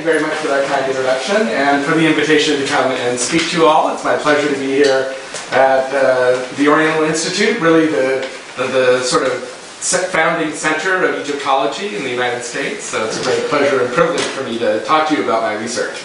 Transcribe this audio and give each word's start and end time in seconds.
you 0.00 0.04
very 0.04 0.22
much 0.22 0.34
for 0.38 0.48
that 0.48 0.66
kind 0.66 0.86
introduction 0.88 1.48
and 1.48 1.84
for 1.84 1.94
the 1.94 2.06
invitation 2.06 2.58
to 2.58 2.66
come 2.66 2.90
and 2.92 3.18
speak 3.18 3.42
to 3.50 3.58
you 3.58 3.66
all. 3.66 3.92
It's 3.92 4.04
my 4.04 4.16
pleasure 4.16 4.48
to 4.48 4.58
be 4.58 4.66
here 4.66 5.14
at 5.52 5.92
uh, 5.92 6.40
the 6.56 6.68
Oriental 6.68 7.04
Institute, 7.04 7.60
really 7.60 7.86
the, 7.86 8.26
the, 8.56 8.66
the 8.68 9.02
sort 9.02 9.26
of 9.26 9.32
founding 9.32 10.52
center 10.52 11.04
of 11.04 11.20
Egyptology 11.20 11.96
in 11.96 12.04
the 12.04 12.10
United 12.10 12.42
States. 12.42 12.84
So 12.84 13.04
it's 13.04 13.20
a 13.20 13.24
great 13.24 13.44
pleasure 13.50 13.82
and 13.82 13.92
privilege 13.92 14.20
for 14.20 14.44
me 14.44 14.58
to 14.58 14.82
talk 14.84 15.08
to 15.08 15.16
you 15.16 15.24
about 15.24 15.42
my 15.42 15.54
research. 15.54 15.96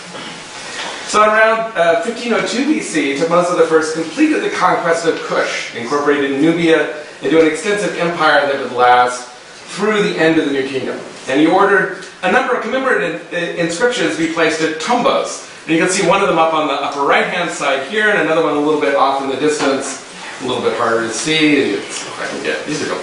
So 1.07 1.21
around 1.21 1.71
uh, 1.77 2.02
1502 2.04 2.66
BC, 2.66 3.18
Thutmose 3.18 3.52
I 3.55 3.93
completed 3.93 4.43
the 4.43 4.50
conquest 4.50 5.05
of 5.05 5.16
Kush, 5.21 5.75
incorporated 5.75 6.41
Nubia 6.41 7.04
into 7.21 7.40
an 7.40 7.48
extensive 7.48 7.98
empire 7.98 8.48
that 8.48 8.62
would 8.62 8.73
last 8.73 9.30
through 9.30 10.04
the 10.04 10.18
end 10.18 10.40
of 10.40 10.46
the 10.46 10.52
New 10.52 10.68
Kingdom. 10.68 10.99
And 11.27 11.40
he 11.40 11.48
ordered 11.48 12.05
a 12.24 12.32
number 12.32 12.55
of 12.55 12.64
commemorative 12.64 13.32
inscriptions 13.34 14.18
be 14.18 14.34
placed 14.34 14.62
at 14.62 14.80
Tombos. 14.82 15.52
And 15.66 15.76
you 15.76 15.82
can 15.82 15.90
see 15.90 16.08
one 16.08 16.22
of 16.22 16.28
them 16.28 16.38
up 16.38 16.54
on 16.54 16.68
the 16.68 16.74
upper 16.74 17.02
right-hand 17.02 17.50
side 17.50 17.88
here, 17.88 18.10
and 18.10 18.20
another 18.20 18.44
one 18.44 18.55
a 18.55 18.60
little 18.60 18.82
bit 18.82 18.96
off 18.96 19.24
in 19.24 19.30
the 19.30 19.38
distance, 19.38 20.05
a 20.41 20.48
little 20.48 20.62
bit 20.62 20.78
harder 20.78 21.08
to 21.08 21.14
see. 21.14 21.74
If 21.74 22.22
I 22.22 22.28
can 22.28 22.44
get 22.44 22.66
these 22.66 22.88
are 22.88 22.94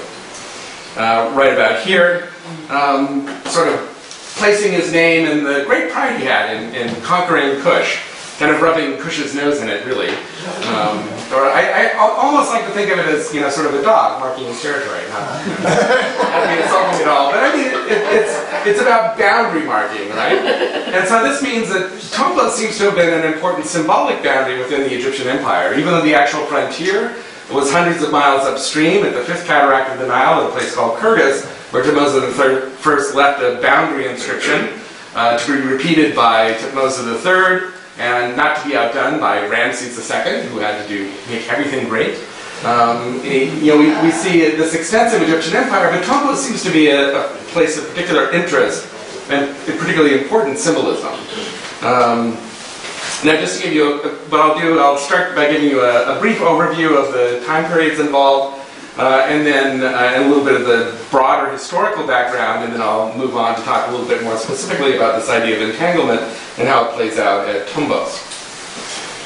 uh, 0.97 1.35
right 1.35 1.53
about 1.53 1.83
here, 1.83 2.29
um, 2.69 3.27
sort 3.47 3.69
of 3.69 3.89
placing 4.37 4.73
his 4.73 4.93
name 4.93 5.27
and 5.27 5.45
the 5.47 5.65
great 5.67 5.91
pride 5.91 6.19
he 6.19 6.25
had 6.25 6.57
in, 6.57 6.75
in 6.75 7.03
conquering 7.03 7.61
Kush 7.61 8.12
kind 8.43 8.57
of 8.57 8.61
rubbing 8.61 8.99
Kush's 8.99 9.37
nose 9.37 9.63
in 9.63 9.69
it, 9.69 9.87
really. 9.87 10.09
Um, 10.75 10.99
or 11.31 11.47
I, 11.47 11.95
I, 11.95 11.95
almost 11.95 12.51
like 12.51 12.67
to 12.67 12.73
think 12.73 12.91
of 12.91 12.99
it 12.99 13.07
as, 13.07 13.33
you 13.33 13.41
know, 13.41 13.49
sort 13.49 13.69
of 13.69 13.75
a 13.79 13.83
dog 13.83 14.19
marking 14.19 14.47
his 14.47 14.61
territory. 14.61 14.99
Not, 15.15 15.31
I 15.63 16.51
mean, 16.51 16.59
insulting 16.59 17.07
at 17.07 17.09
all, 17.09 17.31
but 17.31 17.39
I 17.39 17.55
mean, 17.55 17.71
it, 17.87 18.03
it's, 18.19 18.35
it's 18.67 18.81
about 18.81 19.17
boundary 19.17 19.65
marking, 19.65 20.09
right? 20.11 20.43
And 20.91 21.07
so 21.07 21.23
this 21.23 21.41
means 21.41 21.69
that 21.69 21.93
Tombos 22.11 22.51
seems 22.51 22.77
to 22.79 22.91
have 22.91 22.97
been 22.97 23.15
an 23.15 23.33
important 23.33 23.67
symbolic 23.67 24.25
boundary 24.25 24.59
within 24.59 24.81
the 24.81 24.93
Egyptian 24.93 25.29
empire, 25.29 25.75
even 25.75 25.95
though 25.95 26.03
the 26.03 26.15
actual 26.15 26.45
frontier 26.47 27.15
was 27.53 27.71
hundreds 27.71 28.03
of 28.03 28.11
miles 28.11 28.43
upstream 28.43 29.07
at 29.07 29.15
the 29.15 29.23
fifth 29.23 29.47
cataract 29.47 29.89
of 29.93 30.01
the 30.01 30.07
Nile, 30.09 30.43
at 30.43 30.49
a 30.49 30.51
place 30.51 30.75
called 30.75 30.99
Kirgis, 30.99 31.47
where 31.71 31.85
Thutmose 31.85 32.19
III 32.19 32.71
first 32.71 33.15
left 33.15 33.41
a 33.41 33.63
boundary 33.63 34.09
inscription 34.09 34.71
uh, 35.15 35.39
to 35.39 35.47
be 35.47 35.63
repeated 35.63 36.17
by 36.17 36.55
Thutmose 36.55 36.99
III 37.07 37.73
and 37.99 38.37
not 38.37 38.63
to 38.63 38.69
be 38.69 38.77
outdone 38.77 39.21
by 39.21 39.47
Ramses 39.47 39.99
II, 39.99 40.43
who 40.49 40.59
had 40.59 40.83
to 40.83 40.89
do 40.89 41.13
make 41.29 41.49
everything 41.49 41.89
great. 41.89 42.19
Um, 42.65 43.21
you 43.25 43.67
know, 43.67 43.79
we, 43.79 43.91
we 44.07 44.13
see 44.13 44.41
this 44.55 44.75
extensive 44.75 45.21
Egyptian 45.23 45.57
empire, 45.57 45.91
but 45.91 46.05
Tombos 46.05 46.37
seems 46.37 46.63
to 46.63 46.71
be 46.71 46.91
a, 46.91 47.19
a, 47.19 47.29
place 47.53 47.77
of 47.77 47.87
particular 47.91 48.31
interest 48.33 48.89
and 49.29 49.55
particularly 49.67 50.23
important 50.23 50.59
symbolism. 50.59 51.13
Um, 51.83 52.39
now, 53.25 53.39
just 53.39 53.59
to 53.59 53.65
give 53.65 53.75
you 53.75 54.01
a, 54.03 54.09
what 54.31 54.41
I'll 54.41 54.59
do, 54.59 54.79
I'll 54.79 54.97
start 54.97 55.35
by 55.35 55.51
giving 55.51 55.69
you 55.69 55.83
a, 55.83 56.17
a 56.17 56.21
brief 56.21 56.39
overview 56.39 56.97
of 56.97 57.13
the 57.13 57.45
time 57.45 57.71
periods 57.71 57.99
involved, 57.99 58.62
uh, 58.99 59.25
and 59.27 59.47
then 59.47 59.83
uh, 59.83 60.23
a 60.23 60.29
little 60.29 60.45
bit 60.45 60.61
of 60.61 60.67
the 60.67 60.99
broader 61.11 61.51
historical 61.51 62.07
background, 62.07 62.65
and 62.65 62.73
then 62.75 62.83
I'll 62.83 63.17
move 63.17 63.37
on 63.37 63.57
to 63.57 63.63
talk 63.63 63.89
a 63.89 63.91
little 63.91 64.07
bit 64.07 64.23
more 64.23 64.37
specifically 64.37 64.97
about 64.97 65.19
this 65.19 65.31
idea 65.31 65.57
of 65.57 65.71
entanglement 65.71 66.21
and 66.59 66.69
how 66.69 66.85
it 66.85 66.93
plays 66.93 67.19
out 67.19 67.49
at 67.49 67.67
Tombos. 67.69 68.29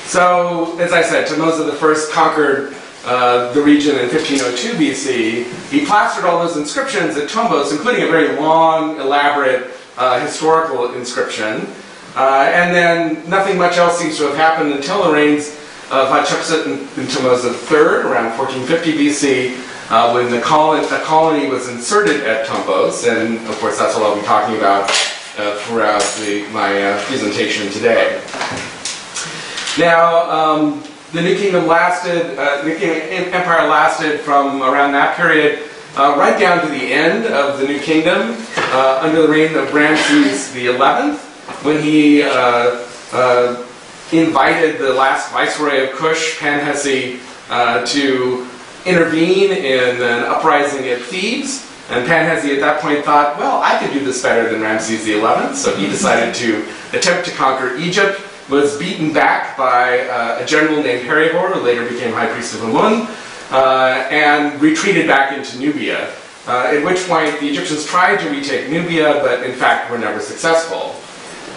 So, 0.06 0.78
as 0.78 0.92
I 0.92 1.02
said, 1.02 1.26
Thutmose 1.26 2.08
I 2.08 2.12
conquered 2.12 2.76
uh, 3.04 3.52
the 3.52 3.62
region 3.62 3.96
in 3.96 4.08
1502 4.08 4.74
BC. 4.74 5.70
He 5.70 5.84
plastered 5.84 6.24
all 6.24 6.46
those 6.46 6.56
inscriptions 6.56 7.16
at 7.16 7.28
Tombos, 7.28 7.72
including 7.72 8.04
a 8.04 8.06
very 8.06 8.36
long, 8.36 9.00
elaborate 9.00 9.72
uh, 9.96 10.20
historical 10.20 10.94
inscription. 10.94 11.66
Uh, 12.14 12.50
and 12.52 12.74
then 12.74 13.28
nothing 13.28 13.58
much 13.58 13.78
else 13.78 13.98
seems 13.98 14.16
to 14.16 14.24
have 14.24 14.36
happened 14.36 14.72
until 14.72 15.04
the 15.04 15.12
reigns 15.12 15.55
of 15.90 16.08
Hatshepsut 16.08 16.66
III 16.66 17.78
around 18.10 18.36
1450 18.36 18.92
BC, 18.92 19.90
uh, 19.90 20.10
when 20.12 20.30
the 20.32 20.40
colony, 20.40 20.84
a 20.84 21.00
colony 21.02 21.48
was 21.48 21.68
inserted 21.68 22.22
at 22.24 22.46
Tombos, 22.46 23.06
and 23.06 23.38
of 23.48 23.56
course 23.60 23.78
that's 23.78 23.94
what 23.94 24.04
I'll 24.04 24.16
be 24.16 24.26
talking 24.26 24.56
about 24.56 24.90
uh, 25.38 25.56
throughout 25.60 26.02
the, 26.18 26.44
my 26.50 26.82
uh, 26.82 27.04
presentation 27.04 27.70
today. 27.70 28.20
Now, 29.78 30.28
um, 30.28 30.82
the 31.12 31.22
New 31.22 31.36
Kingdom 31.36 31.68
lasted, 31.68 32.36
uh, 32.36 32.62
the 32.62 32.70
New 32.70 32.78
Kingdom 32.78 33.32
Empire 33.32 33.68
lasted 33.68 34.18
from 34.20 34.62
around 34.62 34.90
that 34.92 35.16
period 35.16 35.68
uh, 35.96 36.16
right 36.18 36.38
down 36.38 36.60
to 36.62 36.68
the 36.68 36.92
end 36.92 37.26
of 37.26 37.60
the 37.60 37.66
New 37.66 37.78
Kingdom, 37.78 38.36
uh, 38.56 38.98
under 39.02 39.22
the 39.22 39.28
reign 39.28 39.54
of 39.54 39.72
Ramses 39.72 40.52
XI, 40.52 40.72
when 41.62 41.80
he 41.80 42.22
invited 44.12 44.78
the 44.78 44.92
last 44.92 45.32
viceroy 45.32 45.88
of 45.88 45.92
Kush, 45.92 46.38
Panhesi, 46.38 47.20
uh, 47.50 47.84
to 47.86 48.46
intervene 48.84 49.52
in 49.52 49.96
an 49.96 50.24
uprising 50.24 50.86
at 50.88 51.00
Thebes. 51.02 51.64
And 51.90 52.06
Panhesi 52.06 52.54
at 52.54 52.60
that 52.60 52.80
point 52.80 53.04
thought, 53.04 53.38
well, 53.38 53.62
I 53.62 53.78
could 53.78 53.92
do 53.92 54.04
this 54.04 54.22
better 54.22 54.50
than 54.50 54.60
Ramses 54.60 55.04
XI, 55.04 55.54
so 55.54 55.76
he 55.76 55.86
decided 55.86 56.34
to 56.36 56.64
attempt 56.92 57.28
to 57.28 57.34
conquer 57.34 57.76
Egypt, 57.76 58.20
was 58.48 58.76
beaten 58.78 59.12
back 59.12 59.56
by 59.56 60.00
uh, 60.08 60.42
a 60.42 60.46
general 60.46 60.82
named 60.82 61.08
Herihor, 61.08 61.52
who 61.52 61.60
later 61.60 61.88
became 61.88 62.12
high 62.12 62.32
priest 62.32 62.54
of 62.54 62.64
Amun, 62.64 63.08
uh, 63.50 64.06
and 64.10 64.60
retreated 64.60 65.06
back 65.06 65.36
into 65.36 65.58
Nubia. 65.58 66.12
Uh, 66.46 66.70
at 66.72 66.84
which 66.84 67.06
point 67.08 67.38
the 67.40 67.48
Egyptians 67.48 67.84
tried 67.84 68.18
to 68.18 68.30
retake 68.30 68.70
Nubia, 68.70 69.14
but 69.14 69.42
in 69.42 69.52
fact 69.52 69.90
were 69.90 69.98
never 69.98 70.20
successful. 70.20 70.94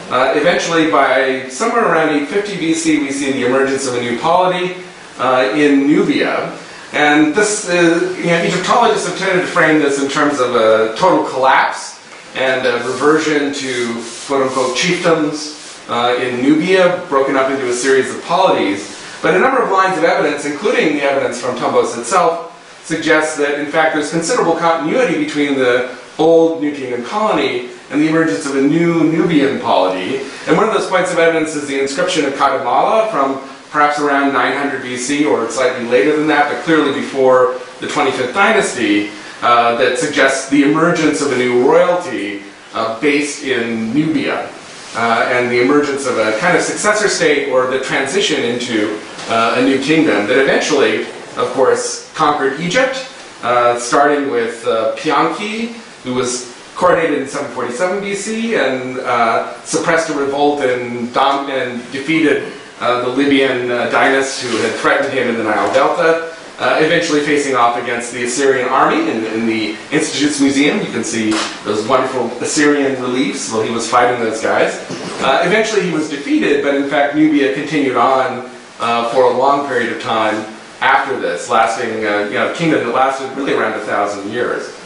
Uh, 0.09 0.33
eventually, 0.35 0.89
by 0.89 1.47
somewhere 1.49 1.85
around 1.85 2.09
850 2.09 2.55
BC, 2.57 3.01
we 3.01 3.11
see 3.11 3.31
the 3.31 3.45
emergence 3.45 3.85
of 3.85 3.93
a 3.93 4.01
new 4.01 4.17
polity 4.17 4.75
uh, 5.19 5.51
in 5.53 5.85
Nubia. 5.85 6.57
And 6.93 7.35
this, 7.35 7.69
uh, 7.69 8.15
you 8.17 8.25
know, 8.25 8.43
Egyptologists 8.43 9.07
have 9.07 9.19
tended 9.19 9.45
to 9.45 9.51
frame 9.51 9.77
this 9.77 10.01
in 10.01 10.09
terms 10.09 10.39
of 10.39 10.55
a 10.55 10.95
total 10.97 11.25
collapse 11.29 12.03
and 12.35 12.65
a 12.65 12.77
reversion 12.87 13.53
to 13.53 14.03
quote 14.25 14.47
unquote 14.47 14.75
chiefdoms 14.75 15.87
uh, 15.89 16.19
in 16.19 16.41
Nubia, 16.41 17.05
broken 17.07 17.35
up 17.35 17.51
into 17.51 17.69
a 17.69 17.73
series 17.73 18.11
of 18.11 18.23
polities. 18.23 18.99
But 19.21 19.35
a 19.35 19.39
number 19.39 19.61
of 19.61 19.69
lines 19.69 19.95
of 19.99 20.03
evidence, 20.03 20.43
including 20.45 20.95
the 20.95 21.03
evidence 21.03 21.39
from 21.39 21.55
Tombos 21.57 21.95
itself, 21.99 22.83
suggests 22.83 23.37
that 23.37 23.59
in 23.59 23.67
fact 23.67 23.93
there's 23.93 24.09
considerable 24.09 24.55
continuity 24.55 25.23
between 25.23 25.53
the 25.53 25.95
old 26.17 26.61
New 26.61 26.73
Kingdom 26.73 27.05
colony 27.05 27.69
and 27.91 28.01
the 28.01 28.07
emergence 28.07 28.45
of 28.45 28.55
a 28.55 28.61
new 28.61 29.03
Nubian 29.11 29.59
polity. 29.59 30.17
And 30.47 30.55
one 30.55 30.67
of 30.67 30.73
those 30.73 30.89
points 30.89 31.11
of 31.11 31.19
evidence 31.19 31.55
is 31.55 31.67
the 31.67 31.79
inscription 31.79 32.25
of 32.25 32.33
Katimala 32.33 33.09
from 33.11 33.39
perhaps 33.69 33.99
around 33.99 34.33
900 34.33 34.81
BC 34.81 35.29
or 35.29 35.49
slightly 35.49 35.85
later 35.87 36.15
than 36.15 36.27
that, 36.27 36.51
but 36.51 36.63
clearly 36.63 36.93
before 36.93 37.59
the 37.79 37.87
25th 37.87 38.33
dynasty, 38.33 39.11
uh, 39.41 39.75
that 39.75 39.97
suggests 39.97 40.49
the 40.49 40.63
emergence 40.63 41.21
of 41.21 41.31
a 41.31 41.37
new 41.37 41.67
royalty 41.67 42.43
uh, 42.73 42.99
based 42.99 43.43
in 43.43 43.93
Nubia. 43.93 44.49
Uh, 44.95 45.29
and 45.31 45.51
the 45.51 45.61
emergence 45.61 46.07
of 46.07 46.17
a 46.17 46.37
kind 46.39 46.57
of 46.57 46.63
successor 46.63 47.07
state 47.07 47.49
or 47.49 47.67
the 47.67 47.79
transition 47.79 48.43
into 48.43 48.99
uh, 49.29 49.55
a 49.57 49.61
new 49.63 49.79
kingdom 49.79 50.25
that 50.25 50.39
eventually, 50.39 51.03
of 51.37 51.47
course, 51.53 52.11
conquered 52.15 52.59
Egypt, 52.59 53.07
uh, 53.43 53.77
starting 53.79 54.31
with 54.31 54.65
uh, 54.65 54.95
Pianki, 54.97 55.73
who 56.03 56.15
was 56.15 56.58
coronated 56.79 57.19
in 57.19 57.27
747 57.27 58.01
BC 58.01 58.57
and 58.57 58.99
uh, 58.99 59.53
suppressed 59.63 60.09
a 60.09 60.13
revolt 60.13 60.61
and, 60.61 61.13
dom- 61.13 61.49
and 61.49 61.79
defeated 61.91 62.53
uh, 62.79 63.01
the 63.01 63.09
Libyan 63.09 63.69
uh, 63.69 63.89
dynasts 63.89 64.41
who 64.41 64.55
had 64.59 64.71
threatened 64.79 65.13
him 65.13 65.27
in 65.27 65.35
the 65.35 65.43
Nile 65.43 65.71
Delta. 65.73 66.33
Uh, 66.57 66.77
eventually 66.81 67.21
facing 67.21 67.55
off 67.55 67.81
against 67.81 68.11
the 68.11 68.23
Assyrian 68.25 68.67
army 68.67 69.09
in, 69.09 69.23
in, 69.25 69.45
the 69.45 69.77
Institute's 69.93 70.41
museum. 70.41 70.79
You 70.79 70.91
can 70.91 71.05
see 71.05 71.31
those 71.63 71.87
wonderful 71.87 72.27
Assyrian 72.41 73.01
reliefs 73.01 73.49
while 73.49 73.61
he 73.61 73.71
was 73.71 73.89
fighting 73.89 74.19
those 74.19 74.41
guys. 74.41 74.75
Uh, 75.21 75.41
eventually 75.45 75.83
he 75.83 75.91
was 75.91 76.09
defeated, 76.09 76.61
but 76.61 76.75
in 76.75 76.89
fact 76.89 77.15
Nubia 77.15 77.53
continued 77.53 77.95
on 77.95 78.49
uh, 78.81 79.09
for 79.13 79.23
a 79.23 79.37
long 79.37 79.67
period 79.67 79.93
of 79.93 80.01
time 80.01 80.35
after 80.81 81.17
this, 81.17 81.49
lasting, 81.49 81.93
you 81.93 82.01
know, 82.01 82.51
a 82.51 82.55
kingdom 82.55 82.85
that 82.85 82.93
lasted 82.93 83.29
really 83.37 83.53
around 83.53 83.79
a 83.79 83.85
thousand 83.85 84.29
years. 84.29 84.78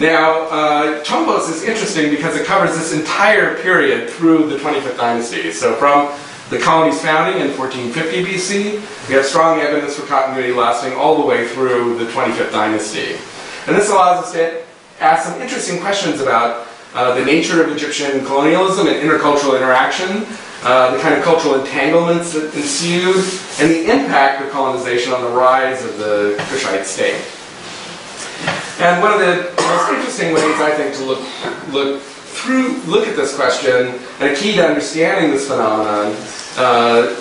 Now, 0.00 0.48
uh, 0.48 1.04
is 1.50 1.62
interesting 1.62 2.08
because 2.08 2.34
it 2.34 2.46
covers 2.46 2.74
this 2.74 2.94
entire 2.94 3.60
period 3.60 4.08
through 4.08 4.48
the 4.48 4.56
25th 4.56 4.96
dynasty. 4.96 5.52
So 5.52 5.74
from 5.74 6.10
the 6.48 6.58
colony's 6.58 7.02
founding 7.02 7.42
in 7.42 7.54
1450 7.54 8.24
BC, 8.24 9.08
we 9.08 9.14
have 9.14 9.26
strong 9.26 9.60
evidence 9.60 9.96
for 9.96 10.06
continuity 10.06 10.54
lasting 10.54 10.94
all 10.94 11.20
the 11.20 11.26
way 11.26 11.46
through 11.48 11.98
the 11.98 12.06
25th 12.12 12.50
dynasty. 12.50 13.16
And 13.66 13.76
this 13.76 13.90
allows 13.90 14.24
us 14.24 14.32
to 14.32 14.62
ask 15.00 15.28
some 15.28 15.38
interesting 15.42 15.80
questions 15.80 16.22
about 16.22 16.66
uh, 16.94 17.14
the 17.14 17.24
nature 17.24 17.62
of 17.62 17.70
Egyptian 17.70 18.24
colonialism 18.24 18.86
and 18.86 18.96
intercultural 18.96 19.54
interaction, 19.54 20.24
uh, 20.62 20.96
the 20.96 20.98
kind 21.02 21.14
of 21.14 21.22
cultural 21.22 21.60
entanglements 21.60 22.32
that 22.32 22.54
ensued, 22.54 23.16
and 23.60 23.70
the 23.70 23.92
impact 23.92 24.42
of 24.42 24.50
colonization 24.50 25.12
on 25.12 25.20
the 25.20 25.28
rise 25.28 25.84
of 25.84 25.98
the 25.98 26.36
Kushite 26.48 26.84
state. 26.84 27.22
And 28.80 29.02
one 29.02 29.12
of 29.12 29.20
the 29.20 29.52
most 29.62 29.92
interesting 29.92 30.32
ways, 30.32 30.58
I 30.58 30.70
think, 30.74 30.94
to 30.96 31.04
look, 31.04 31.20
look 31.70 32.00
through 32.00 32.78
look 32.86 33.06
at 33.06 33.14
this 33.14 33.36
question, 33.36 33.98
and 34.20 34.30
a 34.30 34.34
key 34.34 34.54
to 34.54 34.66
understanding 34.66 35.32
this 35.32 35.48
phenomenon 35.48 36.16
uh, 36.56 37.14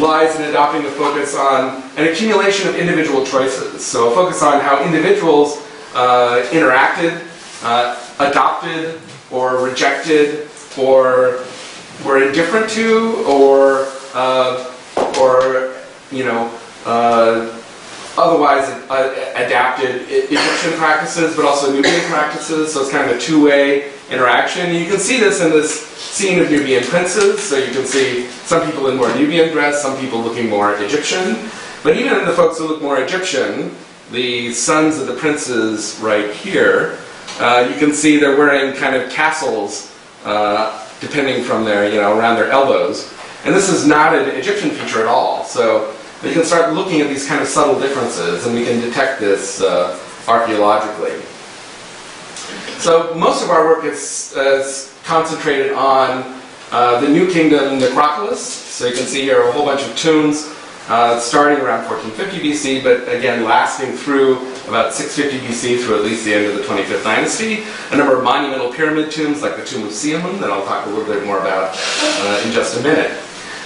lies 0.00 0.34
in 0.34 0.42
adopting 0.46 0.84
a 0.84 0.90
focus 0.90 1.36
on 1.36 1.82
an 1.96 2.08
accumulation 2.08 2.68
of 2.68 2.74
individual 2.74 3.24
choices. 3.24 3.84
So 3.84 4.10
a 4.10 4.14
focus 4.14 4.42
on 4.42 4.60
how 4.60 4.82
individuals 4.84 5.58
uh, 5.94 6.44
interacted, 6.50 7.22
uh, 7.62 7.96
adopted, 8.18 9.00
or 9.30 9.58
rejected, 9.64 10.48
or 10.76 11.44
were 12.04 12.26
indifferent 12.26 12.68
to, 12.70 13.24
or 13.28 13.86
uh, 14.14 14.72
or 15.20 15.74
you 16.10 16.24
know 16.24 16.52
uh, 16.86 17.56
otherwise 18.16 18.68
uh, 18.90 19.32
adapted 19.34 20.02
Egyptian 20.08 20.72
practices, 20.78 21.34
but 21.36 21.44
also 21.44 21.72
Nubian 21.72 22.04
practices. 22.06 22.72
So 22.72 22.82
it's 22.82 22.90
kind 22.90 23.10
of 23.10 23.16
a 23.16 23.20
two-way 23.20 23.90
interaction. 24.10 24.74
You 24.74 24.86
can 24.86 24.98
see 24.98 25.18
this 25.18 25.40
in 25.40 25.50
this 25.50 25.86
scene 25.86 26.38
of 26.38 26.50
Nubian 26.50 26.84
princes. 26.84 27.42
So 27.42 27.56
you 27.56 27.72
can 27.72 27.84
see 27.84 28.26
some 28.26 28.64
people 28.66 28.88
in 28.88 28.96
more 28.96 29.12
Nubian 29.14 29.52
dress, 29.52 29.82
some 29.82 29.98
people 29.98 30.20
looking 30.20 30.48
more 30.48 30.76
Egyptian. 30.76 31.48
But 31.82 31.96
even 31.96 32.18
in 32.18 32.24
the 32.24 32.32
folks 32.32 32.58
who 32.58 32.66
look 32.66 32.80
more 32.80 32.98
Egyptian, 33.00 33.74
the 34.10 34.52
sons 34.52 34.98
of 34.98 35.06
the 35.06 35.14
princes 35.14 35.98
right 36.00 36.30
here, 36.30 36.98
uh, 37.40 37.68
you 37.70 37.78
can 37.78 37.92
see 37.92 38.18
they're 38.18 38.36
wearing 38.36 38.74
kind 38.76 38.94
of 38.94 39.10
tassels, 39.10 39.94
uh, 40.24 40.86
depending 41.00 41.42
from 41.42 41.64
their, 41.64 41.90
you 41.90 42.00
know, 42.00 42.16
around 42.16 42.36
their 42.36 42.50
elbows. 42.50 43.12
And 43.44 43.54
this 43.54 43.68
is 43.68 43.86
not 43.86 44.14
an 44.14 44.28
Egyptian 44.30 44.70
feature 44.70 45.00
at 45.00 45.06
all. 45.06 45.44
So 45.44 45.94
we 46.22 46.32
can 46.32 46.44
start 46.44 46.72
looking 46.74 47.00
at 47.00 47.08
these 47.08 47.26
kind 47.26 47.42
of 47.42 47.48
subtle 47.48 47.78
differences, 47.78 48.46
and 48.46 48.54
we 48.54 48.64
can 48.64 48.80
detect 48.80 49.20
this 49.20 49.60
uh, 49.60 49.98
archaeologically. 50.28 51.20
So 52.78 53.14
most 53.14 53.42
of 53.42 53.50
our 53.50 53.66
work 53.66 53.84
is, 53.84 54.34
is 54.36 54.94
concentrated 55.04 55.72
on 55.72 56.40
uh, 56.70 57.00
the 57.00 57.08
New 57.08 57.30
Kingdom 57.30 57.78
necropolis. 57.78 58.44
So 58.44 58.86
you 58.86 58.94
can 58.94 59.06
see 59.06 59.22
here 59.22 59.42
a 59.42 59.52
whole 59.52 59.64
bunch 59.64 59.82
of 59.82 59.96
tombs 59.96 60.54
uh, 60.88 61.18
starting 61.18 61.64
around 61.64 61.88
1450 61.88 62.50
BC, 62.50 62.82
but 62.84 63.08
again 63.08 63.44
lasting 63.44 63.96
through 63.96 64.36
about 64.68 64.92
650 64.92 65.46
BC 65.46 65.82
through 65.82 65.96
at 65.96 66.02
least 66.02 66.24
the 66.24 66.34
end 66.34 66.46
of 66.46 66.56
the 66.56 66.62
25th 66.62 67.04
dynasty. 67.04 67.64
A 67.92 67.96
number 67.96 68.16
of 68.18 68.24
monumental 68.24 68.72
pyramid 68.72 69.10
tombs 69.10 69.40
like 69.40 69.56
the 69.56 69.64
tomb 69.64 69.84
of 69.84 69.90
Siamun 69.90 70.38
that 70.40 70.50
I'll 70.50 70.66
talk 70.66 70.86
a 70.86 70.90
little 70.90 71.06
bit 71.06 71.24
more 71.24 71.38
about 71.38 71.74
uh, 71.74 72.42
in 72.44 72.52
just 72.52 72.78
a 72.78 72.82
minute. 72.82 73.18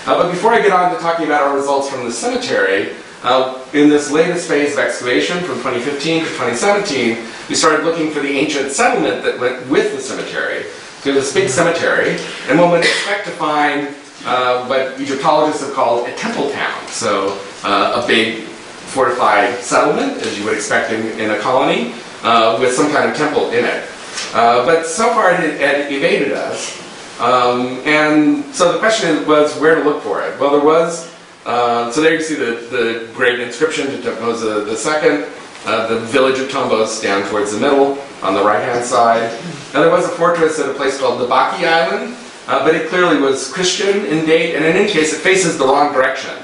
Uh, 0.09 0.23
but 0.23 0.31
before 0.31 0.55
I 0.55 0.63
get 0.63 0.73
on 0.73 0.91
to 0.95 0.99
talking 1.03 1.27
about 1.27 1.43
our 1.43 1.55
results 1.55 1.91
from 1.91 2.07
the 2.07 2.11
cemetery, 2.11 2.97
uh, 3.23 3.63
in 3.75 3.91
this 3.91 4.11
latest 4.11 4.49
phase 4.49 4.73
of 4.73 4.79
excavation 4.79 5.37
from 5.41 5.57
2015 5.57 6.25
to 6.25 6.29
2017, 6.31 7.19
we 7.51 7.55
started 7.55 7.85
looking 7.85 8.11
for 8.11 8.21
the 8.21 8.31
ancient 8.31 8.73
settlement 8.73 9.23
that 9.23 9.39
went 9.39 9.69
with 9.69 9.95
the 9.95 10.01
cemetery. 10.01 10.65
So 11.03 11.13
this 11.13 11.35
big 11.35 11.51
cemetery, 11.51 12.17
and 12.49 12.59
one 12.59 12.71
would 12.71 12.81
expect 12.81 13.27
to 13.27 13.33
find 13.33 13.95
uh, 14.25 14.65
what 14.65 14.99
Egyptologists 14.99 15.63
have 15.63 15.75
called 15.75 16.09
a 16.09 16.17
temple 16.17 16.51
town. 16.53 16.89
So 16.89 17.39
uh, 17.63 18.01
a 18.03 18.07
big 18.07 18.45
fortified 18.45 19.59
settlement, 19.59 20.23
as 20.23 20.39
you 20.39 20.47
would 20.47 20.55
expect 20.55 20.91
in, 20.91 21.21
in 21.21 21.33
a 21.33 21.39
colony, 21.41 21.93
uh, 22.23 22.57
with 22.59 22.73
some 22.73 22.91
kind 22.93 23.11
of 23.11 23.15
temple 23.15 23.51
in 23.51 23.63
it. 23.63 23.87
Uh, 24.33 24.65
but 24.65 24.87
so 24.87 25.13
far 25.13 25.33
it 25.33 25.61
had 25.61 25.93
evaded 25.93 26.33
us. 26.33 26.88
Um, 27.21 27.81
and 27.85 28.45
so 28.55 28.73
the 28.73 28.79
question 28.79 29.27
was 29.27 29.59
where 29.59 29.75
to 29.75 29.83
look 29.83 30.03
for 30.03 30.23
it. 30.23 30.39
Well, 30.39 30.53
there 30.53 30.65
was, 30.65 31.13
uh, 31.45 31.91
so 31.91 32.01
there 32.01 32.15
you 32.15 32.21
see 32.21 32.37
the, 32.37 32.67
the 32.71 33.11
great 33.15 33.41
inscription 33.41 33.87
to 33.87 33.97
Thutmose 33.99 34.43
II, 34.45 35.27
uh, 35.67 35.89
the 35.89 36.01
village 36.01 36.39
of 36.39 36.49
Tombos 36.49 37.03
down 37.03 37.29
towards 37.29 37.53
the 37.53 37.59
middle 37.59 37.99
on 38.23 38.35
the 38.35 38.43
right 38.43 38.63
hand 38.63 38.85
side. 38.85 39.33
And 39.75 39.83
there 39.83 39.91
was 39.91 40.05
a 40.05 40.11
fortress 40.11 40.61
at 40.61 40.69
a 40.69 40.75
place 40.75 40.99
called 40.99 41.21
Nabaki 41.21 41.67
Island, 41.67 42.17
uh, 42.47 42.65
but 42.65 42.75
it 42.75 42.89
clearly 42.89 43.21
was 43.21 43.53
Christian 43.53 44.07
in 44.07 44.25
date, 44.25 44.55
and 44.55 44.65
in 44.65 44.77
any 44.77 44.89
case, 44.89 45.13
it 45.13 45.19
faces 45.19 45.59
the 45.59 45.65
wrong 45.65 45.93
direction. 45.93 46.35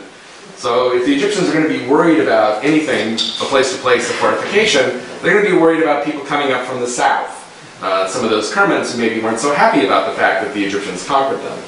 So 0.57 0.95
if 0.97 1.07
the 1.07 1.15
Egyptians 1.15 1.49
are 1.49 1.53
going 1.53 1.69
to 1.71 1.79
be 1.79 1.87
worried 1.87 2.21
about 2.21 2.65
anything, 2.65 3.15
a 3.15 3.49
place 3.49 3.75
to 3.75 3.81
place, 3.81 4.09
a 4.11 4.15
fortification, 4.15 5.03
they're 5.23 5.35
going 5.35 5.45
to 5.45 5.53
be 5.53 5.57
worried 5.57 5.83
about 5.83 6.05
people 6.05 6.23
coming 6.23 6.53
up 6.53 6.67
from 6.67 6.81
the 6.81 6.87
south. 6.87 7.44
Uh, 7.83 8.07
some 8.09 8.25
of 8.25 8.31
those 8.31 8.53
Kermans 8.53 8.93
who 8.93 8.99
maybe 8.99 9.21
weren't 9.21 9.41
so 9.41 9.55
happy 9.55 9.85
about 9.85 10.11
the 10.11 10.17
fact 10.17 10.45
that 10.45 10.55
the 10.55 10.65
Egyptians 10.65 11.07
conquered 11.07 11.41
them. 11.41 11.59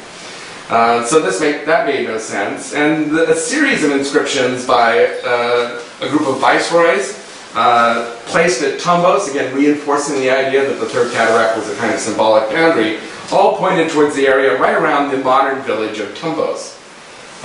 Uh, 0.68 1.04
so 1.04 1.20
this 1.20 1.40
made, 1.40 1.64
that 1.66 1.86
made 1.86 2.06
no 2.06 2.18
sense. 2.18 2.74
And 2.74 3.10
the, 3.10 3.30
a 3.30 3.34
series 3.36 3.84
of 3.84 3.92
inscriptions 3.92 4.66
by 4.66 5.06
uh, 5.24 5.80
a 6.00 6.08
group 6.08 6.26
of 6.26 6.40
viceroys 6.40 7.22
uh, 7.54 8.18
placed 8.26 8.62
at 8.62 8.80
Tombos, 8.80 9.30
again 9.30 9.54
reinforcing 9.54 10.16
the 10.16 10.30
idea 10.30 10.68
that 10.68 10.80
the 10.80 10.86
Third 10.86 11.12
Cataract 11.12 11.56
was 11.56 11.68
a 11.70 11.76
kind 11.76 11.94
of 11.94 12.00
symbolic 12.00 12.50
boundary, 12.50 12.98
all 13.32 13.56
pointed 13.56 13.90
towards 13.90 14.14
the 14.16 14.26
area 14.26 14.58
right 14.58 14.74
around 14.74 15.10
the 15.10 15.18
modern 15.18 15.62
village 15.62 15.98
of 15.98 16.08
Tombos. 16.14 16.74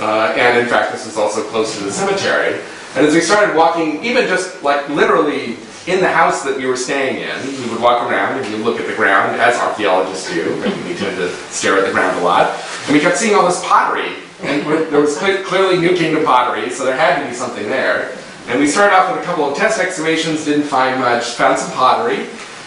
Uh, 0.00 0.34
and 0.36 0.58
in 0.58 0.66
fact, 0.66 0.92
this 0.92 1.06
was 1.06 1.16
also 1.16 1.42
close 1.44 1.78
to 1.78 1.84
the 1.84 1.92
cemetery. 1.92 2.60
And 2.96 3.06
as 3.06 3.14
we 3.14 3.20
started 3.20 3.56
walking, 3.56 4.02
even 4.04 4.26
just 4.26 4.62
like 4.62 4.88
literally 4.88 5.56
in 5.86 6.00
the 6.00 6.08
house 6.08 6.44
that 6.44 6.56
we 6.56 6.66
were 6.66 6.76
staying 6.76 7.16
in, 7.16 7.60
we 7.60 7.70
would 7.70 7.82
walk 7.82 8.08
around 8.08 8.38
and 8.38 8.46
we 8.46 8.54
would 8.54 8.64
look 8.64 8.80
at 8.80 8.86
the 8.86 8.94
ground, 8.94 9.40
as 9.40 9.56
archaeologists 9.56 10.32
do. 10.32 10.54
We 10.86 10.94
tend 10.94 11.16
to 11.16 11.28
stare 11.50 11.78
at 11.78 11.86
the 11.86 11.92
ground 11.92 12.18
a 12.20 12.22
lot. 12.22 12.60
And 12.86 12.94
we 12.94 13.00
kept 13.00 13.16
seeing 13.16 13.34
all 13.34 13.44
this 13.44 13.62
pottery. 13.64 14.14
And 14.42 14.66
there 14.92 15.00
was 15.00 15.16
clearly 15.18 15.78
New 15.78 15.96
Kingdom 15.96 16.24
pottery, 16.24 16.70
so 16.70 16.84
there 16.84 16.96
had 16.96 17.22
to 17.22 17.28
be 17.28 17.34
something 17.34 17.68
there. 17.68 18.16
And 18.48 18.58
we 18.58 18.66
started 18.66 18.94
off 18.94 19.14
with 19.14 19.22
a 19.22 19.24
couple 19.24 19.44
of 19.44 19.56
test 19.56 19.80
excavations, 19.80 20.44
didn't 20.44 20.64
find 20.64 21.00
much, 21.00 21.24
found 21.34 21.58
some 21.58 21.70
pottery. 21.72 22.26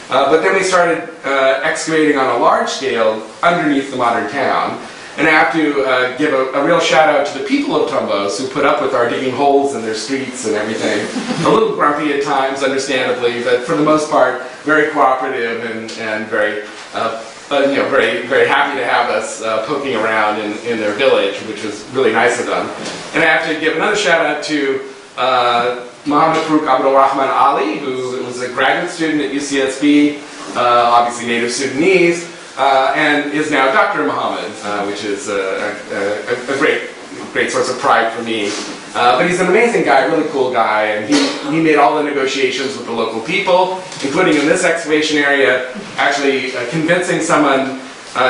Uh, 0.10 0.30
but 0.30 0.42
then 0.42 0.54
we 0.54 0.64
started 0.64 1.10
uh, 1.26 1.62
excavating 1.64 2.18
on 2.18 2.36
a 2.36 2.38
large 2.38 2.70
scale 2.70 3.28
underneath 3.44 3.92
the 3.92 3.98
modern 3.98 4.30
town. 4.32 4.80
And 5.18 5.28
I 5.28 5.32
have 5.32 5.54
to 5.54 5.84
uh, 5.86 6.18
give 6.18 6.34
a, 6.34 6.60
a, 6.60 6.66
real 6.66 6.82
shout 6.82 7.08
out 7.08 7.26
to 7.28 7.40
the 7.40 7.46
people 7.46 7.74
of 7.74 7.90
Tombos 7.90 8.38
who 8.38 8.50
put 8.50 8.66
up 8.66 8.82
with 8.82 8.94
our 8.94 9.10
digging 9.10 9.34
holes 9.34 9.74
in 9.74 9.82
their 9.82 9.96
streets 9.96 10.46
and 10.46 10.56
everything. 10.56 11.08
a 11.46 11.50
little 11.50 11.74
grumpy 11.74 12.12
at 12.12 12.24
times, 12.24 12.64
understandably, 12.64 13.42
but 13.42 13.62
for 13.62 13.78
the 13.78 13.84
most 13.84 14.12
part, 14.12 14.44
very 14.64 14.92
cooperative 14.92 15.64
and, 15.64 15.90
and 16.00 16.28
very, 16.28 16.64
uh, 16.94 17.24
uh, 17.50 17.60
you 17.60 17.78
know, 17.78 17.88
very, 17.88 18.28
very 18.28 18.46
happy 18.46 18.78
to 18.78 18.86
have 18.86 19.10
us 19.10 19.42
uh, 19.42 19.66
poking 19.66 19.96
around 19.96 20.42
in, 20.42 20.52
in 20.68 20.80
their 20.80 20.94
village, 20.96 21.38
which 21.44 21.64
was 21.64 21.86
really 21.92 22.12
nice 22.12 22.38
of 22.38 22.48
them. 22.48 22.68
And 23.14 23.24
I 23.24 23.28
have 23.28 23.48
to 23.48 23.58
give 23.58 23.78
another 23.78 23.96
shout 23.96 24.26
out 24.26 24.44
to 24.46 24.82
uh, 25.16 25.88
Muhammad 26.06 26.44
Farooq 26.44 26.68
Abdul 26.68 26.94
Rahman 26.94 27.30
Ali, 27.30 27.80
who 27.80 28.22
was 28.25 28.42
a 28.42 28.50
graduate 28.50 28.92
student 28.92 29.22
at 29.22 29.32
UCSB, 29.32 30.20
uh, 30.58 30.92
obviously 30.92 31.28
native 31.28 31.51
Sudanese, 31.51 32.35
uh, 32.58 32.94
and 32.96 33.34
is 33.34 33.52
now 33.52 33.72
Dr. 33.72 34.06
Muhammad, 34.06 34.52
uh, 34.64 34.86
which 34.86 35.04
is 35.04 35.28
a, 35.30 35.76
a, 35.92 36.54
a, 36.54 36.58
great, 36.58 36.90
great 37.34 37.52
source 37.52 37.70
of 37.70 37.78
pride 37.80 38.12
for 38.14 38.24
me. 38.24 38.50
Uh, 38.96 39.18
but 39.20 39.30
he's 39.30 39.42
an 39.42 39.48
amazing 39.48 39.84
guy, 39.84 40.06
really 40.06 40.28
cool 40.30 40.54
guy, 40.54 40.86
and 40.86 41.14
he, 41.14 41.16
he 41.52 41.62
made 41.62 41.76
all 41.76 41.98
the 41.98 42.04
negotiations 42.04 42.78
with 42.78 42.86
the 42.86 42.92
local 42.92 43.20
people, 43.22 43.82
including 44.04 44.36
in 44.36 44.46
this 44.46 44.64
excavation 44.64 45.18
area, 45.18 45.72
actually 45.98 46.56
uh, 46.56 46.70
convincing 46.70 47.22
someone 47.22 47.82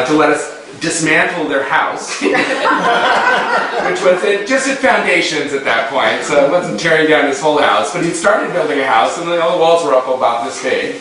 to 0.08 0.14
let 0.14 0.32
us 0.32 0.56
dismantle 0.80 1.48
their 1.48 1.64
house, 1.64 2.22
which 2.22 4.02
was 4.02 4.22
just 4.50 4.68
at 4.68 4.80
foundations 4.80 5.54
at 5.54 5.64
that 5.64 5.90
point, 5.90 6.24
so 6.24 6.46
it 6.46 6.52
wasn't 6.52 6.80
tearing 6.80 7.08
down 7.08 7.28
his 7.28 7.40
whole 7.40 7.60
house, 7.60 7.94
but 7.94 8.04
he'd 8.04 8.16
started 8.16 8.52
building 8.54 8.80
a 8.80 8.86
house, 8.86 9.18
and 9.20 9.30
all 9.30 9.54
the 9.54 9.62
walls 9.62 9.86
were 9.86 9.94
up 9.94 10.08
about 10.08 10.46
this 10.46 10.62
big. 10.64 11.00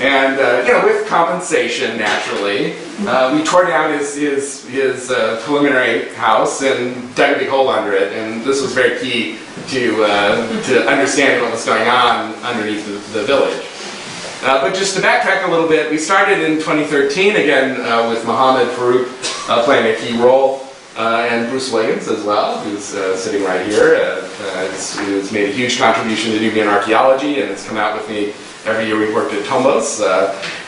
And, 0.00 0.38
uh, 0.38 0.62
you 0.66 0.74
know, 0.74 0.84
with 0.84 1.06
compensation, 1.06 1.96
naturally, 1.96 2.74
uh, 3.08 3.34
we 3.34 3.42
tore 3.42 3.64
down 3.64 3.98
his, 3.98 4.14
his, 4.14 4.68
his 4.68 5.10
uh, 5.10 5.40
preliminary 5.44 6.12
house 6.14 6.60
and 6.60 7.14
dug 7.14 7.36
a 7.36 7.38
big 7.38 7.48
hole 7.48 7.70
under 7.70 7.94
it, 7.94 8.12
and 8.12 8.42
this 8.42 8.60
was 8.60 8.74
very 8.74 8.98
key 9.00 9.38
to, 9.68 10.04
uh, 10.04 10.62
to 10.64 10.86
understanding 10.86 11.40
what 11.40 11.50
was 11.50 11.64
going 11.64 11.88
on 11.88 12.34
underneath 12.44 12.84
the, 12.84 13.18
the 13.18 13.24
village. 13.24 13.56
Uh, 14.42 14.60
but 14.60 14.74
just 14.74 14.94
to 14.94 15.00
backtrack 15.00 15.48
a 15.48 15.50
little 15.50 15.66
bit, 15.66 15.90
we 15.90 15.96
started 15.96 16.40
in 16.40 16.56
2013 16.58 17.36
again 17.36 17.80
uh, 17.80 18.06
with 18.10 18.26
Mohammed 18.26 18.68
Farouk 18.76 19.08
uh, 19.48 19.64
playing 19.64 19.96
a 19.96 19.98
key 19.98 20.18
role, 20.18 20.60
uh, 20.98 21.26
and 21.30 21.48
Bruce 21.48 21.72
Williams 21.72 22.06
as 22.08 22.22
well, 22.22 22.60
who's 22.60 22.94
uh, 22.94 23.16
sitting 23.16 23.42
right 23.44 23.66
here, 23.66 24.20
who's 25.06 25.32
made 25.32 25.48
a 25.48 25.52
huge 25.52 25.78
contribution 25.78 26.32
to 26.32 26.40
Nubian 26.40 26.68
archaeology 26.68 27.40
and 27.40 27.48
has 27.48 27.66
come 27.66 27.78
out 27.78 27.96
with 27.96 28.08
me 28.10 28.34
every 28.66 28.86
year 28.86 28.98
we've 28.98 29.14
worked 29.14 29.32
at 29.32 29.44
Tombos. 29.44 30.00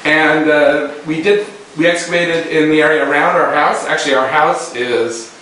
and 0.04 1.06
we 1.06 1.22
did 1.22 1.46
we 1.76 1.86
excavated 1.86 2.46
in 2.48 2.70
the 2.70 2.82
area 2.82 3.08
around 3.08 3.36
our 3.36 3.54
house. 3.54 3.86
Actually, 3.86 4.14
our 4.14 4.28
house 4.28 4.74
is 4.74 5.34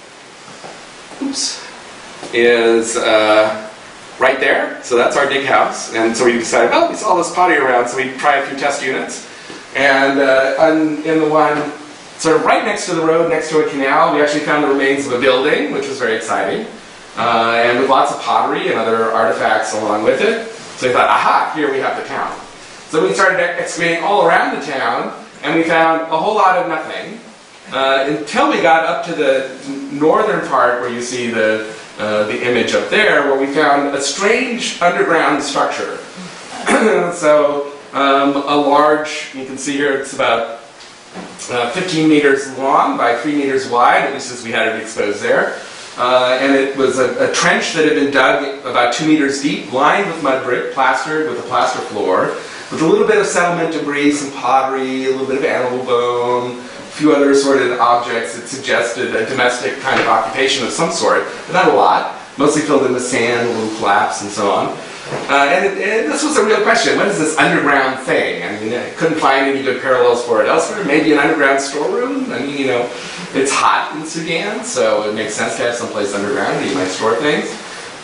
oops 1.23 1.65
is 2.35 2.97
right 4.19 4.41
there. 4.41 4.83
So 4.83 4.97
that's 4.97 5.17
our 5.17 5.29
dig 5.29 5.45
house. 5.47 5.95
And 5.95 6.17
so 6.17 6.25
we 6.25 6.33
decided, 6.33 6.71
oh, 6.73 6.91
we 6.91 6.97
saw 6.97 7.17
this 7.17 7.35
potty 7.35 7.55
around, 7.55 7.89
so 7.89 7.97
we 7.97 8.13
try 8.13 8.37
a 8.37 8.47
few 8.47 8.59
test 8.59 8.85
units. 8.85 9.29
And 9.75 10.21
uh, 10.21 10.57
in 11.05 11.21
the 11.21 11.29
one 11.29 11.73
sort 12.19 12.37
of 12.37 12.45
right 12.45 12.65
next 12.65 12.87
to 12.87 12.95
the 12.95 13.05
road, 13.05 13.29
next 13.29 13.51
to 13.51 13.65
a 13.65 13.71
canal, 13.71 14.15
we 14.15 14.23
actually 14.23 14.41
found 14.41 14.65
the 14.65 14.69
remains 14.69 15.07
of 15.07 15.13
a 15.13 15.21
building, 15.21 15.73
which 15.73 15.87
was 15.87 15.99
very 15.99 16.17
exciting. 16.17 16.67
Uh, 17.17 17.63
and 17.65 17.79
with 17.79 17.89
lots 17.89 18.13
of 18.13 18.21
pottery 18.21 18.69
and 18.69 18.79
other 18.79 19.11
artifacts 19.11 19.75
along 19.75 20.05
with 20.05 20.21
it. 20.21 20.49
So 20.79 20.89
we 20.89 20.93
thought, 20.93 21.09
aha, 21.09 21.53
here 21.55 21.71
we 21.73 21.79
have 21.79 22.01
the 22.01 22.07
town. 22.09 22.46
So 22.88 23.05
we 23.05 23.12
started 23.12 23.40
excavating 23.40 24.05
all 24.05 24.26
around 24.26 24.61
the 24.61 24.64
town, 24.64 25.12
and 25.43 25.57
we 25.57 25.64
found 25.64 26.02
a 26.02 26.16
whole 26.16 26.37
lot 26.37 26.57
of 26.57 26.69
nothing 26.69 27.19
uh, 27.73 28.05
until 28.07 28.49
we 28.49 28.62
got 28.62 28.85
up 28.85 29.05
to 29.07 29.12
the 29.12 29.59
northern 29.93 30.47
part 30.49 30.81
where 30.81 30.88
you 30.88 31.02
see 31.02 31.28
the, 31.28 31.75
uh, 31.99 32.25
the 32.28 32.49
image 32.49 32.75
up 32.75 32.88
there, 32.88 33.23
where 33.23 33.40
we 33.40 33.52
found 33.52 33.93
a 33.97 34.00
strange 34.00 34.81
underground 34.81 35.43
structure. 35.43 35.97
so 37.12 37.73
um, 37.93 38.37
a 38.37 38.57
large, 38.57 39.33
you 39.35 39.45
can 39.47 39.59
see 39.59 39.73
here 39.73 39.99
it's 39.99 40.14
about 40.14 40.61
uh, 41.50 41.71
15 41.73 42.09
meters 42.09 42.57
long 42.57 42.97
by 42.97 43.16
3 43.16 43.35
meters 43.35 43.69
wide, 43.69 44.02
at 44.02 44.14
least 44.14 44.33
as 44.33 44.45
we 44.45 44.52
had 44.52 44.69
it 44.69 44.81
exposed 44.81 45.21
there. 45.21 45.61
Uh, 45.99 46.38
and 46.40 46.55
it 46.55 46.76
was 46.76 46.99
a, 47.00 47.31
a, 47.31 47.33
trench 47.33 47.73
that 47.73 47.87
had 47.87 47.95
been 47.95 48.12
dug 48.12 48.64
about 48.66 48.93
2 48.93 49.09
meters 49.09 49.43
deep, 49.43 49.73
lined 49.73 50.07
with 50.07 50.23
mud 50.23 50.45
brick, 50.45 50.75
plastered 50.75 51.28
with 51.28 51.38
a 51.38 51.49
plaster 51.49 51.81
floor, 51.81 52.37
with 52.70 52.82
a 52.82 52.87
little 52.87 53.06
bit 53.06 53.18
of 53.18 53.26
settlement 53.26 53.73
debris, 53.73 54.12
some 54.12 54.32
pottery, 54.32 55.06
a 55.06 55.11
little 55.11 55.26
bit 55.26 55.38
of 55.38 55.44
animal 55.44 55.85
bone, 55.85 56.58
a 56.58 56.62
few 56.99 57.14
other 57.14 57.30
assorted 57.30 57.78
objects 57.78 58.37
that 58.37 58.49
suggested 58.49 59.14
a 59.14 59.26
domestic 59.26 59.78
kind 59.80 60.00
of 60.00 60.06
occupation 60.06 60.66
of 60.66 60.73
some 60.73 60.90
sort, 60.90 61.25
but 61.46 61.52
not 61.52 61.68
a 61.68 61.73
lot, 61.73 62.16
mostly 62.38 62.62
filled 62.62 62.85
in 62.87 62.92
with 62.92 63.04
sand, 63.04 63.49
little 63.49 63.68
flaps, 63.76 64.23
and 64.23 64.30
so 64.30 64.50
on. 64.50 64.76
Uh, 65.28 65.46
and, 65.49 65.78
and, 65.78 66.11
this 66.11 66.25
was 66.25 66.37
a 66.37 66.44
real 66.44 66.61
question. 66.62 66.96
What 66.96 67.06
is 67.06 67.18
this 67.18 67.38
underground 67.38 68.04
thing? 68.04 68.42
I 68.42 68.58
mean, 68.58 68.75
I 68.75 68.90
couldn't 68.90 69.18
find 69.18 69.46
any 69.46 69.62
good 69.62 69.80
parallels 69.80 70.25
for 70.25 70.42
it 70.42 70.49
elsewhere. 70.49 70.85
Maybe 70.85 71.12
an 71.12 71.18
underground 71.18 71.61
storeroom? 71.61 72.32
I 72.32 72.40
mean, 72.40 72.58
you 72.58 72.66
know, 72.66 72.90
it's 73.32 73.52
hot 73.52 73.94
in 73.96 74.04
Sudan, 74.04 74.64
so 74.64 75.08
it 75.08 75.14
makes 75.14 75.35
sense 75.35 75.56
to 75.56 75.62
have 75.62 75.76
someplace 75.76 76.12
underground 76.12 76.56
where 76.56 76.66
you 76.66 76.75
might 76.75 76.88
store 76.88 77.14
things. 77.14 77.49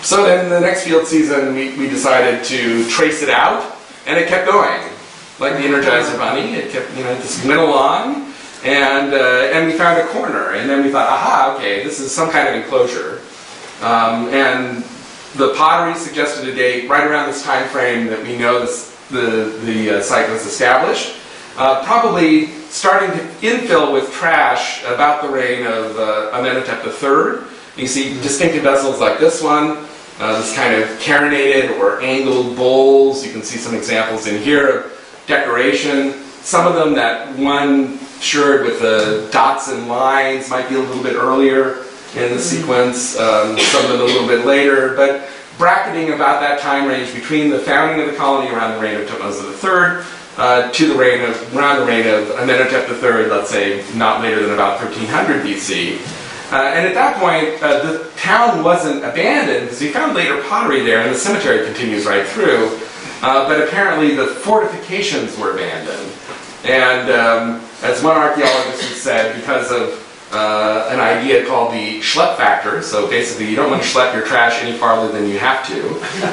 So 0.02 0.24
then 0.24 0.48
the 0.48 0.60
next 0.60 0.84
field 0.84 1.06
season, 1.06 1.54
we, 1.54 1.76
we 1.76 1.88
decided 1.88 2.44
to 2.44 2.88
trace 2.88 3.22
it 3.22 3.30
out, 3.30 3.76
and 4.06 4.18
it 4.18 4.28
kept 4.28 4.46
going. 4.46 4.80
Like 5.38 5.54
the 5.54 5.62
Energizer 5.62 6.16
Bunny, 6.18 6.54
it 6.54 6.70
kept, 6.70 6.96
you 6.96 7.04
know, 7.04 7.14
just 7.16 7.44
went 7.44 7.60
along, 7.60 8.32
and, 8.64 9.12
uh, 9.12 9.50
and 9.52 9.66
we 9.66 9.72
found 9.72 9.98
a 10.00 10.06
corner, 10.08 10.52
and 10.52 10.68
then 10.70 10.84
we 10.84 10.90
thought, 10.92 11.08
aha, 11.08 11.54
okay, 11.56 11.82
this 11.82 11.98
is 11.98 12.12
some 12.12 12.30
kind 12.30 12.48
of 12.48 12.54
enclosure. 12.54 13.20
Um, 13.82 14.28
and 14.28 14.84
the 15.34 15.54
pottery 15.54 15.94
suggested 15.94 16.48
a 16.48 16.54
date 16.54 16.88
right 16.88 17.04
around 17.04 17.26
this 17.26 17.42
time 17.42 17.68
frame 17.68 18.06
that 18.06 18.22
we 18.22 18.36
know 18.36 18.60
this, 18.60 18.96
the, 19.10 19.58
the 19.64 19.98
uh, 19.98 20.02
site 20.02 20.30
was 20.30 20.46
established. 20.46 21.16
Uh, 21.56 21.84
probably 21.84 22.46
starting 22.70 23.10
to 23.10 23.24
infill 23.46 23.92
with 23.92 24.10
trash 24.12 24.82
about 24.84 25.22
the 25.22 25.28
reign 25.28 25.66
of 25.66 25.98
uh, 25.98 26.30
Amenhotep 26.32 26.84
III. 26.86 27.46
You 27.76 27.86
see 27.86 28.14
distinctive 28.22 28.62
vessels 28.62 29.00
like 29.00 29.18
this 29.18 29.42
one, 29.42 29.86
uh, 30.18 30.38
this 30.38 30.54
kind 30.54 30.74
of 30.74 30.88
carinated 31.00 31.72
or 31.72 32.00
angled 32.00 32.56
bowls. 32.56 33.24
You 33.24 33.32
can 33.32 33.42
see 33.42 33.58
some 33.58 33.74
examples 33.74 34.26
in 34.26 34.42
here 34.42 34.68
of 34.68 35.24
decoration. 35.26 36.12
Some 36.42 36.66
of 36.66 36.74
them, 36.74 36.94
that 36.94 37.36
one 37.38 37.98
shirred 38.20 38.64
with 38.66 38.80
the 38.80 39.28
dots 39.32 39.68
and 39.68 39.88
lines, 39.88 40.50
might 40.50 40.68
be 40.68 40.76
a 40.76 40.78
little 40.78 41.02
bit 41.02 41.14
earlier 41.14 41.84
in 42.16 42.32
the 42.32 42.38
sequence, 42.38 43.18
um, 43.18 43.58
some 43.58 43.84
of 43.84 43.90
them 43.90 44.00
a 44.00 44.04
little 44.04 44.26
bit 44.26 44.44
later, 44.44 44.94
but 44.94 45.28
bracketing 45.56 46.12
about 46.12 46.40
that 46.40 46.60
time 46.60 46.86
range 46.86 47.14
between 47.14 47.50
the 47.50 47.58
founding 47.58 48.04
of 48.04 48.10
the 48.10 48.16
colony 48.16 48.50
around 48.50 48.74
the 48.74 48.80
reign 48.80 49.00
of 49.00 49.06
Thutmose 49.06 49.40
III 49.42 50.04
uh, 50.36 50.70
to 50.72 50.86
the 50.88 50.94
reign 50.94 51.22
of, 51.22 51.56
around 51.56 51.80
the 51.80 51.86
reign 51.86 52.06
of 52.06 52.30
Amenhotep 52.32 52.88
III, 52.88 53.30
let's 53.30 53.50
say 53.50 53.84
not 53.96 54.22
later 54.22 54.42
than 54.42 54.52
about 54.52 54.80
1300 54.80 55.44
BC. 55.44 56.21
Uh, 56.52 56.72
and 56.74 56.86
at 56.86 56.92
that 56.92 57.16
point, 57.16 57.62
uh, 57.62 57.82
the 57.82 58.10
town 58.16 58.62
wasn't 58.62 58.98
abandoned 58.98 59.64
because 59.64 59.80
we 59.80 59.88
found 59.88 60.14
later 60.14 60.42
pottery 60.42 60.82
there, 60.82 61.00
and 61.00 61.10
the 61.10 61.18
cemetery 61.18 61.64
continues 61.64 62.04
right 62.04 62.26
through. 62.26 62.78
Uh, 63.22 63.48
but 63.48 63.66
apparently, 63.66 64.14
the 64.14 64.26
fortifications 64.26 65.38
were 65.38 65.52
abandoned. 65.54 66.12
And 66.64 67.10
um, 67.10 67.64
as 67.82 68.02
one 68.02 68.16
archaeologist 68.16 69.02
said, 69.02 69.34
because 69.36 69.72
of 69.72 70.02
uh, 70.32 70.88
an 70.90 70.98
idea 70.98 71.46
called 71.46 71.72
the 71.72 72.00
schlep 72.00 72.36
factor. 72.36 72.82
So 72.82 73.08
basically, 73.08 73.48
you 73.48 73.56
don't 73.56 73.70
want 73.70 73.82
to 73.82 73.88
schlep 73.88 74.14
your 74.14 74.24
trash 74.24 74.62
any 74.62 74.76
farther 74.76 75.12
than 75.12 75.28
you 75.28 75.38
have 75.38 75.66
to. 75.68 75.88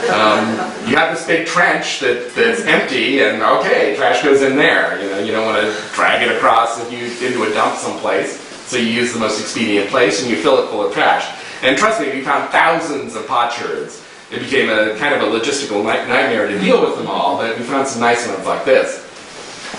Um, 0.10 0.56
you 0.88 0.96
have 0.96 1.16
this 1.16 1.28
big 1.28 1.48
trench 1.48 2.00
that, 2.00 2.34
that's 2.34 2.62
empty, 2.62 3.22
and 3.22 3.42
okay, 3.42 3.96
trash 3.96 4.24
goes 4.24 4.42
in 4.42 4.56
there. 4.56 5.02
You 5.02 5.10
know, 5.10 5.20
you 5.20 5.32
don't 5.32 5.46
want 5.46 5.62
to 5.62 5.94
drag 5.94 6.26
it 6.26 6.36
across 6.36 6.80
if 6.80 6.92
you 6.92 7.06
into 7.26 7.44
a 7.44 7.54
dump 7.54 7.78
someplace. 7.78 8.49
So 8.70 8.78
you 8.78 8.86
use 8.86 9.14
the 9.14 9.20
most 9.20 9.42
expedient 9.42 9.90
place, 9.90 10.22
and 10.22 10.30
you 10.30 10.38
fill 10.38 10.64
it 10.64 10.70
full 10.70 10.86
of 10.86 10.94
trash. 10.94 11.26
And 11.64 11.76
trust 11.76 12.00
me, 12.00 12.12
we 12.14 12.22
found 12.22 12.52
thousands 12.52 13.16
of 13.16 13.26
potsherds. 13.26 14.06
It 14.30 14.42
became 14.42 14.70
a 14.70 14.96
kind 15.00 15.16
of 15.16 15.24
a 15.24 15.26
logistical 15.26 15.84
nightmare 15.84 16.48
to 16.48 16.60
deal 16.60 16.80
with 16.80 16.96
them 16.96 17.08
all, 17.08 17.38
but 17.38 17.58
we 17.58 17.64
found 17.64 17.88
some 17.88 18.00
nice 18.00 18.28
ones 18.28 18.46
like 18.46 18.66
this. 18.66 19.04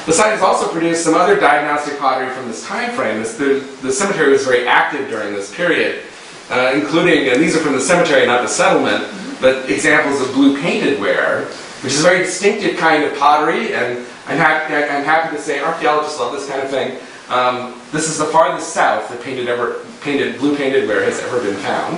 The 0.06 0.12
site 0.12 0.32
has 0.32 0.42
also 0.42 0.66
produced 0.72 1.04
some 1.04 1.14
other 1.14 1.38
diagnostic 1.38 2.00
pottery 2.00 2.34
from 2.34 2.48
this 2.48 2.66
time 2.66 2.90
frame. 2.90 3.22
The, 3.22 3.64
the, 3.80 3.92
cemetery 3.92 4.32
was 4.32 4.44
very 4.44 4.66
active 4.66 5.08
during 5.08 5.34
this 5.34 5.54
period, 5.54 6.02
uh, 6.50 6.72
including, 6.74 7.28
and 7.28 7.40
these 7.40 7.56
are 7.56 7.60
from 7.60 7.74
the 7.74 7.80
cemetery, 7.80 8.26
not 8.26 8.42
the 8.42 8.48
settlement, 8.48 9.06
but 9.40 9.70
examples 9.70 10.20
of 10.20 10.34
blue 10.34 10.60
painted 10.60 11.00
ware, 11.00 11.44
which 11.84 11.92
is 11.92 12.00
a 12.00 12.02
very 12.02 12.18
distinctive 12.24 12.76
kind 12.76 13.04
of 13.04 13.16
pottery, 13.18 13.72
and 13.72 14.04
I'm, 14.26 14.36
happy, 14.36 14.74
I'm 14.74 15.04
happy 15.04 15.36
to 15.36 15.40
say 15.40 15.62
archaeologists 15.62 16.18
love 16.18 16.32
this 16.32 16.48
kind 16.48 16.60
of 16.60 16.70
thing. 16.70 16.98
Um, 17.30 17.80
this 17.92 18.08
is 18.08 18.18
the 18.18 18.26
farthest 18.26 18.72
south 18.72 19.08
that 19.08 19.22
painted 19.22 19.48
ever 19.48 19.84
painted 20.00 20.38
blue 20.38 20.56
painted 20.56 20.88
ware 20.88 21.04
has 21.04 21.20
ever 21.20 21.40
been 21.40 21.56
found. 21.56 21.96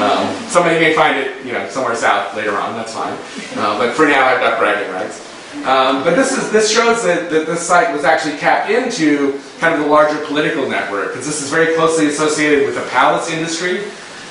Um, 0.00 0.34
somebody 0.48 0.80
may 0.80 0.94
find 0.94 1.18
it, 1.18 1.44
you 1.46 1.52
know, 1.52 1.68
somewhere 1.68 1.94
south 1.94 2.34
later 2.36 2.56
on. 2.56 2.74
That's 2.74 2.92
fine. 2.92 3.12
Uh, 3.56 3.78
but 3.78 3.94
for 3.94 4.06
now, 4.06 4.26
I've 4.26 4.40
got 4.40 4.58
bragging 4.58 4.92
rights. 4.92 5.30
Um, 5.62 6.02
but 6.02 6.16
this, 6.16 6.36
is, 6.36 6.50
this 6.50 6.70
shows 6.70 7.04
that, 7.04 7.30
that 7.30 7.46
this 7.46 7.60
site 7.60 7.94
was 7.94 8.04
actually 8.04 8.36
tapped 8.38 8.70
into 8.70 9.40
kind 9.60 9.74
of 9.74 9.80
the 9.80 9.86
larger 9.86 10.22
political 10.26 10.68
network, 10.68 11.12
because 11.12 11.26
this 11.26 11.40
is 11.40 11.48
very 11.48 11.76
closely 11.76 12.06
associated 12.06 12.66
with 12.66 12.74
the 12.74 12.82
palace 12.90 13.30
industry 13.30 13.84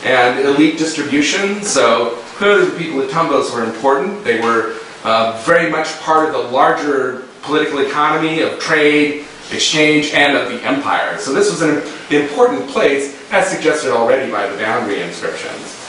and 0.04 0.46
elite 0.46 0.78
distribution. 0.78 1.64
So 1.64 2.18
clearly 2.36 2.70
the 2.70 2.78
people 2.78 3.02
at 3.02 3.10
Tombos 3.10 3.54
were 3.54 3.64
important. 3.64 4.24
They 4.26 4.42
were 4.42 4.78
uh, 5.04 5.42
very 5.46 5.72
much 5.72 5.98
part 6.02 6.28
of 6.28 6.34
the 6.34 6.52
larger 6.52 7.24
political 7.42 7.80
economy 7.80 8.42
of 8.42 8.60
trade, 8.60 9.26
exchange, 9.54 10.14
and 10.14 10.38
of 10.38 10.50
the 10.50 10.62
empire. 10.64 11.18
So 11.18 11.34
this 11.34 11.52
was 11.52 11.62
an 11.62 11.82
important 12.14 12.70
place, 12.70 13.32
as 13.32 13.48
suggested 13.48 13.92
already 13.92 14.32
by 14.32 14.48
the 14.48 14.58
boundary 14.58 15.02
inscriptions. 15.02 15.80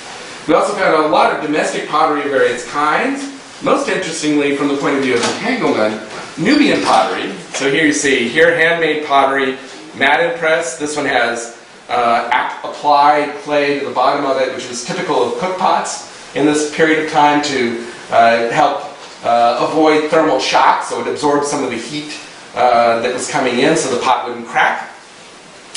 We 0.47 0.55
also 0.55 0.75
found 0.75 0.95
a 1.05 1.09
lot 1.09 1.35
of 1.35 1.43
domestic 1.43 1.89
pottery 1.89 2.23
of 2.23 2.31
various 2.31 2.69
kinds, 2.71 3.31
most 3.63 3.89
interestingly, 3.89 4.57
from 4.57 4.69
the 4.69 4.77
point 4.77 4.97
of 4.97 5.03
view 5.03 5.15
of 5.15 5.25
entanglement, 5.25 6.01
Nubian 6.37 6.83
pottery. 6.83 7.33
So 7.53 7.71
here 7.71 7.87
you 7.87 7.93
see, 7.93 8.29
here 8.29 8.55
handmade 8.57 9.07
pottery, 9.07 9.57
mat 9.97 10.37
press. 10.39 10.79
This 10.79 10.97
one 10.97 11.07
has 11.07 11.59
uh, 11.89 12.59
applied 12.65 13.35
clay 13.43 13.79
to 13.79 13.87
the 13.87 13.95
bottom 13.95 14.27
of 14.27 14.41
it, 14.41 14.55
which 14.55 14.67
is 14.67 14.85
typical 14.85 15.23
of 15.23 15.39
cook 15.39 15.57
pots 15.59 16.13
in 16.35 16.45
this 16.45 16.75
period 16.75 17.05
of 17.07 17.13
time 17.13 17.43
to 17.45 17.87
uh, 18.11 18.51
help 18.51 18.83
uh, 19.25 19.67
avoid 19.69 20.11
thermal 20.11 20.39
shock, 20.39 20.85
so 20.85 21.01
it 21.01 21.07
absorbs 21.07 21.49
some 21.49 21.65
of 21.65 21.71
the 21.71 21.79
heat 21.79 22.19
uh, 22.55 23.01
that 23.01 23.13
was 23.13 23.29
coming 23.31 23.59
in 23.59 23.77
so 23.77 23.95
the 23.95 24.01
pot 24.03 24.29
wouldn't 24.29 24.47
crack. 24.47 24.91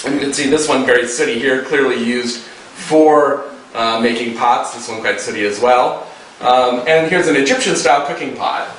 And 0.05 0.13
you 0.13 0.19
can 0.19 0.33
see 0.33 0.49
this 0.49 0.67
one 0.69 0.85
very 0.85 1.07
sooty 1.07 1.39
here, 1.39 1.63
clearly 1.63 2.03
used 2.03 2.41
for 2.41 3.49
uh, 3.73 3.99
making 3.99 4.37
pots. 4.37 4.73
This 4.73 4.87
one 4.87 5.01
quite 5.01 5.19
sooty 5.19 5.45
as 5.45 5.59
well. 5.59 6.07
Um, 6.39 6.83
and 6.87 7.09
here's 7.09 7.27
an 7.27 7.35
Egyptian 7.35 7.75
style 7.75 8.05
cooking 8.05 8.35
pot. 8.35 8.69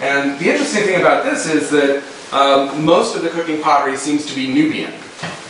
And 0.00 0.38
the 0.40 0.50
interesting 0.50 0.82
thing 0.82 1.00
about 1.00 1.24
this 1.24 1.46
is 1.46 1.70
that 1.70 2.02
um, 2.32 2.84
most 2.84 3.14
of 3.14 3.22
the 3.22 3.30
cooking 3.30 3.62
pottery 3.62 3.96
seems 3.96 4.26
to 4.26 4.34
be 4.34 4.52
Nubian. 4.52 4.92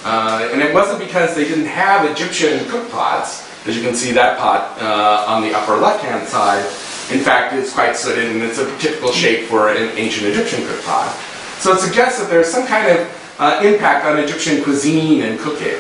Uh, 0.05 0.51
and 0.53 0.61
it 0.61 0.75
wasn't 0.75 0.99
because 0.99 1.35
they 1.35 1.45
didn't 1.45 1.65
have 1.65 2.09
Egyptian 2.11 2.69
cook 2.69 2.91
pots. 2.91 3.51
As 3.67 3.75
you 3.75 3.83
can 3.83 3.95
see, 3.95 4.13
that 4.13 4.39
pot 4.39 4.77
uh, 4.83 5.25
on 5.27 5.41
the 5.41 5.55
upper 5.55 5.77
left 5.77 6.05
hand 6.05 6.29
side, 6.29 6.63
in 7.11 7.25
fact, 7.25 7.55
is 7.55 7.73
quite 7.73 7.97
sooted 7.97 8.31
and 8.31 8.43
it's 8.43 8.59
a 8.59 8.79
typical 8.79 9.11
shape 9.11 9.47
for 9.47 9.71
an 9.71 9.97
ancient 9.97 10.27
Egyptian 10.27 10.67
cook 10.67 10.83
pot. 10.83 11.19
So 11.59 11.73
it 11.73 11.81
suggests 11.81 12.21
that 12.21 12.29
there's 12.31 12.49
some 12.49 12.67
kind 12.67 12.87
of 12.89 13.35
uh, 13.39 13.61
impact 13.65 14.05
on 14.07 14.19
Egyptian 14.19 14.63
cuisine 14.63 15.23
and 15.23 15.39
cooking. 15.39 15.79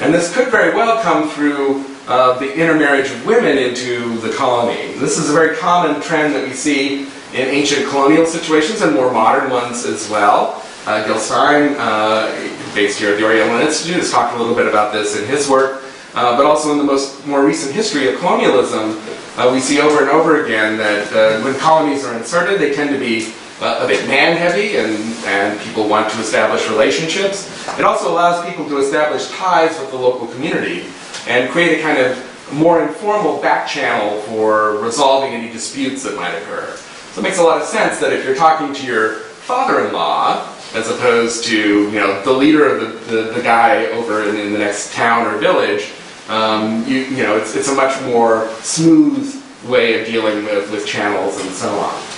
And 0.00 0.12
this 0.12 0.34
could 0.34 0.48
very 0.48 0.74
well 0.74 1.02
come 1.02 1.28
through 1.30 1.84
uh, 2.06 2.38
the 2.38 2.54
intermarriage 2.54 3.10
of 3.10 3.26
women 3.26 3.58
into 3.58 4.18
the 4.18 4.32
colony. 4.32 4.92
This 4.94 5.18
is 5.18 5.28
a 5.28 5.32
very 5.32 5.56
common 5.56 6.00
trend 6.00 6.34
that 6.34 6.46
we 6.46 6.52
see 6.52 7.08
in 7.32 7.48
ancient 7.48 7.88
colonial 7.88 8.24
situations 8.26 8.82
and 8.82 8.94
more 8.94 9.12
modern 9.12 9.50
ones 9.50 9.84
as 9.84 10.08
well. 10.08 10.62
Uh, 10.86 11.04
Gil 11.04 11.18
Stein, 11.18 11.74
uh, 11.78 12.30
based 12.74 13.00
here 13.00 13.10
at 13.10 13.18
the 13.18 13.24
Oriental 13.24 13.58
Institute, 13.58 13.96
has 13.96 14.10
talked 14.10 14.34
a 14.34 14.38
little 14.38 14.54
bit 14.54 14.68
about 14.68 14.92
this 14.92 15.18
in 15.18 15.26
his 15.26 15.48
work. 15.48 15.82
Uh, 16.14 16.34
but 16.34 16.46
also 16.46 16.72
in 16.72 16.78
the 16.78 16.84
most 16.84 17.26
more 17.26 17.44
recent 17.44 17.74
history 17.74 18.08
of 18.08 18.18
colonialism, 18.20 18.98
uh, 19.36 19.50
we 19.52 19.60
see 19.60 19.82
over 19.82 20.00
and 20.00 20.08
over 20.08 20.44
again 20.46 20.78
that 20.78 21.12
uh, 21.12 21.42
when 21.44 21.54
colonies 21.58 22.06
are 22.06 22.16
inserted, 22.16 22.58
they 22.58 22.74
tend 22.74 22.88
to 22.88 22.98
be 22.98 23.34
uh, 23.60 23.80
a 23.82 23.86
bit 23.86 24.06
man-heavy, 24.06 24.76
and, 24.76 24.96
and 25.26 25.60
people 25.60 25.88
want 25.88 26.10
to 26.10 26.20
establish 26.20 26.68
relationships. 26.68 27.66
It 27.78 27.84
also 27.84 28.10
allows 28.12 28.44
people 28.48 28.68
to 28.68 28.78
establish 28.78 29.30
ties 29.30 29.78
with 29.80 29.90
the 29.90 29.96
local 29.96 30.26
community 30.28 30.84
and 31.26 31.50
create 31.50 31.78
a 31.78 31.82
kind 31.82 31.98
of 31.98 32.52
more 32.52 32.82
informal 32.82 33.40
back 33.40 33.66
channel 33.66 34.20
for 34.22 34.78
resolving 34.78 35.32
any 35.32 35.50
disputes 35.50 36.02
that 36.04 36.16
might 36.16 36.34
occur. 36.34 36.76
So 37.12 37.20
it 37.20 37.24
makes 37.24 37.38
a 37.38 37.42
lot 37.42 37.60
of 37.60 37.66
sense 37.66 37.98
that 38.00 38.12
if 38.12 38.24
you're 38.24 38.36
talking 38.36 38.74
to 38.74 38.86
your 38.86 39.14
father-in-law 39.46 40.52
as 40.74 40.90
opposed 40.90 41.44
to 41.44 41.90
you 41.90 41.98
know 41.98 42.22
the 42.22 42.32
leader 42.32 42.76
of 42.76 42.80
the, 42.80 43.14
the, 43.14 43.22
the 43.32 43.42
guy 43.42 43.86
over 43.86 44.28
in, 44.28 44.36
in, 44.36 44.52
the 44.52 44.58
next 44.58 44.92
town 44.92 45.26
or 45.26 45.38
village. 45.38 45.92
Um, 46.28 46.84
you, 46.86 47.02
you 47.02 47.22
know, 47.22 47.36
it's, 47.36 47.54
it's 47.54 47.68
a 47.68 47.74
much 47.74 48.00
more 48.02 48.48
smooth 48.60 49.42
way 49.68 50.00
of 50.00 50.06
dealing 50.06 50.44
with, 50.44 50.70
with 50.72 50.84
channels 50.84 51.40
and 51.40 51.50
so 51.50 51.70
on. 51.78 52.15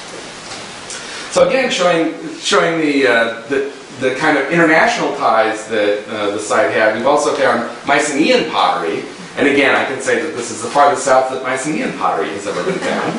So 1.39 1.47
again, 1.47 1.71
showing 1.71 2.19
showing 2.41 2.81
the, 2.81 3.07
uh, 3.07 3.47
the 3.47 3.73
the 4.01 4.17
kind 4.17 4.37
of 4.37 4.51
international 4.51 5.15
ties 5.15 5.69
that 5.69 6.05
uh, 6.09 6.33
the 6.33 6.39
site 6.41 6.73
had. 6.73 6.97
We've 6.97 7.07
also 7.07 7.33
found 7.37 7.71
Mycenaean 7.87 8.51
pottery, 8.51 9.05
and 9.37 9.47
again, 9.47 9.77
I 9.77 9.85
can 9.85 10.01
say 10.01 10.21
that 10.21 10.35
this 10.35 10.51
is 10.51 10.63
the 10.63 10.69
farthest 10.69 11.05
south 11.05 11.31
that 11.31 11.45
Mycenaean 11.45 11.97
pottery 11.97 12.29
has 12.31 12.49
ever 12.49 12.65
been 12.65 12.81
found, 12.81 13.15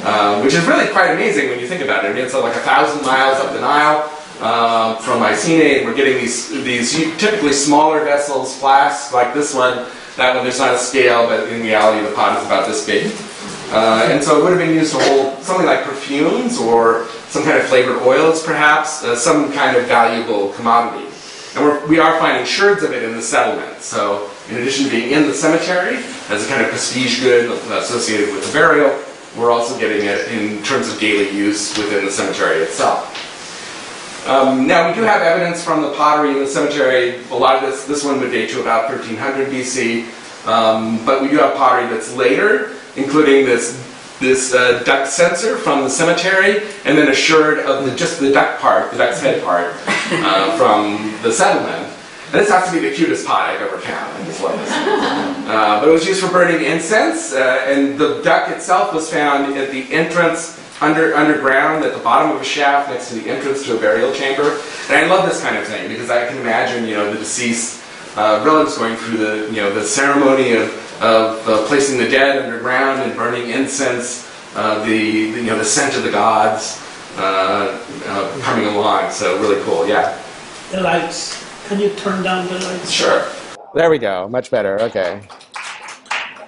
uh, 0.06 0.40
which 0.42 0.54
is 0.54 0.64
really 0.64 0.86
quite 0.92 1.10
amazing 1.10 1.48
when 1.48 1.58
you 1.58 1.66
think 1.66 1.82
about 1.82 2.04
it. 2.04 2.10
I 2.10 2.12
mean, 2.14 2.22
it's 2.22 2.34
like 2.34 2.54
a 2.54 2.60
thousand 2.60 3.04
miles 3.04 3.40
up 3.40 3.52
the 3.52 3.60
Nile 3.60 4.12
uh, 4.38 4.94
from 4.98 5.18
Mycenae, 5.18 5.78
and 5.78 5.88
we're 5.88 5.96
getting 5.96 6.18
these, 6.18 6.50
these 6.62 6.92
typically 7.18 7.52
smaller 7.52 8.04
vessels, 8.04 8.56
flasks 8.56 9.12
like 9.12 9.34
this 9.34 9.52
one. 9.56 9.90
That 10.14 10.36
one, 10.36 10.44
there's 10.44 10.60
not 10.60 10.72
a 10.72 10.78
scale, 10.78 11.26
but 11.26 11.48
in 11.48 11.62
reality, 11.62 12.06
the 12.06 12.14
pot 12.14 12.38
is 12.38 12.46
about 12.46 12.68
this 12.68 12.86
big. 12.86 13.12
Uh, 13.72 14.08
and 14.08 14.22
so 14.22 14.38
it 14.38 14.44
would 14.44 14.50
have 14.50 14.60
been 14.60 14.72
used 14.72 14.92
to 14.92 15.02
hold 15.02 15.42
something 15.42 15.66
like 15.66 15.82
perfumes 15.82 16.58
or 16.58 17.08
some 17.28 17.42
kind 17.42 17.58
of 17.58 17.64
flavored 17.64 18.02
oils, 18.02 18.42
perhaps, 18.42 19.02
uh, 19.02 19.16
some 19.16 19.52
kind 19.52 19.76
of 19.76 19.86
valuable 19.86 20.52
commodity. 20.52 21.06
And 21.54 21.64
we're, 21.64 21.86
we 21.86 21.98
are 21.98 22.18
finding 22.18 22.44
sherds 22.44 22.82
of 22.82 22.92
it 22.92 23.02
in 23.02 23.16
the 23.16 23.22
settlement. 23.22 23.80
So 23.80 24.30
in 24.48 24.56
addition 24.56 24.84
to 24.84 24.90
being 24.90 25.12
in 25.12 25.26
the 25.26 25.34
cemetery 25.34 25.96
as 26.28 26.44
a 26.44 26.48
kind 26.48 26.62
of 26.62 26.68
prestige 26.68 27.20
good 27.20 27.50
associated 27.72 28.32
with 28.34 28.46
the 28.46 28.52
burial, 28.52 29.02
we're 29.36 29.50
also 29.50 29.78
getting 29.78 30.06
it 30.06 30.28
in 30.28 30.62
terms 30.62 30.92
of 30.92 30.98
daily 30.98 31.30
use 31.36 31.76
within 31.76 32.04
the 32.04 32.10
cemetery 32.10 32.58
itself. 32.58 33.22
Um, 34.26 34.66
now 34.66 34.88
we 34.88 34.94
do 34.94 35.02
have 35.02 35.22
evidence 35.22 35.62
from 35.62 35.82
the 35.82 35.92
pottery 35.92 36.30
in 36.30 36.40
the 36.40 36.48
cemetery. 36.48 37.22
A 37.30 37.34
lot 37.34 37.62
of 37.62 37.70
this, 37.70 37.84
this 37.84 38.04
one 38.04 38.20
would 38.20 38.32
date 38.32 38.50
to 38.50 38.60
about 38.60 38.88
1300 38.90 39.48
BC, 39.48 40.46
um, 40.46 41.04
but 41.06 41.22
we 41.22 41.28
do 41.28 41.36
have 41.36 41.54
pottery 41.54 41.86
that's 41.88 42.14
later, 42.16 42.72
including 42.96 43.46
this 43.46 43.85
this 44.20 44.54
uh, 44.54 44.82
duck 44.84 45.06
censer 45.06 45.56
from 45.56 45.82
the 45.82 45.90
cemetery, 45.90 46.62
and 46.84 46.96
then 46.96 47.08
a 47.08 47.14
sherd 47.14 47.58
of 47.60 47.84
the, 47.84 47.94
just 47.94 48.20
the 48.20 48.32
duck 48.32 48.58
part, 48.60 48.90
the 48.90 48.98
duck's 48.98 49.20
head 49.20 49.42
part, 49.42 49.74
uh, 49.86 50.56
from 50.58 51.12
the 51.22 51.32
settlement. 51.32 51.92
And 52.32 52.40
this 52.40 52.50
has 52.50 52.68
to 52.68 52.72
be 52.72 52.88
the 52.88 52.94
cutest 52.94 53.26
pot 53.26 53.50
I've 53.50 53.60
ever 53.60 53.78
found 53.78 54.18
in 54.20 54.26
this. 54.26 54.40
Uh, 54.42 55.80
but 55.80 55.88
it 55.88 55.92
was 55.92 56.06
used 56.06 56.22
for 56.22 56.30
burning 56.30 56.64
incense, 56.64 57.32
uh, 57.32 57.64
and 57.66 57.98
the 57.98 58.20
duck 58.22 58.50
itself 58.50 58.92
was 58.92 59.10
found 59.10 59.56
at 59.56 59.70
the 59.70 59.92
entrance 59.92 60.60
under, 60.80 61.14
underground 61.14 61.84
at 61.84 61.94
the 61.94 62.00
bottom 62.00 62.34
of 62.34 62.42
a 62.42 62.44
shaft 62.44 62.90
next 62.90 63.10
to 63.10 63.14
the 63.14 63.30
entrance 63.30 63.64
to 63.64 63.76
a 63.76 63.80
burial 63.80 64.12
chamber. 64.12 64.60
And 64.88 64.96
I 64.96 65.06
love 65.06 65.28
this 65.28 65.40
kind 65.40 65.56
of 65.56 65.66
thing 65.66 65.88
because 65.88 66.10
I 66.10 66.26
can 66.26 66.38
imagine, 66.38 66.86
you 66.86 66.94
know, 66.94 67.12
the 67.12 67.18
deceased 67.18 67.82
uh, 68.16 68.42
relatives 68.44 68.76
going 68.76 68.96
through 68.96 69.18
the, 69.18 69.46
you 69.50 69.62
know, 69.62 69.72
the 69.72 69.84
ceremony 69.84 70.54
of, 70.54 70.85
of 71.00 71.48
uh, 71.48 71.66
placing 71.66 71.98
the 71.98 72.08
dead 72.08 72.44
underground 72.44 73.02
and 73.02 73.16
burning 73.16 73.50
incense, 73.50 74.30
uh, 74.54 74.84
the, 74.84 75.32
the, 75.32 75.40
you 75.40 75.46
know, 75.46 75.58
the 75.58 75.64
scent 75.64 75.96
of 75.96 76.02
the 76.02 76.10
gods 76.10 76.82
uh, 77.16 77.78
uh, 78.06 78.40
coming 78.40 78.66
along. 78.66 79.10
So 79.10 79.38
really 79.40 79.62
cool, 79.64 79.86
yeah. 79.86 80.18
The 80.70 80.80
lights. 80.80 81.44
Can 81.68 81.80
you 81.80 81.90
turn 81.90 82.22
down 82.22 82.46
the 82.46 82.54
lights? 82.54 82.90
Sure. 82.90 83.26
There 83.74 83.90
we 83.90 83.98
go. 83.98 84.28
Much 84.28 84.50
better. 84.50 84.80
Okay. 84.80 85.20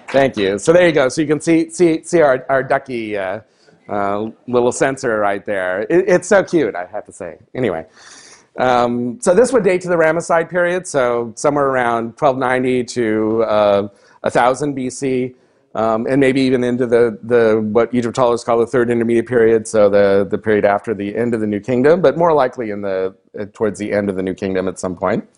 Thank 0.09 0.37
you. 0.37 0.59
So 0.59 0.73
there 0.73 0.87
you 0.87 0.93
go. 0.93 1.09
So 1.09 1.21
you 1.21 1.27
can 1.27 1.41
see 1.41 1.69
see 1.71 2.03
see 2.03 2.23
our 2.23 2.47
our 2.49 2.63
ducky 2.63 3.17
uh, 3.17 3.41
uh, 3.89 4.31
little 4.47 4.73
censer 4.73 5.19
right 5.19 5.45
there. 5.45 5.83
It, 5.83 6.09
it's 6.09 6.29
so 6.29 6.43
cute. 6.43 6.75
I 6.75 6.87
have 6.87 7.05
to 7.07 7.13
say. 7.13 7.39
Anyway. 7.55 7.87
Um, 8.57 9.21
so 9.21 9.35
this 9.35 9.53
would 9.53 9.63
date 9.63 9.83
to 9.83 9.89
the 9.89 9.95
Ramesside 9.95 10.51
period, 10.51 10.85
so 10.85 11.33
somewhere 11.37 11.67
around 11.67 12.19
1290 12.19 12.85
to 12.85 13.43
uh, 13.45 13.89
1000 14.23 14.77
BC, 14.77 15.35
um, 15.75 16.07
and 16.07 16.21
maybe 16.21 16.41
even 16.41 16.65
into 16.65 16.87
the, 16.87 17.19
the 17.23 17.61
what 17.61 17.93
Egyptologists 17.95 18.45
call 18.45 18.59
the 18.59 18.67
Third 18.67 18.91
Intermediate 18.91 19.27
Period, 19.27 19.67
so 19.67 19.89
the, 19.89 20.27
the 20.29 20.39
period 20.39 20.65
after 20.65 20.95
the 20.95 21.15
end 21.17 21.35
of 21.35 21.41
the 21.41 21.47
New 21.47 21.61
Kingdom, 21.61 22.01
but 22.01 22.17
more 22.17 22.33
likely 22.33 22.71
in 22.71 22.81
the 22.83 23.15
uh, 23.39 23.45
towards 23.53 23.79
the 23.79 23.93
end 23.93 24.09
of 24.09 24.17
the 24.17 24.23
New 24.23 24.35
Kingdom 24.35 24.67
at 24.69 24.79
some 24.79 24.97
point. 24.97 25.29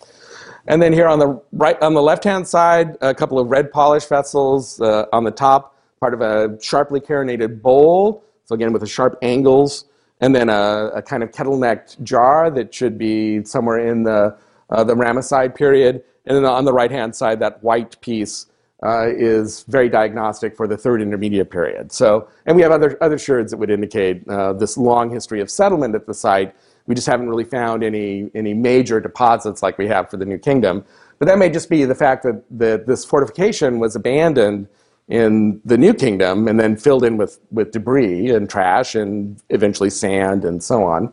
And 0.66 0.81
then 0.81 0.93
here 0.93 1.09
on 1.09 1.19
the 1.19 1.40
right, 1.53 1.81
on 1.83 1.95
the 1.95 2.03
left-hand 2.03 2.47
side, 2.47 2.97
a 3.01 3.14
couple 3.14 3.38
of 3.38 3.49
red 3.49 3.73
polished 3.73 4.09
vessels 4.09 4.81
uh, 4.81 5.07
on 5.12 5.25
the 5.25 5.31
top, 5.31 5.77
part 6.01 6.14
of 6.14 6.21
a 6.21 6.57
sharply 6.62 7.01
carinated 7.01 7.62
bowl. 7.62 8.25
So 8.45 8.55
again, 8.55 8.73
with 8.73 8.81
the 8.81 8.88
sharp 8.88 9.19
angles 9.23 9.87
and 10.21 10.35
then 10.35 10.49
a, 10.49 10.90
a 10.95 11.03
kind 11.03 11.23
of 11.23 11.33
kettle-necked 11.33 12.03
jar 12.05 12.51
that 12.51 12.75
should 12.75 12.99
be 12.99 13.45
somewhere 13.45 13.79
in 13.79 14.03
the, 14.03 14.37
uh, 14.69 14.85
the 14.85 14.95
Ramesside 14.95 15.55
period. 15.55 16.03
And 16.27 16.37
then 16.37 16.45
on 16.45 16.64
the 16.64 16.73
right-hand 16.73 17.16
side, 17.16 17.40
that 17.40 17.62
white 17.64 18.01
piece 18.01 18.47
uh, 18.83 19.07
is 19.09 19.64
very 19.64 19.88
diagnostic 19.88 20.57
for 20.57 20.66
the 20.66 20.77
third 20.77 21.03
intermediate 21.03 21.51
period. 21.51 21.93
So, 21.93 22.29
and 22.47 22.57
we 22.57 22.62
have 22.62 22.73
other, 22.73 22.97
other 23.03 23.19
sherds 23.19 23.51
that 23.51 23.59
would 23.59 23.71
indicate 23.71 24.27
uh, 24.29 24.55
this 24.55 24.77
long 24.77 25.11
history 25.11 25.40
of 25.40 25.51
settlement 25.51 25.95
at 25.95 26.07
the 26.07 26.14
site. 26.14 26.55
We 26.87 26.95
just 26.95 27.07
haven't 27.07 27.29
really 27.29 27.45
found 27.45 27.85
any, 27.85 28.31
any 28.35 28.55
major 28.55 29.01
deposits 29.01 29.62
like 29.62 29.77
we 29.79 29.87
have 29.88 30.11
for 30.11 30.16
the 30.16 30.25
New 30.25 30.38
Kingdom. 30.38 30.85
But 31.19 31.27
that 31.27 31.38
may 31.38 31.51
just 31.51 31.69
be 31.69 31.85
the 31.85 31.95
fact 31.95 32.23
that, 32.23 32.43
that 32.51 32.87
this 32.87 33.05
fortification 33.05 33.79
was 33.79 33.95
abandoned 33.95 34.66
in 35.09 35.61
the 35.64 35.77
New 35.77 35.93
Kingdom 35.93 36.49
and 36.49 36.59
then 36.59 36.77
filled 36.77 37.05
in 37.05 37.16
with, 37.16 37.38
with 37.51 37.73
debris 37.73 38.31
and 38.31 38.49
trash 38.49 38.95
and 38.95 39.43
eventually 39.51 39.90
sand 39.90 40.45
and 40.45 40.62
so 40.62 40.85
on. 40.85 41.12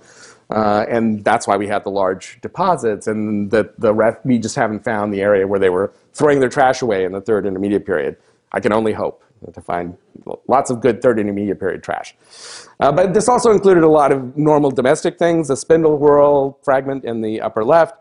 Uh, 0.49 0.85
and 0.87 1.25
that's 1.25 1.45
why 1.45 1.57
we 1.57 1.67
had 1.67 1.83
the 1.83 1.89
large 1.89 2.39
deposits, 2.39 3.07
and 3.07 3.51
the, 3.51 3.69
the 3.79 3.93
rest, 3.93 4.19
we 4.23 4.39
just 4.39 4.55
haven't 4.55 4.81
found 4.81 5.13
the 5.13 5.19
area 5.19 5.45
where 5.45 5.59
they 5.59 5.69
were 5.69 5.91
throwing 6.17 6.39
their 6.39 6.49
trash 6.49 6.81
away 6.81 7.05
in 7.05 7.11
the 7.11 7.21
third 7.21 7.45
intermediate 7.45 7.85
period. 7.85 8.17
I 8.51 8.59
can 8.59 8.73
only 8.73 8.93
hope 8.93 9.23
to 9.53 9.61
find 9.61 9.95
lots 10.47 10.71
of 10.71 10.81
good 10.81 11.01
third 11.01 11.19
intermediate 11.19 11.59
period 11.59 11.83
trash. 11.83 12.15
Uh, 12.79 12.91
but 12.91 13.13
this 13.13 13.29
also 13.29 13.51
included 13.51 13.83
a 13.83 13.87
lot 13.87 14.11
of 14.11 14.35
normal 14.35 14.71
domestic 14.71 15.19
things, 15.19 15.49
a 15.49 15.55
spindle 15.55 15.97
whorl 15.97 16.57
fragment 16.63 17.05
in 17.05 17.21
the 17.21 17.39
upper 17.41 17.63
left, 17.63 17.95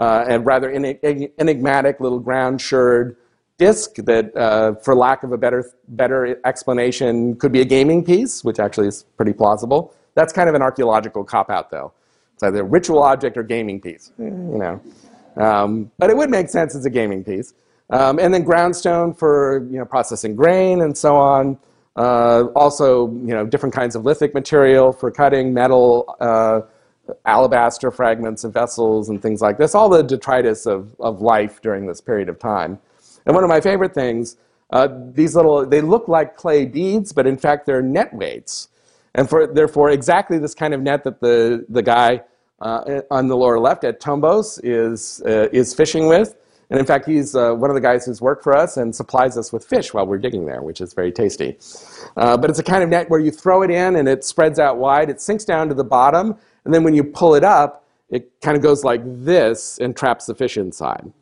uh, 0.00 0.24
and 0.28 0.44
rather 0.46 0.70
enigmatic 0.70 2.00
little 2.00 2.18
ground 2.18 2.60
sherd 2.60 3.16
disk 3.58 3.96
that, 3.96 4.34
uh, 4.36 4.74
for 4.76 4.96
lack 4.96 5.22
of 5.22 5.32
a 5.32 5.38
better, 5.38 5.70
better 5.88 6.40
explanation, 6.46 7.36
could 7.36 7.52
be 7.52 7.60
a 7.60 7.64
gaming 7.64 8.02
piece, 8.04 8.42
which 8.42 8.58
actually 8.58 8.88
is 8.88 9.04
pretty 9.16 9.32
plausible. 9.32 9.94
That's 10.14 10.32
kind 10.32 10.48
of 10.48 10.54
an 10.54 10.62
archaeological 10.62 11.24
cop 11.24 11.50
out, 11.50 11.70
though. 11.70 11.92
It's 12.34 12.42
either 12.42 12.62
a 12.62 12.64
ritual 12.64 13.02
object 13.02 13.36
or 13.36 13.42
gaming 13.42 13.80
piece, 13.80 14.12
you 14.18 14.30
know. 14.30 14.80
Um, 15.40 15.90
but 15.98 16.10
it 16.10 16.16
would 16.16 16.30
make 16.30 16.48
sense 16.48 16.74
as 16.74 16.84
a 16.84 16.90
gaming 16.90 17.24
piece. 17.24 17.54
Um, 17.90 18.18
and 18.18 18.32
then 18.32 18.44
groundstone 18.44 19.18
for 19.18 19.66
you 19.70 19.78
know, 19.78 19.84
processing 19.84 20.36
grain 20.36 20.82
and 20.82 20.96
so 20.96 21.16
on. 21.16 21.58
Uh, 21.96 22.44
also, 22.54 23.08
you 23.08 23.34
know, 23.34 23.44
different 23.44 23.74
kinds 23.74 23.96
of 23.96 24.04
lithic 24.04 24.32
material 24.32 24.92
for 24.92 25.10
cutting 25.10 25.52
metal, 25.52 26.14
uh, 26.20 26.60
alabaster 27.26 27.90
fragments 27.90 28.44
of 28.44 28.52
vessels 28.52 29.08
and 29.08 29.20
things 29.20 29.42
like 29.42 29.58
this. 29.58 29.74
All 29.74 29.88
the 29.88 30.02
detritus 30.02 30.66
of, 30.66 30.94
of 31.00 31.20
life 31.20 31.60
during 31.60 31.86
this 31.86 32.00
period 32.00 32.28
of 32.28 32.38
time. 32.38 32.78
And 33.26 33.34
one 33.34 33.42
of 33.42 33.50
my 33.50 33.60
favorite 33.60 33.92
things, 33.92 34.36
uh, 34.72 34.88
these 35.12 35.34
little, 35.34 35.66
they 35.66 35.80
look 35.80 36.06
like 36.06 36.36
clay 36.36 36.66
beads, 36.66 37.12
but 37.12 37.26
in 37.26 37.36
fact 37.36 37.66
they're 37.66 37.82
net 37.82 38.14
weights. 38.14 38.68
And 39.16 39.28
for, 39.28 39.48
therefore, 39.48 39.90
exactly 39.90 40.38
this 40.38 40.54
kind 40.54 40.72
of 40.72 40.80
net 40.80 41.02
that 41.02 41.20
the, 41.20 41.66
the 41.68 41.82
guy 41.82 42.22
uh, 42.60 43.02
on 43.10 43.28
the 43.28 43.36
lower 43.36 43.58
left 43.58 43.84
at 43.84 44.00
Tombos 44.00 44.60
is, 44.62 45.22
uh, 45.26 45.48
is 45.52 45.74
fishing 45.74 46.06
with. 46.06 46.36
And 46.70 46.78
in 46.78 46.86
fact, 46.86 47.06
he's 47.06 47.34
uh, 47.34 47.52
one 47.52 47.68
of 47.68 47.74
the 47.74 47.80
guys 47.80 48.06
who's 48.06 48.20
worked 48.20 48.44
for 48.44 48.56
us 48.56 48.76
and 48.76 48.94
supplies 48.94 49.36
us 49.36 49.52
with 49.52 49.64
fish 49.64 49.92
while 49.92 50.06
we're 50.06 50.18
digging 50.18 50.46
there, 50.46 50.62
which 50.62 50.80
is 50.80 50.94
very 50.94 51.10
tasty. 51.10 51.58
Uh, 52.16 52.36
but 52.36 52.48
it's 52.48 52.60
a 52.60 52.62
kind 52.62 52.84
of 52.84 52.88
net 52.88 53.10
where 53.10 53.18
you 53.18 53.32
throw 53.32 53.62
it 53.62 53.70
in 53.70 53.96
and 53.96 54.08
it 54.08 54.24
spreads 54.24 54.60
out 54.60 54.78
wide. 54.78 55.10
It 55.10 55.20
sinks 55.20 55.44
down 55.44 55.68
to 55.68 55.74
the 55.74 55.84
bottom. 55.84 56.36
And 56.64 56.72
then 56.72 56.84
when 56.84 56.94
you 56.94 57.02
pull 57.02 57.34
it 57.34 57.42
up, 57.42 57.88
it 58.08 58.30
kind 58.40 58.56
of 58.56 58.62
goes 58.62 58.84
like 58.84 59.00
this 59.04 59.78
and 59.78 59.96
traps 59.96 60.26
the 60.26 60.34
fish 60.34 60.56
inside. 60.56 61.12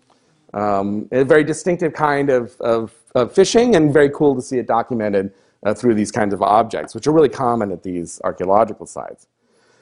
Um, 0.52 1.08
a 1.12 1.24
very 1.24 1.44
distinctive 1.44 1.92
kind 1.92 2.30
of, 2.30 2.58
of, 2.60 2.94
of, 3.14 3.32
fishing 3.32 3.76
and 3.76 3.92
very 3.92 4.10
cool 4.10 4.34
to 4.34 4.40
see 4.40 4.58
it 4.58 4.66
documented 4.66 5.32
uh, 5.64 5.74
through 5.74 5.94
these 5.94 6.10
kinds 6.10 6.32
of 6.32 6.40
objects, 6.40 6.94
which 6.94 7.06
are 7.06 7.12
really 7.12 7.28
common 7.28 7.70
at 7.70 7.82
these 7.82 8.18
archaeological 8.24 8.86
sites. 8.86 9.26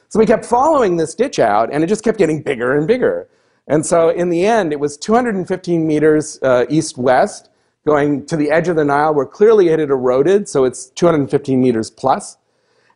So 0.08 0.18
we 0.18 0.26
kept 0.26 0.44
following 0.44 0.96
this 0.96 1.14
ditch 1.14 1.38
out, 1.38 1.72
and 1.72 1.82
it 1.82 1.88
just 1.88 2.04
kept 2.04 2.18
getting 2.18 2.42
bigger 2.42 2.76
and 2.76 2.86
bigger. 2.86 3.28
And 3.66 3.84
so 3.84 4.10
in 4.10 4.30
the 4.30 4.46
end, 4.46 4.72
it 4.72 4.78
was 4.78 4.96
215 4.96 5.86
meters 5.86 6.38
uh, 6.42 6.66
east-west, 6.68 7.50
going 7.86 8.26
to 8.26 8.36
the 8.36 8.50
edge 8.50 8.68
of 8.68 8.76
the 8.76 8.84
Nile 8.84 9.14
where 9.14 9.26
clearly 9.26 9.68
it 9.68 9.78
had 9.78 9.90
eroded, 9.90 10.48
so 10.48 10.64
it's 10.64 10.86
215 10.90 11.60
meters 11.60 11.90
plus. 11.90 12.36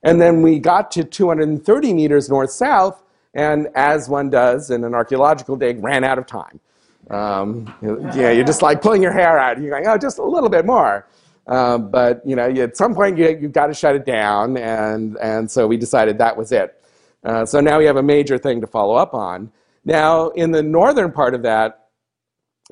And 0.03 0.20
then 0.20 0.42
we 0.42 0.59
got 0.59 0.90
to 0.92 1.05
230 1.05 1.94
meters 1.94 2.29
north-south, 2.29 3.03
and 3.35 3.68
as 3.75 4.09
one 4.09 4.31
does 4.31 4.70
in 4.70 4.85
an 4.85 4.94
archaeological 4.94 5.57
dig, 5.57 5.83
ran 5.83 6.05
out 6.05 6.18
of 6.18 6.27
time. 6.27 6.61
Um, 7.11 7.73
yeah, 8.14 8.31
you're 8.31 8.44
just 8.44 8.62
like 8.62 8.83
pulling 8.83 9.03
your 9.03 9.12
hair 9.12 9.38
out. 9.38 9.61
You're 9.61 9.70
going, 9.70 9.87
oh, 9.87 9.99
just 9.99 10.18
a 10.18 10.25
little 10.25 10.49
bit 10.49 10.64
more. 10.64 11.07
Uh, 11.46 11.79
but 11.79 12.25
you 12.25 12.37
know, 12.37 12.49
at 12.49 12.77
some 12.77 12.94
point 12.94 13.18
you, 13.18 13.37
you've 13.40 13.53
got 13.53 13.66
to 13.66 13.75
shut 13.75 13.96
it 13.96 14.07
down, 14.07 14.57
and, 14.57 15.16
and 15.18 15.51
so 15.51 15.66
we 15.66 15.77
decided 15.77 16.18
that 16.18 16.37
was 16.37 16.53
it. 16.53 16.79
Uh, 17.24 17.44
so 17.44 17.61
now 17.61 17.78
we 17.78 17.85
have 17.85 17.96
a 17.96 18.02
major 18.02 18.38
thing 18.38 18.61
to 18.61 18.66
follow 18.66 18.94
up 18.94 19.14
on. 19.14 19.50
Now, 19.85 20.28
in 20.30 20.50
the 20.50 20.62
northern 20.62 21.12
part 21.12 21.35
of 21.35 21.42
that, 21.42 21.88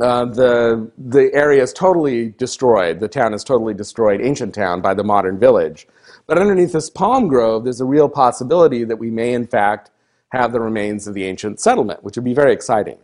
uh, 0.00 0.26
the, 0.26 0.90
the 0.96 1.32
area 1.34 1.62
is 1.62 1.72
totally 1.72 2.30
destroyed. 2.30 3.00
The 3.00 3.08
town 3.08 3.34
is 3.34 3.42
totally 3.42 3.74
destroyed, 3.74 4.20
ancient 4.20 4.54
town, 4.54 4.80
by 4.80 4.94
the 4.94 5.02
modern 5.02 5.38
village. 5.38 5.88
But 6.26 6.38
underneath 6.38 6.72
this 6.72 6.88
palm 6.88 7.26
grove, 7.26 7.64
there's 7.64 7.80
a 7.80 7.86
real 7.86 8.08
possibility 8.08 8.84
that 8.84 8.96
we 8.96 9.10
may, 9.10 9.32
in 9.32 9.46
fact, 9.46 9.90
have 10.30 10.52
the 10.52 10.60
remains 10.60 11.08
of 11.08 11.14
the 11.14 11.24
ancient 11.24 11.58
settlement, 11.58 12.04
which 12.04 12.16
would 12.16 12.24
be 12.24 12.34
very 12.34 12.52
exciting. 12.52 12.98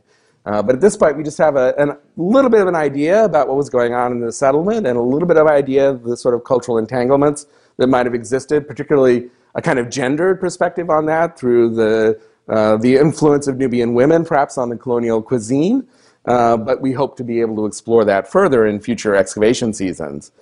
Uh, 0.46 0.62
but 0.62 0.74
at 0.74 0.80
this 0.80 0.96
point, 0.96 1.16
we 1.16 1.24
just 1.24 1.38
have 1.38 1.56
a, 1.56 1.74
a, 1.78 1.96
little 2.16 2.50
bit 2.50 2.60
of 2.60 2.68
an 2.68 2.74
idea 2.74 3.24
about 3.24 3.48
what 3.48 3.56
was 3.56 3.70
going 3.70 3.94
on 3.94 4.12
in 4.12 4.20
the 4.20 4.30
settlement 4.30 4.86
and 4.86 4.98
a 4.98 5.02
little 5.02 5.26
bit 5.26 5.38
of 5.38 5.46
idea 5.46 5.88
of 5.88 6.04
the 6.04 6.16
sort 6.16 6.34
of 6.34 6.44
cultural 6.44 6.76
entanglements 6.76 7.46
that 7.78 7.86
might 7.86 8.04
have 8.04 8.14
existed, 8.14 8.68
particularly 8.68 9.30
a 9.54 9.62
kind 9.62 9.78
of 9.78 9.90
gendered 9.90 10.40
perspective 10.40 10.90
on 10.90 11.06
that 11.06 11.38
through 11.38 11.74
the, 11.74 12.20
uh, 12.48 12.76
the 12.76 12.96
influence 12.96 13.46
of 13.46 13.56
Nubian 13.56 13.94
women, 13.94 14.24
perhaps 14.24 14.58
on 14.58 14.68
the 14.68 14.76
colonial 14.76 15.22
cuisine. 15.22 15.86
Uh, 16.26 16.56
but 16.56 16.80
we 16.80 16.92
hope 16.92 17.16
to 17.18 17.24
be 17.24 17.40
able 17.40 17.56
to 17.56 17.66
explore 17.66 18.04
that 18.04 18.30
further 18.30 18.66
in 18.66 18.80
future 18.80 19.14
excavation 19.14 19.72
seasons. 19.72 20.32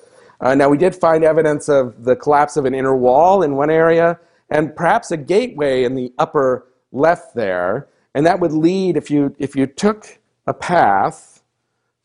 Uh, 0.40 0.54
now, 0.54 0.68
we 0.68 0.78
did 0.78 0.94
find 0.94 1.24
evidence 1.24 1.68
of 1.68 2.04
the 2.04 2.16
collapse 2.16 2.56
of 2.56 2.64
an 2.64 2.74
inner 2.74 2.96
wall 2.96 3.42
in 3.42 3.56
one 3.56 3.70
area 3.70 4.18
and 4.50 4.74
perhaps 4.76 5.10
a 5.10 5.16
gateway 5.16 5.82
in 5.84 5.94
the 5.94 6.12
upper 6.18 6.66
left 6.92 7.34
there. 7.34 7.88
And 8.14 8.26
that 8.26 8.38
would 8.40 8.52
lead, 8.52 8.96
if 8.96 9.10
you, 9.10 9.34
if 9.38 9.56
you 9.56 9.66
took 9.66 10.18
a 10.46 10.54
path 10.54 11.42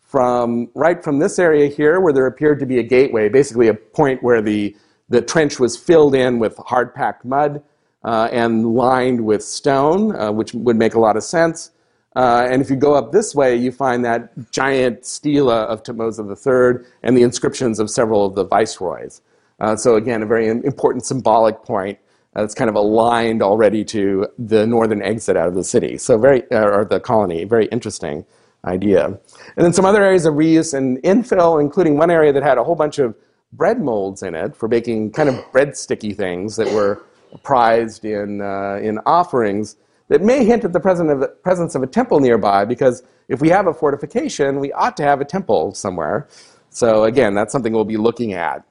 from 0.01 0.69
right 0.73 1.03
from 1.03 1.19
this 1.19 1.37
area 1.37 1.67
here, 1.67 1.99
where 1.99 2.13
there 2.13 2.25
appeared 2.25 2.59
to 2.59 2.65
be 2.65 2.79
a 2.79 2.83
gateway, 2.83 3.27
basically 3.27 3.67
a 3.67 3.73
point 3.73 4.23
where 4.23 4.41
the, 4.41 4.75
the 5.09 5.21
trench 5.21 5.59
was 5.59 5.77
filled 5.77 6.15
in 6.15 6.39
with 6.39 6.57
hard 6.57 6.93
packed 6.93 7.25
mud 7.25 7.63
uh, 8.03 8.29
and 8.31 8.73
lined 8.73 9.23
with 9.25 9.43
stone, 9.43 10.15
uh, 10.15 10.31
which 10.31 10.53
would 10.53 10.77
make 10.77 10.93
a 10.93 10.99
lot 10.99 11.17
of 11.17 11.23
sense. 11.23 11.71
Uh, 12.15 12.47
and 12.49 12.61
if 12.61 12.69
you 12.69 12.75
go 12.75 12.93
up 12.93 13.11
this 13.11 13.35
way, 13.35 13.55
you 13.55 13.71
find 13.71 14.03
that 14.03 14.31
giant 14.51 15.05
stela 15.05 15.63
of 15.63 15.83
Thutmose 15.83 16.17
III 16.19 16.85
and 17.03 17.15
the 17.15 17.21
inscriptions 17.21 17.79
of 17.79 17.89
several 17.89 18.25
of 18.25 18.35
the 18.35 18.43
viceroys. 18.43 19.21
Uh, 19.59 19.75
so, 19.75 19.95
again, 19.95 20.23
a 20.23 20.25
very 20.25 20.47
important 20.47 21.05
symbolic 21.05 21.63
point 21.63 21.99
uh, 22.37 22.43
it's 22.43 22.53
kind 22.53 22.69
of 22.69 22.75
aligned 22.75 23.41
already 23.41 23.83
to 23.83 24.27
the 24.37 24.67
northern 24.67 25.01
exit 25.01 25.35
out 25.35 25.47
of 25.47 25.55
the 25.55 25.63
city. 25.63 25.97
So 25.97 26.17
very, 26.17 26.49
uh, 26.51 26.65
or 26.65 26.85
the 26.85 26.99
colony, 26.99 27.43
very 27.45 27.65
interesting 27.67 28.25
idea. 28.65 29.05
And 29.05 29.65
then 29.65 29.73
some 29.73 29.85
other 29.85 30.03
areas 30.03 30.25
of 30.25 30.35
reuse 30.35 30.73
and 30.73 31.01
infill, 31.03 31.59
including 31.59 31.97
one 31.97 32.11
area 32.11 32.31
that 32.33 32.43
had 32.43 32.57
a 32.57 32.63
whole 32.63 32.75
bunch 32.75 32.99
of 32.99 33.15
bread 33.53 33.81
molds 33.81 34.23
in 34.23 34.35
it 34.35 34.55
for 34.55 34.67
baking 34.67 35.11
kind 35.11 35.29
of 35.29 35.51
bread 35.51 35.75
sticky 35.77 36.13
things 36.13 36.55
that 36.55 36.71
were 36.73 37.01
prized 37.43 38.05
in, 38.05 38.41
uh, 38.41 38.79
in 38.81 38.99
offerings 39.05 39.77
that 40.09 40.21
may 40.21 40.45
hint 40.45 40.63
at 40.63 40.73
the 40.73 40.79
presence 40.79 41.75
of 41.75 41.83
a 41.83 41.87
temple 41.87 42.19
nearby 42.19 42.65
because 42.65 43.03
if 43.27 43.41
we 43.41 43.49
have 43.49 43.67
a 43.67 43.73
fortification, 43.73 44.59
we 44.59 44.71
ought 44.73 44.95
to 44.97 45.03
have 45.03 45.19
a 45.19 45.25
temple 45.25 45.73
somewhere. 45.73 46.27
So 46.69 47.03
again, 47.03 47.33
that's 47.33 47.51
something 47.51 47.73
we'll 47.73 47.85
be 47.85 47.97
looking 47.97 48.33
at. 48.33 48.63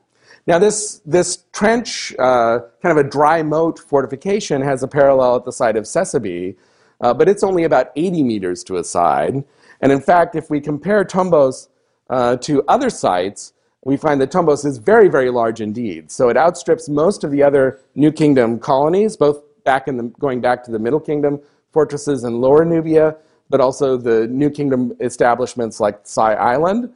Now, 0.47 0.61
this, 0.61 1.01
this 1.05 1.45
trench, 1.53 2.15
uh, 2.19 2.61
kind 2.81 2.97
of 2.97 3.05
a 3.05 3.09
dry 3.09 3.43
moat 3.43 3.81
fortification, 3.81 4.63
has 4.63 4.83
a 4.83 4.89
parallel 4.89 5.37
at 5.37 5.45
the 5.45 5.53
site 5.53 5.77
of 5.77 5.85
Sesebi, 5.85 6.55
uh, 7.01 7.13
but 7.13 7.29
it's 7.29 7.43
only 7.43 7.65
about 7.65 7.91
80 7.97 8.23
meters 8.23 8.63
to 8.65 8.77
a 8.77 8.85
side. 8.85 9.43
And 9.81 9.91
in 9.91 10.01
fact, 10.01 10.37
if 10.37 10.49
we 10.49 10.61
compare 10.61 11.05
Tombos 11.05 11.69
uh, 12.09 12.37
to 12.37 12.63
other 12.69 12.91
sites, 12.91 13.53
we 13.87 13.97
find 13.97 14.21
that 14.21 14.33
Tombos 14.33 14.67
is 14.67 14.79
very, 14.79 15.07
very 15.09 15.31
large 15.31 15.61
indeed. 15.61 16.11
So 16.11 16.29
it 16.29 16.37
outstrips 16.37 16.89
most 16.89 17.23
of 17.23 17.31
the 17.31 17.41
other 17.45 17.79
New 17.95 18.11
Kingdom 18.11 18.59
colonies, 18.59 19.17
both 19.17 19.45
back 19.63 19.87
in 19.87 19.97
the, 19.97 20.03
going 20.19 20.41
back 20.41 20.65
to 20.65 20.73
the 20.73 20.79
Middle 20.81 20.99
Kingdom 20.99 21.41
fortresses 21.71 22.25
in 22.25 22.41
Lower 22.41 22.65
Nubia, 22.65 23.15
but 23.49 23.61
also 23.61 23.97
the 23.97 24.27
New 24.27 24.51
Kingdom 24.51 24.97
establishments 25.01 25.79
like 25.79 26.01
Sai 26.03 26.35
Island. 26.35 26.93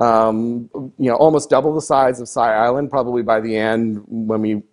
Um, 0.00 0.68
you 0.98 1.08
know, 1.10 1.14
almost 1.14 1.48
double 1.48 1.72
the 1.76 1.80
size 1.80 2.18
of 2.20 2.28
Sai 2.28 2.54
Island, 2.56 2.90
probably 2.90 3.22
by 3.22 3.38
the 3.38 3.56
end 3.56 4.02
when 4.08 4.40
we, 4.40 4.48
you 4.48 4.64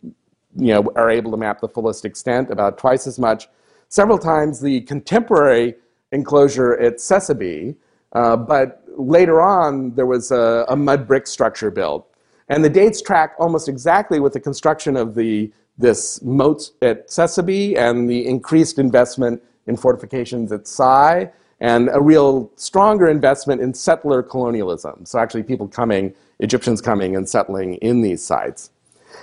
know, 0.74 0.92
are 0.96 1.12
able 1.12 1.30
to 1.30 1.38
map 1.38 1.62
the 1.62 1.70
fullest 1.70 2.04
extent, 2.04 2.50
about 2.50 2.80
twice 2.80 3.06
as 3.06 3.20
much. 3.20 3.48
Several 3.90 4.18
times 4.18 4.60
the 4.60 4.82
contemporary 4.82 5.76
enclosure 6.12 6.80
at 6.80 6.96
Sesebi, 6.96 7.76
uh, 8.14 8.38
but 8.38 8.79
later 9.00 9.42
on 9.42 9.96
there 9.96 10.06
was 10.06 10.32
a, 10.32 10.66
a, 10.68 10.76
mud 10.76 11.08
brick 11.08 11.26
structure 11.26 11.72
built. 11.72 12.08
And 12.50 12.64
the 12.64 12.70
dates 12.70 13.02
track 13.02 13.36
almost 13.40 13.70
exactly 13.70 14.20
with 14.20 14.34
the 14.34 14.40
construction 14.40 14.98
of 14.98 15.16
the, 15.16 15.52
this 15.78 16.22
moat 16.22 16.72
at 16.82 17.08
Sesebi 17.08 17.78
and 17.78 18.10
the 18.10 18.28
increased 18.28 18.78
investment 18.78 19.42
in 19.68 19.78
fortifications 19.78 20.52
at 20.52 20.68
Sai 20.68 21.32
and 21.62 21.90
a 21.94 22.02
real 22.02 22.52
stronger 22.56 23.08
investment 23.08 23.62
in 23.62 23.74
settler 23.74 24.24
colonialism. 24.24 25.06
So 25.06 25.20
actually 25.20 25.44
people 25.44 25.68
coming, 25.68 26.14
Egyptians 26.40 26.82
coming 26.82 27.16
and 27.16 27.28
settling 27.28 27.76
in 27.76 28.02
these 28.02 28.24
sites. 28.24 28.72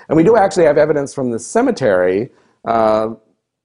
And 0.08 0.16
we 0.16 0.22
do 0.22 0.36
actually 0.36 0.64
have 0.64 0.78
evidence 0.78 1.14
from 1.14 1.30
the 1.30 1.38
cemetery 1.38 2.30
uh, 2.64 3.14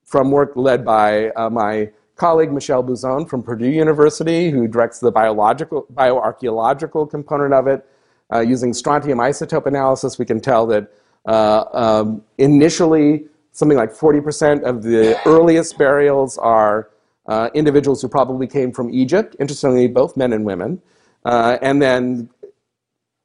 from 0.06 0.32
work 0.32 0.54
led 0.56 0.84
by 0.84 1.30
uh, 1.32 1.50
my 1.50 1.89
colleague 2.21 2.51
Michelle 2.51 2.84
Buzon 2.84 3.25
from 3.25 3.41
Purdue 3.41 3.71
University, 3.71 4.51
who 4.51 4.67
directs 4.67 4.99
the 4.99 5.12
biological, 5.12 5.88
bioarchaeological 5.95 7.10
component 7.10 7.51
of 7.51 7.65
it. 7.65 7.84
Uh, 8.31 8.41
using 8.41 8.73
strontium 8.73 9.17
isotope 9.17 9.65
analysis, 9.65 10.19
we 10.19 10.25
can 10.25 10.39
tell 10.39 10.67
that 10.67 10.93
uh, 11.25 11.63
um, 11.73 12.21
initially 12.38 13.25
something 13.53 13.75
like 13.75 13.91
40% 13.91 14.62
of 14.62 14.84
the 14.84 15.19
earliest 15.25 15.79
burials 15.79 16.38
are 16.38 16.91
uh, 17.25 17.49
individuals 17.55 18.03
who 18.03 18.07
probably 18.07 18.45
came 18.45 18.71
from 18.71 18.91
Egypt, 18.91 19.36
interestingly, 19.39 19.88
both 19.88 20.15
men 20.15 20.31
and 20.31 20.45
women. 20.45 20.79
Uh, 21.25 21.57
and 21.63 21.81
then, 21.81 22.29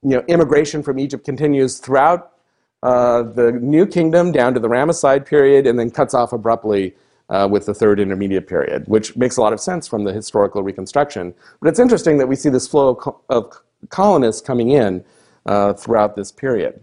you 0.03 0.17
know, 0.17 0.25
immigration 0.27 0.83
from 0.83 0.99
Egypt 0.99 1.23
continues 1.23 1.81
throughout 1.81 2.33
uh, 2.83 3.23
the 3.23 3.53
New 3.53 3.87
Kingdom 3.87 4.33
down 4.33 4.55
to 4.55 4.61
the 4.61 4.69
Ramesside 4.69 5.27
period 5.27 5.67
and 5.67 5.79
then 5.79 5.91
cuts 5.91 6.15
off 6.15 6.33
abruptly 6.33 6.95
uh, 7.29 7.49
with 7.51 7.67
the 7.67 7.75
Third 7.75 7.99
Intermediate 8.01 8.47
period, 8.47 8.85
which 8.87 9.17
makes 9.17 9.37
a 9.37 9.41
lot 9.41 9.53
of 9.53 9.61
sense 9.61 9.87
from 9.87 10.05
the 10.05 10.13
historical 10.13 10.63
reconstruction. 10.63 11.35
But 11.61 11.69
it's 11.69 11.81
interesting 11.81 12.19
that 12.19 12.27
we 12.27 12.37
see 12.37 12.49
this 12.49 12.69
flow 12.69 12.91
of, 12.91 12.99
co- 12.99 13.21
of 13.29 13.61
colonists 13.89 14.41
coming 14.41 14.71
in 14.71 15.05
uh, 15.45 15.73
throughout 15.75 16.17
this 16.17 16.31
period. 16.33 16.81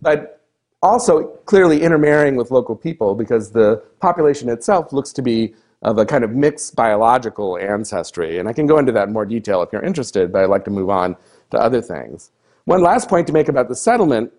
But 0.00 0.42
also 0.82 1.24
clearly 1.46 1.82
intermarrying 1.82 2.36
with 2.36 2.50
local 2.50 2.76
people 2.76 3.14
because 3.14 3.50
the 3.50 3.82
population 4.00 4.48
itself 4.48 4.92
looks 4.92 5.12
to 5.12 5.22
be 5.22 5.54
of 5.82 5.98
a 5.98 6.04
kind 6.04 6.24
of 6.24 6.32
mixed 6.32 6.74
biological 6.76 7.56
ancestry. 7.58 8.38
And 8.38 8.48
I 8.48 8.52
can 8.52 8.66
go 8.66 8.78
into 8.78 8.92
that 8.92 9.08
in 9.08 9.12
more 9.12 9.26
detail 9.26 9.62
if 9.62 9.72
you're 9.72 9.82
interested, 9.82 10.32
but 10.32 10.42
I'd 10.42 10.50
like 10.50 10.64
to 10.64 10.70
move 10.70 10.90
on 10.90 11.16
to 11.50 11.58
other 11.58 11.80
things. 11.80 12.30
One 12.64 12.82
last 12.82 13.08
point 13.08 13.26
to 13.28 13.32
make 13.32 13.48
about 13.48 13.68
the 13.68 13.76
settlement 13.76 14.32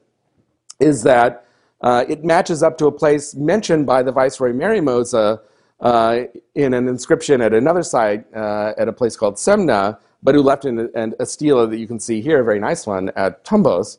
is 0.79 1.03
that 1.03 1.45
uh, 1.81 2.05
it 2.07 2.23
matches 2.23 2.63
up 2.63 2.77
to 2.77 2.87
a 2.87 2.91
place 2.91 3.35
mentioned 3.35 3.85
by 3.85 4.03
the 4.03 4.11
Viceroy 4.11 4.51
Merymose 4.51 5.39
uh, 5.79 6.19
in 6.55 6.73
an 6.73 6.87
inscription 6.87 7.41
at 7.41 7.53
another 7.53 7.83
site 7.83 8.25
uh, 8.35 8.73
at 8.77 8.87
a 8.87 8.93
place 8.93 9.15
called 9.15 9.35
Semna, 9.35 9.97
but 10.21 10.35
who 10.35 10.41
left 10.41 10.65
an, 10.65 10.89
a, 10.95 11.11
a 11.19 11.25
stela 11.25 11.67
that 11.67 11.77
you 11.77 11.87
can 11.87 11.99
see 11.99 12.21
here, 12.21 12.41
a 12.41 12.43
very 12.43 12.59
nice 12.59 12.85
one, 12.85 13.09
at 13.15 13.45
Tombos. 13.45 13.97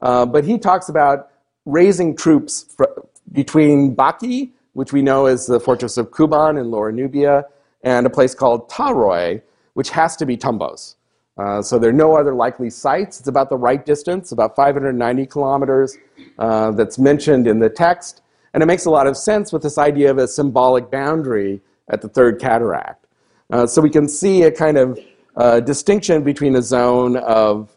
Uh, 0.00 0.24
but 0.24 0.44
he 0.44 0.58
talks 0.58 0.88
about 0.88 1.30
raising 1.66 2.16
troops 2.16 2.74
fr- 2.76 2.84
between 3.32 3.94
Baki 3.94 4.52
which 4.78 4.92
we 4.92 5.02
know 5.02 5.26
is 5.26 5.46
the 5.46 5.58
fortress 5.58 5.96
of 5.96 6.12
Kuban 6.12 6.56
in 6.56 6.70
Lower 6.70 6.92
Nubia, 6.92 7.44
and 7.82 8.06
a 8.06 8.10
place 8.10 8.32
called 8.32 8.70
Taroy, 8.70 9.42
which 9.74 9.90
has 9.90 10.14
to 10.18 10.24
be 10.24 10.36
Tombos. 10.36 10.94
Uh, 11.38 11.62
so 11.62 11.78
there 11.78 11.90
are 11.90 11.94
no 11.94 12.16
other 12.16 12.34
likely 12.34 12.68
sites. 12.68 13.20
It's 13.20 13.28
about 13.28 13.48
the 13.48 13.56
right 13.56 13.84
distance, 13.86 14.32
about 14.32 14.56
590 14.56 15.26
kilometers, 15.26 15.96
uh, 16.38 16.72
that's 16.72 16.98
mentioned 16.98 17.46
in 17.46 17.60
the 17.60 17.68
text. 17.68 18.22
And 18.52 18.62
it 18.62 18.66
makes 18.66 18.86
a 18.86 18.90
lot 18.90 19.06
of 19.06 19.16
sense 19.16 19.52
with 19.52 19.62
this 19.62 19.78
idea 19.78 20.10
of 20.10 20.18
a 20.18 20.26
symbolic 20.26 20.90
boundary 20.90 21.60
at 21.88 22.02
the 22.02 22.08
Third 22.08 22.40
Cataract. 22.40 23.06
Uh, 23.50 23.66
so 23.66 23.80
we 23.80 23.88
can 23.88 24.08
see 24.08 24.42
a 24.42 24.50
kind 24.50 24.76
of 24.76 24.98
uh, 25.36 25.60
distinction 25.60 26.24
between 26.24 26.56
a 26.56 26.62
zone 26.62 27.16
of, 27.16 27.74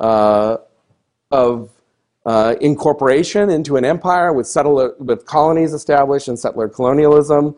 uh, 0.00 0.56
of 1.30 1.70
uh, 2.26 2.56
incorporation 2.60 3.48
into 3.48 3.76
an 3.76 3.84
empire 3.84 4.32
with, 4.32 4.46
settler, 4.46 4.94
with 4.98 5.24
colonies 5.24 5.72
established 5.72 6.26
and 6.26 6.38
settler 6.38 6.68
colonialism, 6.68 7.54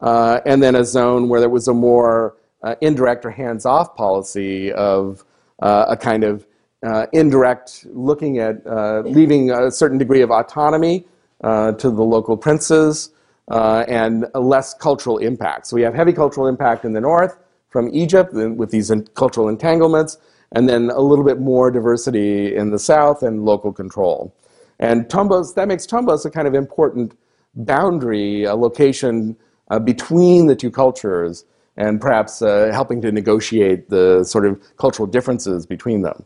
and 0.00 0.62
then 0.62 0.74
a 0.74 0.84
zone 0.84 1.28
where 1.28 1.38
there 1.38 1.48
was 1.48 1.68
a 1.68 1.74
more 1.74 2.34
uh, 2.66 2.74
indirect 2.80 3.24
or 3.24 3.30
hands 3.30 3.64
off 3.64 3.94
policy 3.94 4.72
of 4.72 5.24
uh, 5.60 5.86
a 5.88 5.96
kind 5.96 6.24
of 6.24 6.46
uh, 6.84 7.06
indirect 7.12 7.86
looking 7.90 8.38
at 8.38 8.66
uh, 8.66 9.02
leaving 9.06 9.50
a 9.50 9.70
certain 9.70 9.98
degree 9.98 10.20
of 10.20 10.30
autonomy 10.30 11.06
to 11.42 11.76
the 11.78 12.02
local 12.02 12.36
princes 12.36 13.10
and 13.48 14.26
less 14.34 14.74
cultural 14.74 15.18
impact. 15.18 15.66
So 15.68 15.76
we 15.76 15.82
have 15.82 15.94
heavy 15.94 16.12
cultural 16.12 16.48
impact 16.48 16.84
in 16.84 16.92
the 16.92 17.00
north 17.00 17.38
from 17.68 17.88
Egypt 17.94 18.32
with 18.32 18.70
these 18.70 18.90
cultural 19.14 19.48
entanglements 19.48 20.18
and 20.52 20.68
then 20.68 20.90
a 20.90 21.00
little 21.00 21.24
bit 21.24 21.38
more 21.38 21.70
diversity 21.70 22.54
in 22.54 22.70
the 22.70 22.78
south 22.78 23.22
and 23.22 23.44
local 23.44 23.72
control. 23.72 24.34
And 24.80 25.06
Tombos, 25.06 25.54
that 25.54 25.68
makes 25.68 25.86
Tombos 25.86 26.24
a 26.24 26.30
kind 26.30 26.48
of 26.48 26.54
important 26.54 27.16
boundary, 27.54 28.44
a 28.44 28.54
location 28.54 29.36
uh, 29.70 29.78
between 29.78 30.46
the 30.46 30.56
two 30.56 30.70
cultures, 30.70 31.44
and 31.76 32.00
perhaps 32.00 32.42
uh, 32.42 32.70
helping 32.72 33.00
to 33.02 33.12
negotiate 33.12 33.90
the 33.90 34.24
sort 34.24 34.46
of 34.46 34.60
cultural 34.76 35.06
differences 35.06 35.66
between 35.66 36.02
them. 36.02 36.24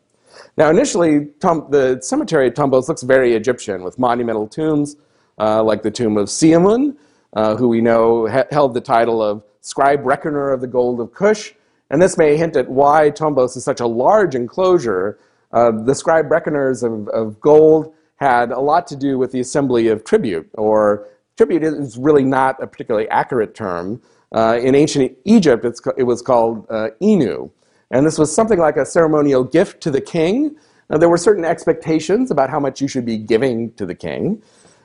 Now, 0.57 0.71
initially, 0.71 1.27
Tom, 1.41 1.67
the 1.71 2.01
cemetery 2.03 2.47
at 2.47 2.55
Tombos 2.55 2.89
looks 2.89 3.03
very 3.03 3.35
Egyptian 3.35 3.83
with 3.83 3.99
monumental 3.99 4.47
tombs 4.47 4.97
uh, 5.39 5.63
like 5.63 5.83
the 5.83 5.91
tomb 5.91 6.17
of 6.17 6.29
Siamun, 6.29 6.97
uh, 7.33 7.57
who 7.57 7.69
we 7.69 7.81
know 7.81 8.29
ha- 8.29 8.45
held 8.51 8.75
the 8.75 8.81
title 8.81 9.23
of 9.23 9.43
scribe 9.61 10.05
reckoner 10.05 10.51
of 10.51 10.61
the 10.61 10.67
gold 10.67 11.01
of 11.01 11.13
Kush. 11.13 11.53
And 11.91 12.01
this 12.01 12.17
may 12.17 12.37
hint 12.37 12.57
at 12.57 12.69
why 12.69 13.11
Tombos 13.11 13.57
is 13.57 13.65
such 13.65 13.81
a 13.81 13.87
large 13.87 14.35
enclosure. 14.35 15.19
Uh, 15.53 15.73
the 15.73 15.95
scribe 15.95 16.31
reckoners 16.31 16.83
of, 16.83 17.09
of 17.09 17.41
gold 17.41 17.93
had 18.17 18.53
a 18.53 18.61
lot 18.61 18.87
to 18.89 18.97
do 18.97 19.19
with 19.19 19.33
the 19.33 19.41
assembly 19.41 19.89
of 19.89 20.05
tribute, 20.05 20.49
or 20.55 21.09
tribute 21.37 21.63
is 21.63 21.97
really 21.97 22.23
not 22.23 22.63
a 22.63 22.67
particularly 22.67 23.09
accurate 23.09 23.55
term. 23.55 24.01
Uh, 24.33 24.59
in 24.62 24.75
ancient 24.75 25.16
Egypt, 25.25 25.64
it 25.97 26.05
was 26.05 26.23
called 26.23 26.66
uh, 26.71 26.88
inu. 27.03 27.51
And 27.90 28.07
this 28.07 28.19
was 28.19 28.33
something 28.33 28.59
like 28.59 28.77
a 28.77 28.87
ceremonial 28.87 29.43
gift 29.43 29.81
to 29.83 29.90
the 29.90 30.01
king. 30.01 30.57
Now, 30.88 30.99
there 30.99 31.09
were 31.09 31.19
certain 31.19 31.45
expectations 31.45 32.31
about 32.31 32.51
how 32.51 32.61
much 32.61 32.81
you 32.81 32.88
should 32.88 33.05
be 33.05 33.16
giving 33.16 33.73
to 33.73 33.85
the 33.85 33.95
king. 33.95 34.43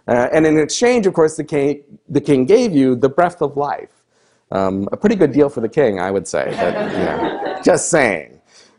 Uh, 0.07 0.29
and 0.31 0.45
in 0.45 0.59
exchange, 0.59 1.05
of 1.05 1.13
course, 1.13 1.35
the 1.35 1.43
king, 1.43 1.83
the 2.09 2.21
king 2.21 2.45
gave 2.45 2.73
you 2.73 2.95
the 2.95 3.09
breath 3.09 3.41
of 3.41 3.57
life. 3.57 4.03
Um, 4.51 4.87
a 4.91 4.97
pretty 4.97 5.15
good 5.15 5.31
deal 5.31 5.49
for 5.49 5.61
the 5.61 5.69
king, 5.69 5.99
I 5.99 6.11
would 6.11 6.27
say. 6.27 6.45
But, 6.51 6.91
you 6.91 6.99
know, 6.99 7.59
just 7.63 7.89
saying. 7.89 8.35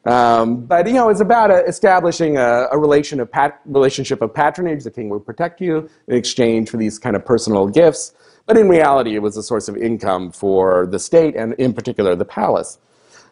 Um, 0.07 0.65
but 0.67 0.87
you 0.87 0.93
know, 0.93 1.09
it's 1.09 1.21
about 1.21 1.51
uh, 1.51 1.65
establishing 1.65 2.37
a, 2.37 2.69
a 2.71 2.79
relation 2.79 3.19
of 3.19 3.31
pat- 3.31 3.61
relationship 3.65 4.23
of 4.23 4.33
patronage. 4.33 4.85
The 4.85 4.91
king 4.93 5.09
would 5.09 5.27
protect 5.27 5.61
you 5.61 5.91
in 6.07 6.17
exchange 6.17 6.71
for 6.71 6.77
these 6.77 6.97
kind 6.97 7.17
of 7.17 7.25
personal 7.25 7.67
gifts. 7.67 8.15
But 8.47 8.57
in 8.57 8.69
reality, 8.69 9.15
it 9.15 9.23
was 9.23 9.37
a 9.37 9.43
source 9.43 9.69
of 9.69 9.77
income 9.77 10.31
for 10.31 10.87
the 10.87 10.99
state 10.99 11.35
and, 11.37 11.53
in 11.55 11.73
particular, 11.73 12.15
the 12.15 12.25
palace. 12.25 12.79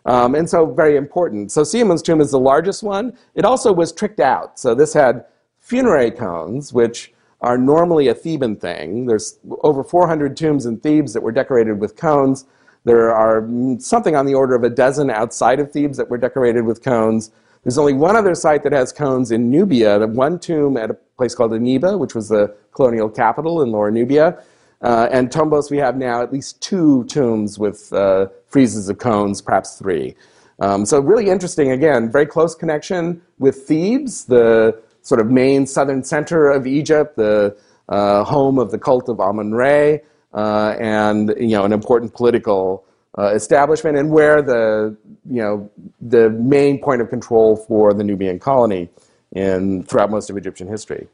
Um, 0.07 0.35
and 0.35 0.51
so, 0.51 0.67
very 0.67 0.97
important. 0.97 1.51
So, 1.51 1.63
Siamun's 1.63 2.03
tomb 2.03 2.21
is 2.21 2.31
the 2.31 2.39
largest 2.39 2.83
one. 2.83 3.17
It 3.35 3.45
also 3.45 3.73
was 3.73 3.93
tricked 3.93 4.21
out. 4.21 4.59
So, 4.59 4.75
this 4.75 4.93
had 4.93 5.25
funerary 5.61 6.11
cones, 6.11 6.73
which 6.73 7.15
are 7.41 7.57
normally 7.57 8.09
a 8.09 8.15
Theban 8.15 8.57
thing. 8.57 9.07
There's 9.07 9.39
over 9.63 9.83
400 9.83 10.37
tombs 10.37 10.67
in 10.67 10.79
Thebes 10.79 11.13
that 11.15 11.23
were 11.23 11.33
decorated 11.33 11.79
with 11.79 11.97
cones. 11.97 12.45
There 12.85 13.15
are 13.15 13.49
something 13.79 14.15
on 14.15 14.27
the 14.27 14.35
order 14.35 14.55
of 14.55 14.63
a 14.63 14.71
dozen 14.71 15.11
outside 15.11 15.59
of 15.59 15.73
Thebes 15.73 15.97
that 15.97 16.11
were 16.11 16.19
decorated 16.19 16.63
with 16.63 16.83
cones. 16.83 17.31
There's 17.63 17.79
only 17.79 17.95
one 17.95 18.15
other 18.15 18.35
site 18.35 18.63
that 18.65 18.73
has 18.73 18.93
cones 18.93 19.31
in 19.31 19.51
Nubia, 19.51 20.07
one 20.07 20.39
tomb 20.39 20.77
at 20.77 20.91
a 20.91 20.95
place 21.17 21.35
called 21.35 21.53
Aniba, 21.53 21.99
which 21.99 22.15
was 22.15 22.29
the 22.29 22.55
colonial 22.75 23.09
capital 23.09 23.63
in 23.63 23.71
Lower 23.71 23.91
Nubia. 23.91 24.43
Uh, 24.85 25.09
and 25.11 25.31
Tombos, 25.31 25.71
we 25.71 25.79
have 25.79 25.97
now 25.97 26.23
at 26.23 26.33
least 26.33 26.61
two 26.61 27.05
tombs 27.05 27.59
with 27.59 27.93
uh, 27.93 28.27
friezes 28.53 28.89
of 28.89 28.99
cones, 28.99 29.41
perhaps 29.41 29.79
three. 29.79 30.15
Um, 30.61 30.85
so, 30.85 31.01
really 31.01 31.31
interesting, 31.31 31.73
again, 31.73 32.13
very 32.13 32.27
close 32.27 32.55
connection 32.55 33.21
with 33.39 33.67
Thebes, 33.67 34.27
the 34.27 34.81
sort 35.03 35.21
of 35.21 35.31
main 35.31 35.67
southern 35.67 36.05
center 36.05 36.51
of 36.51 36.67
Egypt, 36.67 37.17
the 37.17 37.57
uh, 37.89 38.25
home 38.25 38.59
of 38.59 38.71
the 38.71 38.79
cult 38.79 39.09
of 39.09 39.21
Amun 39.21 39.53
Re 39.53 40.01
uh, 40.35 40.77
and 40.79 41.35
you 41.39 41.57
know 41.57 41.65
an 41.65 41.73
important 41.73 42.15
political 42.15 42.85
uh, 43.19 43.29
establishment, 43.35 43.97
and 43.97 44.11
where 44.11 44.43
the 44.43 44.97
you 45.31 45.41
know 45.41 45.71
the 46.01 46.31
main 46.31 46.81
point 46.81 47.01
of 47.01 47.09
control 47.09 47.57
for 47.57 47.95
the 47.95 48.05
Nubian 48.05 48.39
colony 48.39 48.89
in 49.33 49.83
throughout 49.85 50.11
most 50.11 50.31
of 50.31 50.37
Egyptian 50.37 50.69
history. 50.69 51.07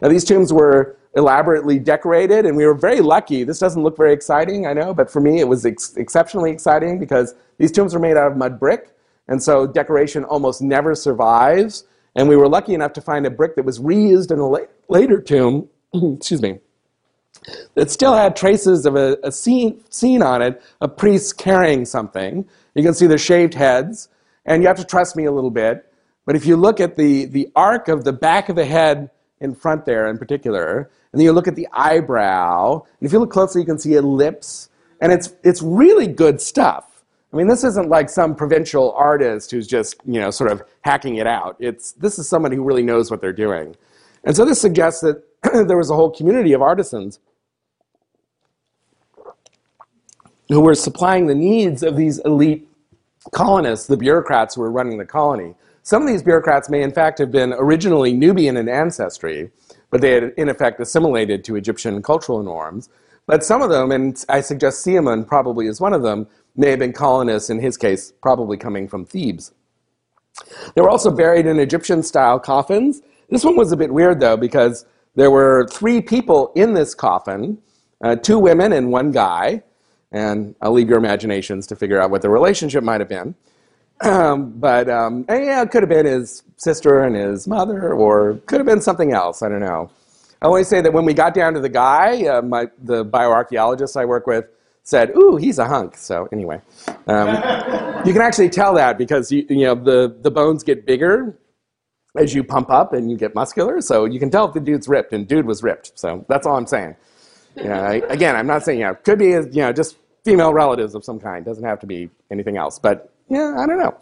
Now 0.00 0.08
these 0.08 0.24
tombs 0.24 0.52
were 0.52 0.96
elaborately 1.14 1.78
decorated, 1.78 2.46
and 2.46 2.56
we 2.56 2.66
were 2.66 2.74
very 2.74 3.00
lucky. 3.00 3.44
This 3.44 3.58
doesn't 3.58 3.82
look 3.82 3.96
very 3.96 4.12
exciting, 4.12 4.66
I 4.66 4.72
know, 4.72 4.94
but 4.94 5.10
for 5.10 5.20
me 5.20 5.40
it 5.40 5.48
was 5.48 5.66
ex- 5.66 5.96
exceptionally 5.96 6.50
exciting 6.50 6.98
because 6.98 7.34
these 7.58 7.70
tombs 7.70 7.94
were 7.94 8.00
made 8.00 8.16
out 8.16 8.32
of 8.32 8.36
mud 8.36 8.58
brick, 8.58 8.90
and 9.28 9.42
so 9.42 9.66
decoration 9.66 10.24
almost 10.24 10.62
never 10.62 10.94
survives. 10.94 11.84
And 12.14 12.28
we 12.28 12.36
were 12.36 12.48
lucky 12.48 12.74
enough 12.74 12.92
to 12.94 13.00
find 13.00 13.24
a 13.24 13.30
brick 13.30 13.56
that 13.56 13.64
was 13.64 13.78
reused 13.78 14.30
in 14.30 14.38
a 14.38 14.46
la- 14.46 14.66
later 14.88 15.20
tomb. 15.20 15.68
excuse 15.94 16.42
me 16.42 16.58
that 17.74 17.90
still 17.90 18.14
had 18.14 18.36
traces 18.36 18.86
of 18.86 18.96
a, 18.96 19.16
a 19.24 19.32
scene, 19.32 19.82
scene 19.90 20.22
on 20.22 20.42
it 20.42 20.62
of 20.80 20.96
priests 20.96 21.32
carrying 21.32 21.84
something. 21.84 22.46
You 22.74 22.82
can 22.82 22.94
see 22.94 23.06
the 23.06 23.18
shaved 23.18 23.54
heads, 23.54 24.08
and 24.44 24.62
you 24.62 24.68
have 24.68 24.78
to 24.78 24.84
trust 24.84 25.16
me 25.16 25.24
a 25.24 25.32
little 25.32 25.50
bit. 25.50 25.86
But 26.24 26.36
if 26.36 26.46
you 26.46 26.56
look 26.56 26.80
at 26.80 26.96
the, 26.96 27.24
the 27.26 27.50
arc 27.56 27.88
of 27.88 28.04
the 28.04 28.12
back 28.12 28.48
of 28.48 28.56
the 28.56 28.64
head 28.64 29.10
in 29.42 29.54
front 29.54 29.84
there 29.84 30.08
in 30.08 30.16
particular, 30.16 30.90
and 31.12 31.20
then 31.20 31.24
you 31.26 31.32
look 31.32 31.48
at 31.48 31.56
the 31.56 31.68
eyebrow, 31.72 32.80
and 32.80 33.06
if 33.06 33.12
you 33.12 33.18
look 33.18 33.30
closely, 33.30 33.60
you 33.60 33.66
can 33.66 33.78
see 33.78 33.98
lips, 34.00 34.70
and 35.00 35.12
it's, 35.12 35.34
it's 35.42 35.60
really 35.60 36.06
good 36.06 36.40
stuff. 36.40 37.04
I 37.32 37.36
mean, 37.36 37.48
this 37.48 37.64
isn't 37.64 37.88
like 37.88 38.10
some 38.10 38.34
provincial 38.34 38.92
artist 38.92 39.50
who's 39.50 39.66
just, 39.66 39.96
you 40.06 40.20
know, 40.20 40.30
sort 40.30 40.50
of 40.50 40.62
hacking 40.82 41.16
it 41.16 41.26
out. 41.26 41.56
It's, 41.58 41.92
this 41.92 42.18
is 42.18 42.28
somebody 42.28 42.56
who 42.56 42.62
really 42.62 42.82
knows 42.82 43.10
what 43.10 43.20
they're 43.20 43.32
doing. 43.32 43.74
And 44.24 44.36
so 44.36 44.44
this 44.44 44.60
suggests 44.60 45.00
that 45.00 45.22
there 45.66 45.76
was 45.76 45.90
a 45.90 45.94
whole 45.94 46.10
community 46.10 46.52
of 46.52 46.62
artisans 46.62 47.18
who 50.48 50.60
were 50.60 50.74
supplying 50.74 51.26
the 51.26 51.34
needs 51.34 51.82
of 51.82 51.96
these 51.96 52.18
elite 52.18 52.68
colonists, 53.30 53.86
the 53.86 53.96
bureaucrats 53.96 54.54
who 54.54 54.60
were 54.60 54.70
running 54.70 54.98
the 54.98 55.06
colony. 55.06 55.54
Some 55.82 56.02
of 56.02 56.08
these 56.08 56.22
bureaucrats 56.22 56.68
may, 56.68 56.82
in 56.82 56.92
fact, 56.92 57.18
have 57.18 57.32
been 57.32 57.52
originally 57.52 58.12
Nubian 58.12 58.56
in 58.56 58.68
ancestry, 58.68 59.50
but 59.90 60.00
they 60.00 60.12
had, 60.12 60.32
in 60.36 60.48
effect, 60.48 60.80
assimilated 60.80 61.42
to 61.44 61.56
Egyptian 61.56 62.00
cultural 62.02 62.42
norms. 62.42 62.88
But 63.26 63.44
some 63.44 63.62
of 63.62 63.70
them, 63.70 63.90
and 63.90 64.22
I 64.28 64.40
suggest 64.40 64.84
Siamun 64.86 65.26
probably 65.26 65.66
is 65.66 65.80
one 65.80 65.92
of 65.92 66.02
them, 66.02 66.28
may 66.56 66.70
have 66.70 66.78
been 66.78 66.92
colonists, 66.92 67.50
in 67.50 67.60
his 67.60 67.76
case, 67.76 68.12
probably 68.22 68.56
coming 68.56 68.86
from 68.86 69.04
Thebes. 69.04 69.52
They 70.74 70.82
were 70.82 70.90
also 70.90 71.10
buried 71.10 71.46
in 71.46 71.58
Egyptian 71.58 72.02
style 72.02 72.38
coffins. 72.38 73.02
This 73.28 73.44
one 73.44 73.56
was 73.56 73.72
a 73.72 73.76
bit 73.76 73.92
weird, 73.92 74.20
though, 74.20 74.36
because 74.36 74.86
there 75.14 75.30
were 75.30 75.66
three 75.70 76.00
people 76.00 76.52
in 76.54 76.74
this 76.74 76.94
coffin 76.94 77.58
uh, 78.02 78.16
two 78.16 78.38
women 78.38 78.72
and 78.72 78.90
one 78.90 79.12
guy. 79.12 79.62
And 80.10 80.54
I'll 80.60 80.72
leave 80.72 80.88
your 80.88 80.98
imaginations 80.98 81.66
to 81.68 81.76
figure 81.76 82.00
out 82.00 82.10
what 82.10 82.20
the 82.20 82.28
relationship 82.28 82.84
might 82.84 83.00
have 83.00 83.08
been. 83.08 83.34
Um, 84.02 84.50
but 84.58 84.90
um, 84.90 85.24
yeah, 85.28 85.62
it 85.62 85.70
could 85.70 85.82
have 85.82 85.88
been 85.88 86.06
his 86.06 86.42
sister 86.56 87.02
and 87.02 87.14
his 87.14 87.46
mother, 87.46 87.92
or 87.92 88.34
could 88.46 88.58
have 88.58 88.66
been 88.66 88.80
something 88.80 89.12
else. 89.12 89.42
I 89.42 89.48
don't 89.48 89.60
know. 89.60 89.90
I 90.40 90.46
always 90.46 90.66
say 90.66 90.80
that 90.80 90.92
when 90.92 91.04
we 91.04 91.14
got 91.14 91.34
down 91.34 91.54
to 91.54 91.60
the 91.60 91.68
guy, 91.68 92.26
uh, 92.26 92.42
my, 92.42 92.66
the 92.82 93.04
bioarchaeologist 93.04 93.96
I 93.96 94.04
work 94.04 94.26
with 94.26 94.46
said, 94.82 95.16
"Ooh, 95.16 95.36
he's 95.36 95.58
a 95.58 95.66
hunk." 95.66 95.96
So 95.96 96.28
anyway, 96.32 96.60
um, 97.06 97.28
you 98.04 98.12
can 98.12 98.22
actually 98.22 98.50
tell 98.50 98.74
that 98.74 98.98
because 98.98 99.30
you, 99.30 99.46
you 99.48 99.64
know 99.64 99.76
the 99.76 100.16
the 100.20 100.32
bones 100.32 100.64
get 100.64 100.84
bigger 100.84 101.38
as 102.16 102.34
you 102.34 102.42
pump 102.42 102.70
up 102.70 102.92
and 102.92 103.08
you 103.08 103.16
get 103.16 103.36
muscular. 103.36 103.80
So 103.80 104.04
you 104.04 104.18
can 104.18 104.30
tell 104.30 104.48
if 104.48 104.54
the 104.54 104.60
dude's 104.60 104.88
ripped, 104.88 105.12
and 105.12 105.28
dude 105.28 105.46
was 105.46 105.62
ripped. 105.62 105.92
So 105.96 106.24
that's 106.28 106.44
all 106.44 106.56
I'm 106.56 106.66
saying. 106.66 106.96
You 107.56 107.64
know, 107.64 107.74
I, 107.74 107.94
again, 108.08 108.34
I'm 108.34 108.48
not 108.48 108.64
saying 108.64 108.80
you 108.80 108.86
know 108.86 108.94
could 108.96 109.20
be 109.20 109.28
you 109.28 109.62
know 109.62 109.72
just 109.72 109.96
female 110.24 110.52
relatives 110.52 110.96
of 110.96 111.04
some 111.04 111.20
kind. 111.20 111.44
Doesn't 111.44 111.64
have 111.64 111.78
to 111.80 111.86
be 111.86 112.10
anything 112.32 112.56
else. 112.56 112.80
But 112.80 113.11
yeah, 113.28 113.56
I 113.58 113.66
don't 113.66 113.78
know. 113.78 113.98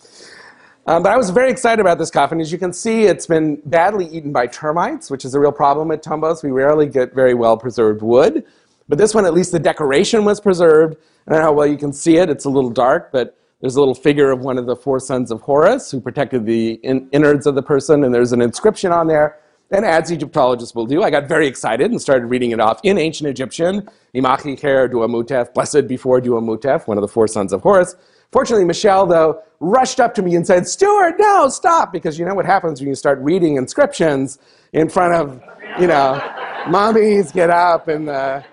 Um, 0.87 1.03
but 1.03 1.13
I 1.13 1.17
was 1.17 1.31
very 1.31 1.51
excited 1.51 1.81
about 1.81 1.99
this 1.99 2.11
coffin. 2.11 2.41
As 2.41 2.51
you 2.51 2.59
can 2.59 2.73
see, 2.73 3.05
it's 3.05 3.27
been 3.27 3.61
badly 3.67 4.07
eaten 4.07 4.33
by 4.33 4.47
termites, 4.47 5.11
which 5.11 5.25
is 5.25 5.35
a 5.35 5.41
real 5.41 5.53
problem 5.53 5.91
at 5.91 6.03
Tombos. 6.03 6.43
We 6.43 6.51
rarely 6.51 6.87
get 6.87 7.15
very 7.15 7.35
well 7.35 7.57
preserved 7.57 8.03
wood. 8.03 8.45
But 8.89 8.99
this 8.99 9.15
one, 9.15 9.25
at 9.25 9.35
least 9.35 9.53
the 9.53 9.59
decoration 9.59 10.25
was 10.25 10.41
preserved. 10.41 10.97
I 11.27 11.33
don't 11.33 11.41
know 11.41 11.47
how 11.47 11.53
well 11.53 11.67
you 11.67 11.77
can 11.77 11.93
see 11.93 12.17
it. 12.17 12.29
It's 12.29 12.45
a 12.45 12.51
little 12.51 12.71
dark, 12.71 13.13
but 13.13 13.39
there's 13.61 13.77
a 13.77 13.79
little 13.79 13.95
figure 13.95 14.31
of 14.31 14.41
one 14.41 14.59
of 14.59 14.67
the 14.67 14.75
four 14.75 14.99
sons 14.99 15.31
of 15.31 15.43
Horus 15.43 15.91
who 15.91 16.01
protected 16.01 16.45
the 16.47 16.73
in- 16.83 17.09
innards 17.13 17.47
of 17.47 17.55
the 17.55 17.63
person, 17.63 18.03
and 18.03 18.13
there's 18.13 18.33
an 18.33 18.41
inscription 18.41 18.91
on 18.91 19.07
there 19.07 19.39
and 19.73 19.85
as 19.85 20.11
Egyptologists 20.11 20.75
will 20.75 20.87
do, 20.87 21.03
I 21.03 21.11
got 21.11 21.29
very 21.29 21.47
excited 21.47 21.91
and 21.91 22.03
started 22.03 22.27
reading 22.27 22.51
it 22.51 22.61
off 22.61 22.81
in 22.83 22.99
ancient 22.99 23.29
Egyptian. 23.29 23.89
Imachi 24.15 24.61
Ker 24.61 24.89
Duamutef, 24.89 25.55
blessed 25.55 25.87
before 25.87 26.21
Duamutef, 26.21 26.89
one 26.89 26.99
of 26.99 27.03
the 27.03 27.09
four 27.09 27.29
sons 27.29 27.53
of 27.53 27.63
Horus. 27.63 27.95
Fortunately, 28.33 28.65
Michelle, 28.65 29.07
though, 29.07 29.43
rushed 29.59 30.01
up 30.01 30.15
to 30.15 30.23
me 30.23 30.35
and 30.37 30.47
said, 30.47 30.67
Stuart, 30.67 31.17
no, 31.19 31.49
stop, 31.49 31.93
because 31.93 32.19
you 32.19 32.25
know 32.25 32.35
what 32.35 32.47
happens 32.47 32.81
when 32.81 32.89
you 32.89 32.95
start 32.95 33.19
reading 33.21 33.57
inscriptions 33.57 34.39
in 34.73 34.89
front 34.89 35.15
of, 35.15 35.43
you 35.81 35.87
know, 35.87 36.21
mommies 36.67 37.33
get 37.33 37.51
up 37.51 37.89
and 37.89 38.09
the, 38.09 38.45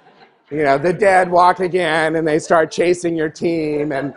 you 0.49 0.63
know, 0.63 0.77
the 0.77 0.93
dead 0.93 1.29
walk 1.29 1.59
again 1.59 2.15
and 2.15 2.27
they 2.27 2.39
start 2.39 2.71
chasing 2.71 3.15
your 3.15 3.29
team. 3.29 3.91
And 3.91 4.13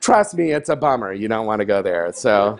trust 0.00 0.34
me, 0.34 0.52
it's 0.52 0.68
a 0.68 0.76
bummer. 0.76 1.12
You 1.12 1.28
don't 1.28 1.46
want 1.46 1.60
to 1.60 1.66
go 1.66 1.82
there. 1.82 2.12
So 2.12 2.58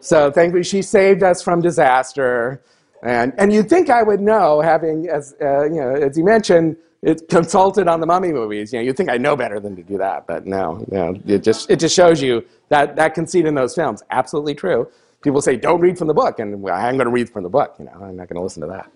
so 0.00 0.30
thankfully, 0.30 0.64
she 0.64 0.82
saved 0.82 1.22
us 1.22 1.42
from 1.42 1.60
disaster. 1.60 2.62
And, 3.02 3.32
and 3.38 3.52
you'd 3.52 3.68
think 3.68 3.90
I 3.90 4.02
would 4.02 4.20
know, 4.20 4.60
having, 4.60 5.08
as, 5.08 5.34
uh, 5.40 5.64
you 5.64 5.76
know, 5.76 5.94
as 5.94 6.18
you 6.18 6.24
mentioned, 6.24 6.76
it 7.02 7.28
consulted 7.28 7.88
on 7.88 8.00
the 8.00 8.06
mummy 8.06 8.32
movies. 8.32 8.72
You 8.72 8.78
know, 8.78 8.84
you'd 8.84 8.96
think 8.96 9.08
I 9.08 9.16
know 9.16 9.36
better 9.36 9.58
than 9.58 9.74
to 9.76 9.82
do 9.82 9.96
that, 9.98 10.26
but 10.26 10.46
no, 10.46 10.84
you 10.90 10.96
know, 10.96 11.20
it 11.26 11.42
just 11.42 11.70
it 11.70 11.80
just 11.80 11.94
shows 11.94 12.20
you 12.22 12.44
that 12.68 12.96
that 12.96 13.14
conceit 13.14 13.46
in 13.46 13.54
those 13.54 13.74
films 13.74 14.02
absolutely 14.10 14.54
true. 14.54 14.88
People 15.22 15.42
say 15.42 15.56
don't 15.56 15.80
read 15.80 15.98
from 15.98 16.08
the 16.08 16.14
book, 16.14 16.38
and 16.38 16.62
well, 16.62 16.74
I'm 16.74 16.96
going 16.96 17.06
to 17.06 17.12
read 17.12 17.30
from 17.30 17.42
the 17.42 17.48
book. 17.48 17.74
You 17.78 17.86
know, 17.86 17.92
I'm 17.92 18.16
not 18.16 18.28
going 18.28 18.36
to 18.36 18.42
listen 18.42 18.62
to 18.62 18.68
that. 18.68 18.90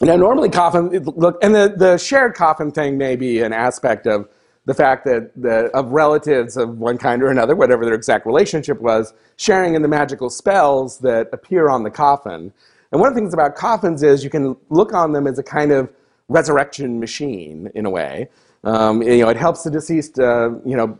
Now, 0.00 0.16
normally 0.16 0.48
coffin, 0.48 0.88
look, 0.88 1.38
and 1.44 1.54
the, 1.54 1.74
the 1.76 1.96
shared 1.96 2.34
coffin 2.34 2.72
thing 2.72 2.98
may 2.98 3.14
be 3.14 3.40
an 3.40 3.52
aspect 3.52 4.06
of 4.06 4.28
the 4.64 4.74
fact 4.74 5.04
that 5.04 5.30
the, 5.40 5.66
of 5.76 5.92
relatives 5.92 6.56
of 6.56 6.78
one 6.78 6.98
kind 6.98 7.22
or 7.22 7.28
another, 7.28 7.54
whatever 7.54 7.84
their 7.84 7.94
exact 7.94 8.26
relationship 8.26 8.80
was, 8.80 9.14
sharing 9.36 9.74
in 9.74 9.82
the 9.82 9.88
magical 9.88 10.28
spells 10.28 10.98
that 10.98 11.28
appear 11.32 11.68
on 11.68 11.84
the 11.84 11.90
coffin. 11.90 12.52
And 12.90 13.00
one 13.00 13.08
of 13.08 13.14
the 13.14 13.20
things 13.20 13.32
about 13.32 13.54
coffins 13.54 14.02
is 14.02 14.24
you 14.24 14.30
can 14.30 14.56
look 14.70 14.92
on 14.92 15.12
them 15.12 15.26
as 15.26 15.38
a 15.38 15.42
kind 15.42 15.70
of 15.70 15.88
resurrection 16.32 16.98
machine 16.98 17.70
in 17.74 17.86
a 17.86 17.90
way. 17.90 18.28
Um, 18.64 19.02
you 19.02 19.18
know, 19.18 19.28
it 19.28 19.36
helps 19.36 19.62
the 19.64 19.70
deceased, 19.70 20.18
uh, 20.18 20.50
you 20.64 20.76
know, 20.76 20.98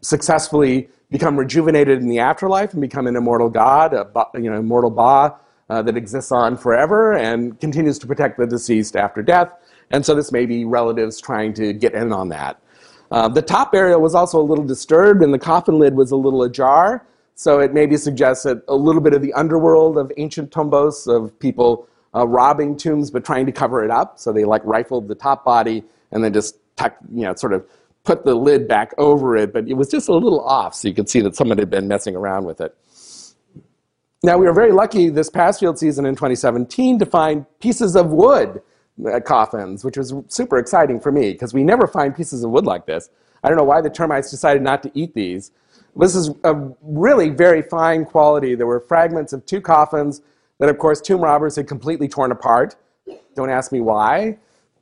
successfully 0.00 0.88
become 1.10 1.36
rejuvenated 1.36 2.00
in 2.00 2.08
the 2.08 2.18
afterlife 2.18 2.72
and 2.72 2.80
become 2.80 3.06
an 3.06 3.16
immortal 3.16 3.48
god, 3.48 3.94
a 3.94 4.06
you 4.34 4.50
know, 4.50 4.58
immortal 4.58 4.90
Ba 4.90 5.34
uh, 5.70 5.82
that 5.82 5.96
exists 5.96 6.32
on 6.32 6.56
forever 6.56 7.14
and 7.14 7.58
continues 7.60 7.98
to 7.98 8.06
protect 8.06 8.38
the 8.38 8.46
deceased 8.46 8.96
after 8.96 9.22
death. 9.22 9.50
And 9.90 10.04
so 10.04 10.14
this 10.14 10.32
may 10.32 10.44
be 10.46 10.64
relatives 10.64 11.20
trying 11.20 11.54
to 11.54 11.72
get 11.72 11.94
in 11.94 12.12
on 12.12 12.28
that. 12.28 12.60
Uh, 13.10 13.28
the 13.28 13.40
top 13.40 13.74
area 13.74 13.98
was 13.98 14.14
also 14.14 14.38
a 14.38 14.42
little 14.42 14.64
disturbed, 14.66 15.22
and 15.22 15.32
the 15.32 15.38
coffin 15.38 15.78
lid 15.78 15.94
was 15.94 16.10
a 16.10 16.16
little 16.16 16.42
ajar. 16.42 17.06
So 17.34 17.60
it 17.60 17.72
maybe 17.72 17.96
suggests 17.96 18.44
that 18.44 18.62
a 18.68 18.74
little 18.74 19.00
bit 19.00 19.14
of 19.14 19.22
the 19.22 19.32
underworld 19.32 19.96
of 19.96 20.12
ancient 20.18 20.50
Tombos, 20.50 21.06
of 21.06 21.38
people 21.38 21.88
uh, 22.14 22.26
robbing 22.26 22.76
tombs 22.76 23.10
but 23.10 23.24
trying 23.24 23.46
to 23.46 23.52
cover 23.52 23.84
it 23.84 23.90
up. 23.90 24.18
So 24.18 24.32
they 24.32 24.44
like 24.44 24.62
rifled 24.64 25.08
the 25.08 25.14
top 25.14 25.44
body 25.44 25.84
and 26.10 26.24
then 26.24 26.32
just 26.32 26.56
tuck, 26.76 26.96
you 27.12 27.24
know, 27.24 27.34
sort 27.34 27.52
of 27.52 27.66
put 28.04 28.24
the 28.24 28.34
lid 28.34 28.66
back 28.66 28.94
over 28.96 29.36
it, 29.36 29.52
but 29.52 29.68
it 29.68 29.74
was 29.74 29.90
just 29.90 30.08
a 30.08 30.14
little 30.14 30.40
off, 30.40 30.74
so 30.74 30.88
you 30.88 30.94
could 30.94 31.10
see 31.10 31.20
that 31.20 31.36
someone 31.36 31.58
had 31.58 31.68
been 31.68 31.86
messing 31.86 32.16
around 32.16 32.44
with 32.44 32.58
it. 32.60 32.74
Now, 34.22 34.38
we 34.38 34.46
were 34.46 34.54
very 34.54 34.72
lucky 34.72 35.10
this 35.10 35.28
past 35.28 35.60
field 35.60 35.78
season 35.78 36.06
in 36.06 36.14
2017 36.14 36.98
to 37.00 37.06
find 37.06 37.44
pieces 37.60 37.94
of 37.94 38.10
wood 38.10 38.62
uh, 39.06 39.20
coffins, 39.20 39.84
which 39.84 39.96
was 39.96 40.14
super 40.28 40.58
exciting 40.58 40.98
for 40.98 41.12
me 41.12 41.32
because 41.32 41.52
we 41.52 41.62
never 41.62 41.86
find 41.86 42.16
pieces 42.16 42.42
of 42.42 42.50
wood 42.50 42.64
like 42.64 42.86
this. 42.86 43.10
I 43.44 43.48
don't 43.48 43.58
know 43.58 43.64
why 43.64 43.80
the 43.80 43.90
termites 43.90 44.30
decided 44.30 44.62
not 44.62 44.82
to 44.84 44.90
eat 44.94 45.14
these. 45.14 45.52
This 45.94 46.14
is 46.14 46.30
a 46.44 46.54
really 46.82 47.28
very 47.28 47.62
fine 47.62 48.04
quality. 48.04 48.54
There 48.54 48.66
were 48.66 48.80
fragments 48.80 49.32
of 49.32 49.44
two 49.46 49.60
coffins 49.60 50.22
that, 50.58 50.68
of 50.68 50.78
course, 50.78 51.00
tomb 51.00 51.20
robbers 51.20 51.56
had 51.56 51.66
completely 51.66 52.08
torn 52.08 52.32
apart. 52.32 52.76
Don't 53.34 53.50
ask 53.50 53.72
me 53.72 53.80
why, 53.80 54.38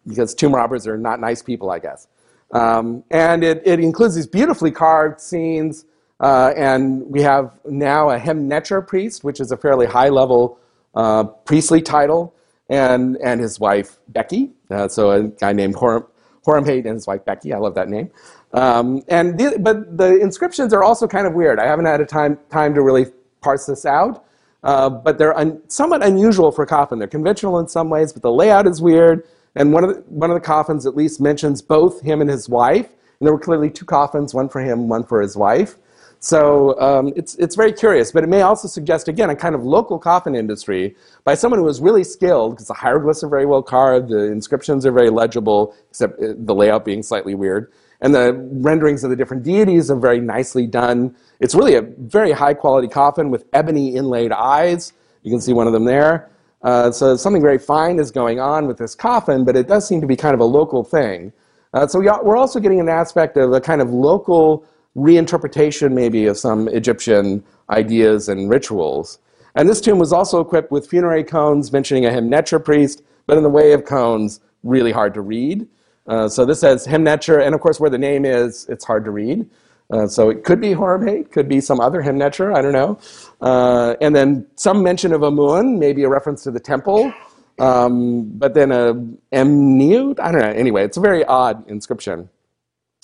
because 0.07 0.35
tomb 0.35 0.55
robbers 0.55 0.87
are 0.87 0.97
not 0.97 1.21
nice 1.21 1.43
people, 1.43 1.71
I 1.71 1.79
guess. 1.79 2.09
Um, 2.53 3.05
and 3.11 3.43
it, 3.43 3.63
it, 3.65 3.81
includes 3.81 4.15
these 4.15 4.27
beautifully 4.27 4.71
carved 4.71 5.21
scenes. 5.21 5.85
Uh, 6.21 6.53
and 6.57 7.07
we 7.07 7.21
have 7.21 7.59
now 7.67 8.11
a 8.11 8.19
Hemnecher 8.19 8.87
priest, 8.87 9.25
which 9.25 9.41
is 9.41 9.51
a 9.51 9.57
fairly 9.57 9.87
high 9.87 10.09
level 10.09 10.59
uh, 10.95 11.25
priestly 11.25 11.83
title, 11.83 12.35
and, 12.71 13.17
and 13.23 13.41
his 13.41 13.61
wife 13.61 13.99
Becky. 14.09 14.53
Uh, 14.71 14.89
so 14.89 15.11
a 15.11 15.25
guy 15.25 15.53
named 15.53 15.75
Horem, 15.75 16.07
Horemheb 16.47 16.87
and 16.87 16.95
his 16.95 17.07
wife 17.07 17.25
Becky. 17.25 17.53
I 17.53 17.59
love 17.59 17.75
that 17.75 17.89
name. 17.89 18.11
Um, 18.53 19.03
and 19.09 19.39
the, 19.39 19.59
but 19.59 19.99
the 19.99 20.19
inscriptions 20.19 20.73
are 20.73 20.83
also 20.83 21.07
kind 21.07 21.27
of 21.27 21.35
weird. 21.35 21.59
I 21.59 21.67
haven't 21.67 21.85
had 21.85 22.01
a 22.01 22.07
time, 22.07 22.39
time 22.51 22.75
to 22.75 22.83
really 22.83 23.07
parse 23.43 23.67
this 23.67 23.85
out. 23.85 24.25
Uh, 24.63 24.89
but 24.89 25.19
they're 25.19 25.37
un- 25.37 25.61
somewhat 25.69 26.03
unusual 26.03 26.51
for 26.51 26.67
coffin. 26.67 26.99
They're 26.99 27.09
conventional 27.09 27.59
in 27.59 27.69
some 27.69 27.89
ways, 27.89 28.13
but 28.13 28.23
the 28.23 28.33
layout 28.33 28.67
is 28.67 28.83
weird. 28.83 29.27
And 29.55 29.73
one 29.73 29.85
of, 29.85 29.95
the, 29.95 30.01
one 30.09 30.31
of 30.31 30.35
the 30.35 30.41
coffins 30.41 30.87
at 30.87 30.97
least 30.97 31.21
mentions 31.21 31.63
both 31.63 32.01
him 32.03 32.21
and 32.21 32.29
his 32.29 32.49
wife. 32.49 32.87
And 32.87 33.27
there 33.27 33.33
were 33.33 33.39
clearly 33.39 33.71
two 33.71 33.85
coffins, 33.85 34.35
one 34.35 34.49
for 34.49 34.61
him, 34.61 34.89
one 34.89 35.05
for 35.05 35.21
his 35.21 35.37
wife. 35.37 35.77
So 36.19 36.79
um, 36.81 37.13
it's, 37.15 37.35
it's 37.37 37.55
very 37.55 37.73
curious, 37.73 38.11
but 38.11 38.25
it 38.25 38.27
may 38.29 38.41
also 38.41 38.69
suggest, 38.69 39.07
again, 39.07 39.31
a 39.31 39.37
kind 39.37 39.55
of 39.55 39.65
local 39.65 39.99
coffin 39.99 40.35
industry 40.35 40.97
by 41.25 41.35
someone 41.35 41.61
who 41.61 41.65
was 41.65 41.81
really 41.81 42.05
skilled, 42.05 42.53
because 42.53 42.67
the 42.67 42.75
hieroglyphs 42.75 43.23
are 43.23 43.29
very 43.29 43.47
well 43.47 43.63
carved, 43.63 44.09
the 44.09 44.25
inscriptions 44.25 44.85
are 44.87 44.93
very 44.93 45.11
legible, 45.11 45.75
except 45.91 46.19
uh, 46.21 46.33
the 46.37 46.55
layout 46.55 46.85
being 46.85 47.03
slightly 47.03 47.35
weird, 47.35 47.71
and 48.01 48.15
the 48.15 48.35
renderings 48.53 49.05
of 49.05 49.11
the 49.11 49.17
different 49.17 49.43
deities 49.43 49.91
are 49.91 49.97
very 49.97 50.21
nicely 50.21 50.67
done. 50.67 51.15
It's 51.41 51.55
really 51.55 51.75
a 51.75 51.83
very 51.83 52.33
high 52.33 52.55
quality 52.55 52.89
coffin 52.89 53.31
with 53.31 53.45
ebony 53.53 53.95
inlaid 53.97 54.33
eyes. 54.33 54.93
You 55.23 55.31
can 55.31 55.41
see 55.41 55.53
one 55.53 55.67
of 55.67 55.73
them 55.73 55.85
there. 55.85 56.31
Uh, 56.63 56.91
so 56.91 57.17
something 57.17 57.43
very 57.43 57.59
fine 57.59 57.99
is 57.99 58.11
going 58.11 58.41
on 58.41 58.67
with 58.67 58.79
this 58.79 58.95
coffin, 58.95 59.45
but 59.45 59.57
it 59.57 59.69
does 59.69 59.87
seem 59.87 60.01
to 60.01 60.07
be 60.07 60.17
kind 60.17 60.35
of 60.35 60.41
a 60.41 60.45
local 60.45 60.83
thing. 60.83 61.33
Uh, 61.75 61.87
so 61.87 61.99
we 61.99 62.09
are 62.09 62.37
also 62.37 62.59
getting 62.59 62.81
an 62.81 62.89
aspect 62.89 63.37
of 63.37 63.53
a 63.53 63.61
kind 63.61 63.81
of 63.81 63.91
local 63.91 64.65
reinterpretation, 64.97 65.93
maybe, 65.93 66.27
of 66.27 66.39
some 66.39 66.69
Egyptian 66.69 67.45
ideas 67.71 68.29
and 68.29 68.49
rituals. 68.49 69.19
And 69.55 69.69
this 69.69 69.81
tomb 69.81 69.99
was 69.99 70.13
also 70.13 70.41
equipped 70.41 70.71
with 70.71 70.87
funerary 70.87 71.25
cones 71.25 71.73
mentioning 71.73 72.07
a 72.07 72.11
Hemnecher 72.11 72.65
priest, 72.65 73.03
but 73.27 73.37
in 73.37 73.43
the 73.43 73.51
way 73.51 73.73
of 73.73 73.85
cones, 73.85 74.41
really 74.63 74.93
hard 74.93 75.15
to 75.15 75.21
read. 75.21 75.67
Uh, 76.07 76.29
so 76.29 76.45
this 76.45 76.61
says 76.61 76.87
Hemnecher, 76.87 77.45
and 77.45 77.55
of 77.55 77.61
course, 77.61 77.81
where 77.81 77.91
the 77.91 77.99
name 77.99 78.25
is, 78.25 78.67
it's 78.69 78.85
hard 78.85 79.05
to 79.05 79.11
read. 79.11 79.49
Uh, 79.91 80.07
so 80.07 80.31
it 80.31 80.45
could 80.45 80.61
be 80.61 80.71
Horemheb, 80.71 81.31
could 81.31 81.49
be 81.49 81.61
some 81.61 81.81
other 81.81 82.03
Hemnecher, 82.03 82.55
I 82.55 82.63
don't 82.63 82.73
know. 82.73 82.99
Uh, 83.41 83.95
and 84.01 84.15
then 84.15 84.47
some 84.57 84.83
mention 84.83 85.13
of 85.13 85.23
Amun, 85.23 85.79
maybe 85.79 86.03
a 86.03 86.09
reference 86.09 86.43
to 86.45 86.51
the 86.51 86.61
temple. 86.61 87.13
Um, 87.59 88.29
but 88.31 88.55
then 88.55 88.73
a 88.73 88.95
Emniut, 89.33 90.21
I 90.21 90.33
don't 90.33 90.41
know. 90.41 90.51
Anyway, 90.51 90.85
it's 90.85 90.97
a 90.97 91.01
very 91.01 91.25
odd 91.25 91.69
inscription. 91.69 92.29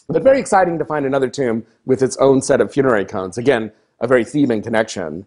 But 0.09 0.23
very 0.23 0.41
exciting 0.41 0.79
to 0.79 0.85
find 0.85 1.07
another 1.07 1.29
tomb 1.29 1.65
with 1.87 2.03
its 2.03 2.17
own 2.19 2.43
set 2.43 2.61
of 2.61 2.73
funerary 2.73 3.05
cones. 3.05 3.39
Again, 3.39 3.73
a 4.01 4.07
very 4.07 4.25
Theban 4.25 4.63
connection. 4.63 5.25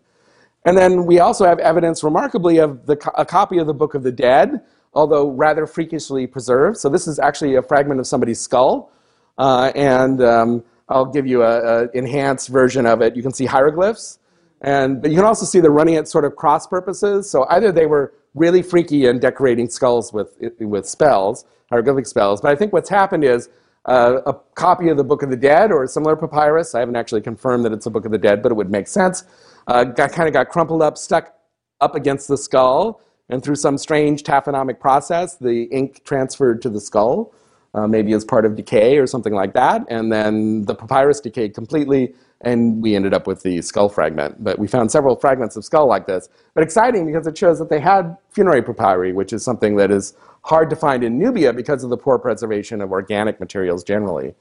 And 0.66 0.78
then 0.78 1.06
we 1.06 1.20
also 1.20 1.46
have 1.46 1.60
evidence, 1.60 2.04
remarkably, 2.04 2.58
of 2.58 2.86
the, 2.86 2.98
a 3.18 3.26
copy 3.26 3.58
of 3.58 3.68
the 3.68 3.74
Book 3.74 3.94
of 3.94 4.04
the 4.04 4.12
Dead, 4.12 4.62
although 4.96 5.30
rather 5.30 5.68
freakishly 5.68 6.26
preserved. 6.26 6.78
So 6.78 6.90
this 6.90 7.08
is 7.08 7.20
actually 7.20 7.56
a 7.56 7.62
fragment 7.62 8.00
of 8.00 8.08
somebody's 8.08 8.40
skull. 8.40 8.92
Uh, 9.38 9.72
and 9.76 10.22
um, 10.22 10.64
I'll 10.90 11.06
give 11.06 11.28
you 11.28 11.44
an 11.44 11.90
enhanced 11.94 12.48
version 12.50 12.86
of 12.86 13.02
it. 13.02 13.16
You 13.16 13.22
can 13.22 13.34
see 13.34 13.46
hieroglyphs, 13.46 14.20
and 14.62 15.02
but 15.02 15.12
you 15.12 15.18
can 15.18 15.26
also 15.26 15.46
see 15.46 15.60
they're 15.60 15.72
running 15.72 15.96
at 15.96 16.08
sort 16.08 16.26
of 16.26 16.36
cross 16.36 16.66
purposes. 16.68 17.30
So 17.30 17.46
either 17.50 17.72
they 17.72 17.86
were 17.86 18.14
really 18.34 18.62
freaky 18.62 19.08
and 19.08 19.20
decorating 19.20 19.70
skulls 19.70 20.14
with 20.14 20.38
with 20.60 20.88
spells, 20.88 21.46
hieroglyphic 21.70 22.08
spells. 22.08 22.42
But 22.42 22.52
I 22.52 22.56
think 22.56 22.72
what's 22.72 22.90
happened 22.90 23.24
is 23.24 23.50
uh, 23.86 24.22
a 24.26 24.34
copy 24.56 24.90
of 24.90 24.98
the 24.98 25.04
Book 25.04 25.22
of 25.22 25.30
the 25.30 25.38
Dead 25.38 25.72
or 25.72 25.84
a 25.84 25.88
similar 25.88 26.16
papyrus. 26.16 26.74
I 26.76 26.80
haven't 26.80 26.96
actually 26.96 27.22
confirmed 27.22 27.66
that 27.66 27.74
it's 27.74 27.86
a 27.86 27.90
Book 27.90 28.06
of 28.06 28.12
the 28.12 28.18
Dead, 28.18 28.42
but 28.42 28.52
it 28.52 28.56
would 28.56 28.72
make 28.72 28.88
sense. 28.88 29.24
Uh, 29.68 29.86
kind 29.86 30.28
of 30.28 30.34
got 30.34 30.50
crumpled 30.50 30.82
up, 30.82 30.98
stuck 30.98 31.34
up 31.82 31.96
against 31.96 32.28
the 32.28 32.38
skull, 32.38 33.02
and 33.30 33.44
through 33.44 33.56
some 33.56 33.78
strange 33.78 34.24
taphonomic 34.24 34.80
process, 34.80 35.36
the 35.36 35.64
ink 35.66 36.04
transferred 36.06 36.62
to 36.62 36.70
the 36.70 36.80
skull 36.80 37.34
uh, 37.76 37.88
maybe 37.88 38.14
as 38.14 38.24
part 38.24 38.46
of 38.46 38.56
decay 38.56 38.98
or 38.98 39.06
something 39.06 39.34
like 39.34 39.54
that. 39.54 39.86
And 39.90 40.12
then 40.12 40.64
the 40.64 40.74
papyrus 40.74 41.20
decayed 41.20 41.54
completely, 41.54 42.16
and 42.42 42.82
we 42.82 42.96
ended 42.96 43.14
up 43.14 43.28
with 43.28 43.44
the 43.44 43.62
skull 43.62 43.90
fragment. 43.90 44.42
But 44.42 44.58
we 44.58 44.68
found 44.68 44.92
several 44.92 45.18
fragments 45.18 45.58
of 45.58 45.66
skull 45.66 45.86
like 45.86 46.08
this. 46.08 46.30
But 46.54 46.64
exciting 46.64 47.06
because 47.06 47.28
it 47.28 47.38
shows 47.38 47.60
that 47.60 47.70
they 47.70 47.82
had 47.82 48.18
funerary 48.30 48.62
papyri, 48.62 49.12
which 49.12 49.34
is 49.34 49.44
something 49.44 49.76
that 49.76 49.92
is 49.92 50.14
hard 50.44 50.70
to 50.70 50.76
find 50.76 51.04
in 51.04 51.20
Nubia 51.20 51.52
because 51.52 51.84
of 51.84 51.90
the 51.90 51.98
poor 51.98 52.18
preservation 52.18 52.80
of 52.80 52.94
organic 52.94 53.42
materials 53.42 53.84
generally. 53.84 54.34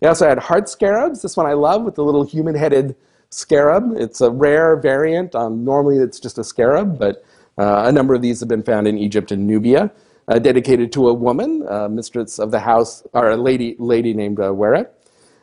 They 0.00 0.08
also 0.08 0.28
had 0.28 0.38
heart 0.38 0.68
scarabs. 0.68 1.22
This 1.22 1.36
one 1.36 1.46
I 1.46 1.54
love 1.54 1.84
with 1.84 1.94
the 1.94 2.04
little 2.04 2.24
human 2.24 2.54
headed 2.54 2.94
scarab. 3.30 3.94
It's 3.96 4.20
a 4.20 4.30
rare 4.30 4.76
variant. 4.76 5.34
Um, 5.34 5.64
normally 5.64 5.96
it's 5.96 6.20
just 6.20 6.36
a 6.36 6.44
scarab, 6.44 6.98
but 6.98 7.24
uh, 7.58 7.84
a 7.86 7.92
number 7.92 8.14
of 8.14 8.22
these 8.22 8.40
have 8.40 8.48
been 8.48 8.62
found 8.62 8.86
in 8.86 8.98
Egypt 8.98 9.30
and 9.32 9.46
Nubia 9.46 9.90
uh, 10.28 10.38
dedicated 10.38 10.92
to 10.92 11.08
a 11.08 11.14
woman, 11.14 11.66
uh, 11.68 11.88
mistress 11.88 12.38
of 12.38 12.50
the 12.50 12.60
house, 12.60 13.02
or 13.12 13.30
a 13.30 13.36
lady, 13.36 13.76
lady 13.78 14.14
named 14.14 14.40
uh, 14.40 14.44
Weret. 14.44 14.88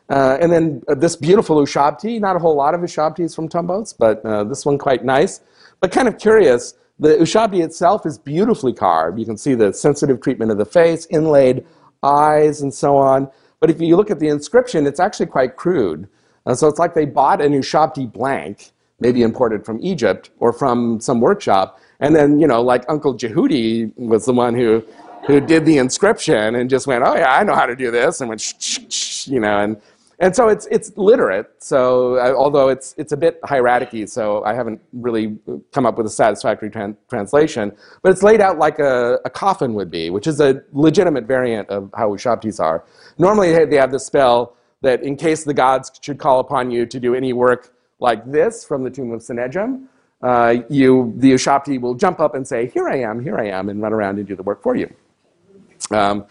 Uh, 0.08 0.36
and 0.40 0.50
then 0.50 0.82
uh, 0.88 0.94
this 0.94 1.14
beautiful 1.14 1.56
Ushabti, 1.56 2.18
not 2.18 2.34
a 2.34 2.38
whole 2.38 2.56
lot 2.56 2.74
of 2.74 2.80
Ushabtis 2.80 3.34
from 3.34 3.48
Tombos, 3.48 3.94
but 3.96 4.24
uh, 4.24 4.42
this 4.44 4.66
one 4.66 4.76
quite 4.76 5.04
nice. 5.04 5.40
But 5.80 5.92
kind 5.92 6.08
of 6.08 6.18
curious, 6.18 6.74
the 6.98 7.10
Ushabti 7.10 7.62
itself 7.62 8.04
is 8.04 8.18
beautifully 8.18 8.72
carved. 8.72 9.18
You 9.18 9.24
can 9.24 9.36
see 9.36 9.54
the 9.54 9.72
sensitive 9.72 10.20
treatment 10.20 10.50
of 10.50 10.58
the 10.58 10.64
face, 10.64 11.06
inlaid 11.10 11.64
eyes, 12.02 12.60
and 12.60 12.74
so 12.74 12.96
on. 12.96 13.30
But 13.60 13.70
if 13.70 13.80
you 13.80 13.96
look 13.96 14.10
at 14.10 14.18
the 14.18 14.28
inscription, 14.28 14.86
it's 14.86 14.98
actually 14.98 15.26
quite 15.26 15.56
crude. 15.56 16.08
So 16.54 16.66
it's 16.66 16.78
like 16.78 16.94
they 16.94 17.04
bought 17.04 17.40
an 17.40 17.52
Ushabti 17.52 18.10
blank, 18.10 18.72
maybe 19.00 19.22
imported 19.22 19.64
from 19.64 19.78
Egypt 19.82 20.30
or 20.38 20.52
from 20.52 21.00
some 21.00 21.20
workshop, 21.20 21.80
and 22.00 22.14
then, 22.14 22.40
you 22.40 22.46
know, 22.46 22.62
like 22.62 22.84
Uncle 22.88 23.14
Jehudi 23.14 23.92
was 23.96 24.24
the 24.24 24.32
one 24.32 24.54
who, 24.54 24.82
who 25.26 25.40
did 25.40 25.64
the 25.64 25.78
inscription 25.78 26.54
and 26.54 26.70
just 26.70 26.86
went, 26.86 27.04
oh, 27.04 27.14
yeah, 27.14 27.32
I 27.34 27.42
know 27.42 27.54
how 27.54 27.66
to 27.66 27.76
do 27.76 27.90
this, 27.90 28.20
and 28.20 28.28
went, 28.28 28.40
shh, 28.40 28.54
shh, 28.58 28.78
shh, 28.88 29.28
you 29.28 29.40
know, 29.40 29.58
and, 29.58 29.80
and 30.18 30.36
so 30.36 30.48
it's, 30.48 30.66
it's 30.70 30.94
literate, 30.98 31.50
so 31.58 32.16
uh, 32.16 32.34
although 32.36 32.68
it's, 32.68 32.94
it's 32.98 33.12
a 33.12 33.16
bit 33.16 33.40
hieratic 33.44 34.06
so 34.06 34.44
I 34.44 34.52
haven't 34.52 34.80
really 34.92 35.38
come 35.72 35.86
up 35.86 35.96
with 35.96 36.06
a 36.06 36.10
satisfactory 36.10 36.68
tran- 36.68 36.96
translation, 37.08 37.72
but 38.02 38.12
it's 38.12 38.22
laid 38.22 38.42
out 38.42 38.58
like 38.58 38.78
a, 38.78 39.18
a 39.24 39.30
coffin 39.30 39.72
would 39.74 39.90
be, 39.90 40.10
which 40.10 40.26
is 40.26 40.38
a 40.40 40.62
legitimate 40.72 41.24
variant 41.24 41.70
of 41.70 41.90
how 41.96 42.10
Ushabtis 42.10 42.60
are. 42.60 42.84
Normally 43.18 43.64
they 43.64 43.76
have 43.76 43.92
the 43.92 43.98
spell 43.98 44.56
that 44.82 45.02
in 45.02 45.16
case 45.16 45.44
the 45.44 45.54
gods 45.54 45.90
should 46.02 46.18
call 46.18 46.40
upon 46.40 46.70
you 46.70 46.84
to 46.86 47.00
do 47.00 47.14
any 47.14 47.32
work 47.32 47.72
like 48.00 48.30
this 48.30 48.64
from 48.64 48.82
the 48.82 48.90
tomb 48.90 49.12
of 49.12 49.20
Senedjem, 49.20 49.86
uh, 50.22 50.56
you, 50.68 51.14
the 51.16 51.32
Ushabti 51.32 51.80
will 51.80 51.94
jump 51.94 52.20
up 52.20 52.34
and 52.34 52.46
say, 52.46 52.66
Here 52.66 52.88
I 52.88 52.98
am, 53.00 53.22
here 53.22 53.38
I 53.38 53.46
am, 53.48 53.68
and 53.68 53.80
run 53.80 53.92
around 53.92 54.18
and 54.18 54.26
do 54.26 54.36
the 54.36 54.42
work 54.42 54.62
for 54.62 54.76
you. 54.76 54.92
Um, 55.90 56.26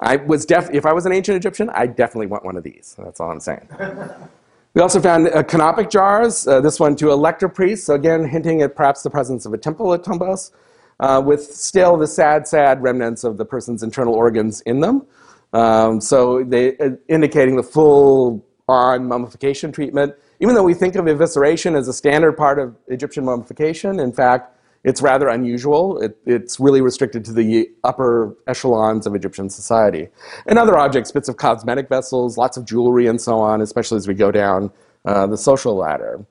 I 0.00 0.16
was 0.16 0.44
def- 0.46 0.70
if 0.72 0.86
I 0.86 0.92
was 0.92 1.06
an 1.06 1.12
ancient 1.12 1.36
Egyptian, 1.36 1.70
I 1.70 1.86
definitely 1.86 2.26
want 2.26 2.44
one 2.44 2.56
of 2.56 2.62
these. 2.62 2.94
That's 2.98 3.20
all 3.20 3.30
I'm 3.30 3.40
saying. 3.40 3.68
we 4.74 4.80
also 4.80 5.00
found 5.00 5.28
uh, 5.28 5.42
canopic 5.42 5.90
jars, 5.90 6.46
uh, 6.46 6.60
this 6.60 6.80
one 6.80 6.96
to 6.96 7.14
lector 7.14 7.48
priests, 7.48 7.86
so 7.86 7.94
again, 7.94 8.26
hinting 8.26 8.62
at 8.62 8.74
perhaps 8.74 9.02
the 9.02 9.10
presence 9.10 9.46
of 9.46 9.52
a 9.54 9.58
temple 9.58 9.92
at 9.94 10.02
Tombos, 10.02 10.52
uh, 11.00 11.22
with 11.24 11.42
still 11.42 11.96
the 11.96 12.06
sad, 12.06 12.48
sad 12.48 12.82
remnants 12.82 13.24
of 13.24 13.36
the 13.36 13.44
person's 13.44 13.82
internal 13.82 14.14
organs 14.14 14.60
in 14.62 14.80
them. 14.80 15.06
Um, 15.52 16.00
so 16.00 16.42
they 16.42 16.76
uh, 16.78 16.90
indicating 17.08 17.56
the 17.56 17.62
full 17.62 18.44
on 18.68 19.06
mummification 19.06 19.72
treatment. 19.72 20.14
Even 20.40 20.54
though 20.54 20.62
we 20.62 20.74
think 20.74 20.96
of 20.96 21.04
evisceration 21.06 21.76
as 21.76 21.88
a 21.88 21.92
standard 21.92 22.32
part 22.32 22.58
of 22.58 22.76
Egyptian 22.88 23.24
mummification, 23.24 24.00
in 24.00 24.12
fact, 24.12 24.50
it's 24.84 25.00
rather 25.00 25.28
unusual. 25.28 25.98
It, 25.98 26.18
it's 26.26 26.60
really 26.60 26.82
restricted 26.82 27.24
to 27.24 27.32
the 27.32 27.70
upper 27.84 28.36
echelons 28.46 29.06
of 29.06 29.14
Egyptian 29.14 29.48
society. 29.48 30.08
And 30.46 30.58
other 30.58 30.76
objects, 30.76 31.10
bits 31.10 31.28
of 31.28 31.38
cosmetic 31.38 31.88
vessels, 31.88 32.36
lots 32.36 32.56
of 32.56 32.66
jewelry, 32.66 33.06
and 33.06 33.18
so 33.20 33.38
on, 33.40 33.62
especially 33.62 33.96
as 33.96 34.06
we 34.06 34.14
go 34.14 34.30
down 34.30 34.70
uh, 35.06 35.26
the 35.26 35.38
social 35.38 35.74
ladder. 35.74 36.24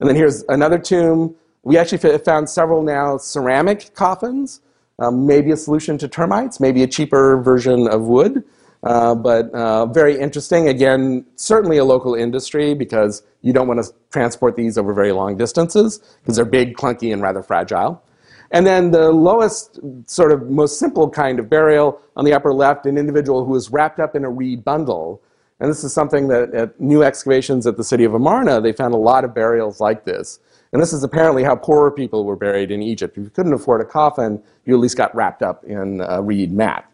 And 0.00 0.08
then 0.08 0.16
here's 0.16 0.42
another 0.44 0.78
tomb. 0.78 1.34
We 1.62 1.78
actually 1.78 2.18
found 2.18 2.50
several 2.50 2.82
now 2.82 3.16
ceramic 3.16 3.94
coffins, 3.94 4.60
um, 4.98 5.26
maybe 5.26 5.50
a 5.50 5.56
solution 5.56 5.96
to 5.98 6.08
termites, 6.08 6.60
maybe 6.60 6.82
a 6.82 6.86
cheaper 6.86 7.40
version 7.40 7.88
of 7.88 8.02
wood. 8.02 8.44
Uh, 8.84 9.14
but 9.14 9.50
uh, 9.52 9.86
very 9.86 10.18
interesting. 10.18 10.68
Again, 10.68 11.24
certainly 11.36 11.78
a 11.78 11.84
local 11.84 12.14
industry 12.14 12.74
because 12.74 13.22
you 13.40 13.52
don't 13.52 13.66
want 13.66 13.82
to 13.82 13.90
transport 14.12 14.56
these 14.56 14.76
over 14.76 14.92
very 14.92 15.10
long 15.10 15.36
distances 15.38 16.00
because 16.20 16.36
they're 16.36 16.44
big, 16.44 16.76
clunky, 16.76 17.12
and 17.12 17.22
rather 17.22 17.42
fragile. 17.42 18.02
And 18.50 18.66
then 18.66 18.90
the 18.90 19.10
lowest, 19.10 19.80
sort 20.06 20.32
of 20.32 20.50
most 20.50 20.78
simple 20.78 21.08
kind 21.08 21.38
of 21.38 21.48
burial 21.48 22.00
on 22.14 22.26
the 22.26 22.34
upper 22.34 22.52
left, 22.52 22.84
an 22.84 22.98
individual 22.98 23.44
who 23.44 23.56
is 23.56 23.70
wrapped 23.70 23.98
up 23.98 24.14
in 24.14 24.22
a 24.24 24.30
reed 24.30 24.64
bundle. 24.64 25.22
And 25.60 25.70
this 25.70 25.82
is 25.82 25.94
something 25.94 26.28
that 26.28 26.52
at 26.54 26.78
new 26.78 27.02
excavations 27.02 27.66
at 27.66 27.78
the 27.78 27.84
city 27.84 28.04
of 28.04 28.12
Amarna, 28.12 28.60
they 28.60 28.72
found 28.72 28.92
a 28.92 28.98
lot 28.98 29.24
of 29.24 29.34
burials 29.34 29.80
like 29.80 30.04
this. 30.04 30.40
And 30.72 30.82
this 30.82 30.92
is 30.92 31.02
apparently 31.02 31.42
how 31.42 31.56
poorer 31.56 31.90
people 31.90 32.24
were 32.24 32.36
buried 32.36 32.70
in 32.70 32.82
Egypt. 32.82 33.16
If 33.16 33.24
you 33.24 33.30
couldn't 33.30 33.54
afford 33.54 33.80
a 33.80 33.84
coffin, 33.84 34.42
you 34.66 34.74
at 34.74 34.80
least 34.80 34.96
got 34.96 35.14
wrapped 35.14 35.42
up 35.42 35.64
in 35.64 36.02
a 36.06 36.20
reed 36.20 36.52
mat. 36.52 36.84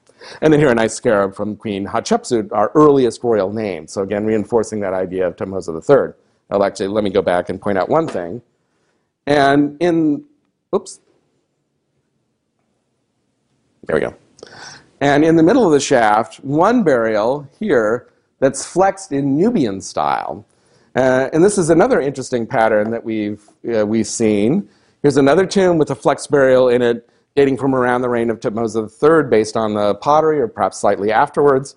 And 0.42 0.52
then 0.52 0.60
here 0.60 0.70
a 0.70 0.74
nice 0.74 0.94
scarab 0.94 1.34
from 1.34 1.56
Queen 1.56 1.86
Hatshepsut, 1.86 2.50
our 2.52 2.70
earliest 2.74 3.22
royal 3.22 3.52
name. 3.52 3.86
So 3.86 4.02
again, 4.02 4.24
reinforcing 4.24 4.80
that 4.80 4.92
idea 4.92 5.26
of 5.26 5.36
Thutmose 5.36 5.68
III. 5.68 6.14
I'll 6.50 6.64
actually, 6.64 6.88
let 6.88 7.04
me 7.04 7.10
go 7.10 7.22
back 7.22 7.48
and 7.48 7.60
point 7.60 7.78
out 7.78 7.88
one 7.88 8.08
thing. 8.08 8.42
And 9.26 9.76
in, 9.80 10.24
oops. 10.74 11.00
There 13.84 13.96
we 13.96 14.00
go. 14.00 14.14
And 15.00 15.24
in 15.24 15.36
the 15.36 15.42
middle 15.42 15.64
of 15.64 15.72
the 15.72 15.80
shaft, 15.80 16.36
one 16.38 16.82
burial 16.82 17.48
here 17.58 18.08
that's 18.38 18.64
flexed 18.64 19.12
in 19.12 19.36
Nubian 19.36 19.80
style. 19.80 20.44
Uh, 20.96 21.28
and 21.32 21.44
this 21.44 21.56
is 21.56 21.70
another 21.70 22.00
interesting 22.00 22.46
pattern 22.46 22.90
that 22.90 23.04
we've, 23.04 23.48
uh, 23.74 23.86
we've 23.86 24.06
seen. 24.06 24.68
Here's 25.02 25.16
another 25.16 25.46
tomb 25.46 25.78
with 25.78 25.90
a 25.90 25.94
flex 25.94 26.26
burial 26.26 26.68
in 26.68 26.82
it 26.82 27.08
dating 27.36 27.56
from 27.56 27.74
around 27.74 28.02
the 28.02 28.08
reign 28.08 28.30
of 28.30 28.40
Tutmosis 28.40 29.02
III, 29.02 29.28
based 29.28 29.56
on 29.56 29.74
the 29.74 29.94
pottery, 29.96 30.40
or 30.40 30.48
perhaps 30.48 30.78
slightly 30.78 31.12
afterwards. 31.12 31.76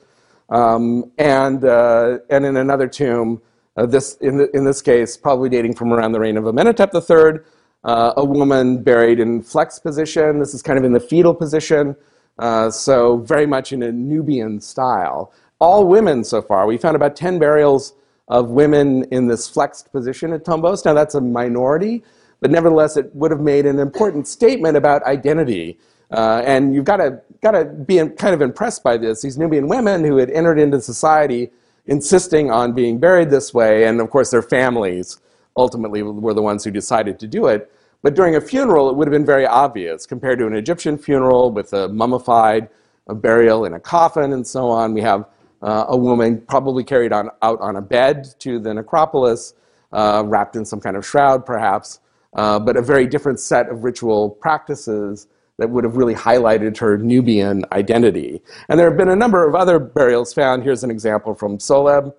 Um, 0.49 1.11
and, 1.17 1.63
uh, 1.63 2.19
and 2.29 2.45
in 2.45 2.57
another 2.57 2.87
tomb, 2.87 3.41
uh, 3.75 3.85
this, 3.85 4.15
in, 4.17 4.37
the, 4.37 4.55
in 4.55 4.65
this 4.65 4.81
case, 4.81 5.17
probably 5.17 5.49
dating 5.49 5.75
from 5.75 5.93
around 5.93 6.11
the 6.11 6.19
reign 6.19 6.37
of 6.37 6.45
Amenhotep 6.45 6.93
III, 6.93 7.39
uh, 7.83 8.13
a 8.17 8.25
woman 8.25 8.81
buried 8.81 9.19
in 9.19 9.41
flex 9.41 9.79
position. 9.79 10.39
This 10.39 10.53
is 10.53 10.61
kind 10.61 10.77
of 10.77 10.85
in 10.85 10.93
the 10.93 10.99
fetal 10.99 11.33
position, 11.33 11.95
uh, 12.39 12.69
so 12.69 13.17
very 13.17 13.45
much 13.45 13.73
in 13.73 13.83
a 13.83 13.91
Nubian 13.91 14.59
style. 14.61 15.33
All 15.59 15.87
women 15.87 16.23
so 16.23 16.41
far. 16.41 16.65
We 16.65 16.77
found 16.77 16.95
about 16.95 17.15
10 17.15 17.39
burials 17.39 17.93
of 18.27 18.49
women 18.49 19.03
in 19.05 19.27
this 19.27 19.49
flexed 19.49 19.91
position 19.91 20.33
at 20.33 20.45
Tombos. 20.45 20.85
Now, 20.85 20.93
that's 20.93 21.15
a 21.15 21.21
minority, 21.21 22.03
but 22.43 22.51
nevertheless, 22.51 22.97
it 22.97 23.09
would 23.15 23.31
have 23.31 23.39
made 23.39 23.65
an 23.65 23.79
important 23.79 24.27
statement 24.27 24.75
about 24.75 25.01
identity. 25.03 25.79
Uh, 26.11 26.43
and 26.45 26.75
you've 26.75 26.83
got 26.83 26.97
to, 26.97 27.21
got 27.41 27.51
to 27.51 27.63
be 27.63 27.95
kind 27.95 28.35
of 28.35 28.41
impressed 28.41 28.83
by 28.83 28.97
this. 28.97 29.21
These 29.21 29.37
Nubian 29.37 29.69
women 29.69 30.03
who 30.03 30.17
had 30.17 30.29
entered 30.29 30.59
into 30.59 30.81
society 30.81 31.51
insisting 31.85 32.51
on 32.51 32.73
being 32.73 32.99
buried 32.99 33.29
this 33.29 33.53
way, 33.53 33.85
and 33.85 34.01
of 34.01 34.09
course, 34.09 34.29
their 34.29 34.41
families 34.41 35.21
ultimately 35.55 36.03
were 36.03 36.33
the 36.33 36.41
ones 36.41 36.65
who 36.65 36.71
decided 36.71 37.17
to 37.19 37.27
do 37.27 37.47
it. 37.47 37.71
But 38.01 38.13
during 38.13 38.35
a 38.35 38.41
funeral, 38.41 38.89
it 38.89 38.97
would 38.97 39.07
have 39.07 39.13
been 39.13 39.25
very 39.25 39.47
obvious 39.47 40.05
compared 40.05 40.37
to 40.39 40.45
an 40.45 40.53
Egyptian 40.53 40.97
funeral 40.97 41.49
with 41.49 41.71
a 41.71 41.87
mummified 41.87 42.67
a 43.07 43.15
burial 43.15 43.63
in 43.63 43.71
a 43.71 43.79
coffin 43.79 44.33
and 44.33 44.45
so 44.45 44.69
on. 44.69 44.93
We 44.93 45.01
have 45.01 45.29
uh, 45.61 45.85
a 45.87 45.95
woman 45.95 46.41
probably 46.41 46.83
carried 46.83 47.13
on, 47.13 47.29
out 47.41 47.61
on 47.61 47.77
a 47.77 47.81
bed 47.81 48.27
to 48.39 48.59
the 48.59 48.73
necropolis, 48.73 49.53
uh, 49.93 50.23
wrapped 50.25 50.57
in 50.57 50.65
some 50.65 50.81
kind 50.81 50.97
of 50.97 51.05
shroud, 51.05 51.45
perhaps 51.45 52.01
uh, 52.35 52.59
but 52.59 52.77
a 52.77 52.81
very 52.81 53.07
different 53.07 53.39
set 53.39 53.69
of 53.69 53.83
ritual 53.83 54.29
practices 54.29 55.27
that 55.57 55.69
would 55.69 55.83
have 55.83 55.97
really 55.97 56.15
highlighted 56.15 56.77
her 56.77 56.97
Nubian 56.97 57.63
identity. 57.71 58.41
And 58.69 58.79
there 58.79 58.89
have 58.89 58.97
been 58.97 59.09
a 59.09 59.15
number 59.15 59.47
of 59.47 59.55
other 59.55 59.79
burials 59.79 60.33
found. 60.33 60.63
Here's 60.63 60.83
an 60.83 60.89
example 60.89 61.35
from 61.35 61.59
Soleb. 61.59 62.13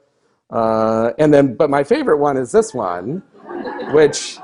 Uh, 0.50 1.10
and 1.18 1.34
then, 1.34 1.54
but 1.54 1.68
my 1.68 1.82
favorite 1.82 2.18
one 2.18 2.36
is 2.36 2.52
this 2.52 2.72
one, 2.72 3.22
which, 3.92 4.38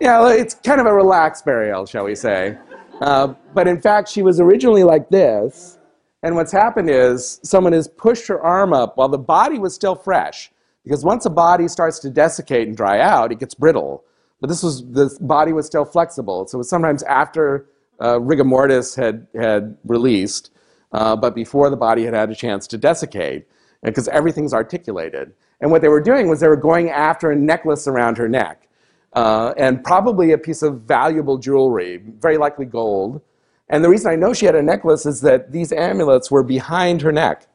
you 0.00 0.08
know, 0.08 0.26
it's 0.26 0.54
kind 0.54 0.80
of 0.80 0.86
a 0.86 0.92
relaxed 0.92 1.44
burial, 1.44 1.86
shall 1.86 2.04
we 2.04 2.14
say. 2.14 2.58
Uh, 3.00 3.34
but 3.54 3.68
in 3.68 3.80
fact, 3.80 4.08
she 4.08 4.22
was 4.22 4.40
originally 4.40 4.82
like 4.82 5.08
this. 5.10 5.78
And 6.24 6.34
what's 6.34 6.52
happened 6.52 6.90
is 6.90 7.38
someone 7.44 7.72
has 7.72 7.86
pushed 7.86 8.26
her 8.28 8.40
arm 8.40 8.72
up 8.72 8.96
while 8.96 9.08
the 9.08 9.18
body 9.18 9.58
was 9.58 9.74
still 9.74 9.94
fresh. 9.94 10.50
Because 10.82 11.04
once 11.04 11.24
a 11.24 11.30
body 11.30 11.68
starts 11.68 11.98
to 12.00 12.10
desiccate 12.10 12.66
and 12.66 12.76
dry 12.76 13.00
out, 13.00 13.30
it 13.30 13.38
gets 13.38 13.54
brittle. 13.54 14.04
But 14.44 14.50
this 14.50 14.62
was 14.62 14.86
the 14.90 15.16
body 15.22 15.54
was 15.54 15.64
still 15.64 15.86
flexible. 15.86 16.46
So 16.46 16.56
it 16.56 16.58
was 16.58 16.68
sometimes 16.68 17.02
after 17.04 17.64
uh, 17.98 18.20
rigor 18.20 18.44
mortis 18.44 18.94
had 18.94 19.26
had 19.34 19.74
released, 19.86 20.50
uh, 20.92 21.16
but 21.16 21.34
before 21.34 21.70
the 21.70 21.78
body 21.78 22.04
had 22.04 22.12
had 22.12 22.28
a 22.28 22.34
chance 22.34 22.66
to 22.66 22.76
desiccate, 22.76 23.48
because 23.82 24.06
everything's 24.08 24.52
articulated. 24.52 25.32
And 25.62 25.70
what 25.70 25.80
they 25.80 25.88
were 25.88 26.02
doing 26.02 26.28
was 26.28 26.40
they 26.40 26.48
were 26.48 26.56
going 26.56 26.90
after 26.90 27.30
a 27.30 27.34
necklace 27.34 27.88
around 27.88 28.18
her 28.18 28.28
neck, 28.28 28.68
uh, 29.14 29.54
and 29.56 29.82
probably 29.82 30.32
a 30.32 30.36
piece 30.36 30.60
of 30.60 30.82
valuable 30.82 31.38
jewelry, 31.38 32.02
very 32.18 32.36
likely 32.36 32.66
gold. 32.66 33.22
And 33.70 33.82
the 33.82 33.88
reason 33.88 34.12
I 34.12 34.16
know 34.16 34.34
she 34.34 34.44
had 34.44 34.56
a 34.56 34.62
necklace 34.62 35.06
is 35.06 35.22
that 35.22 35.52
these 35.52 35.72
amulets 35.72 36.30
were 36.30 36.42
behind 36.42 37.00
her 37.00 37.12
neck. 37.12 37.46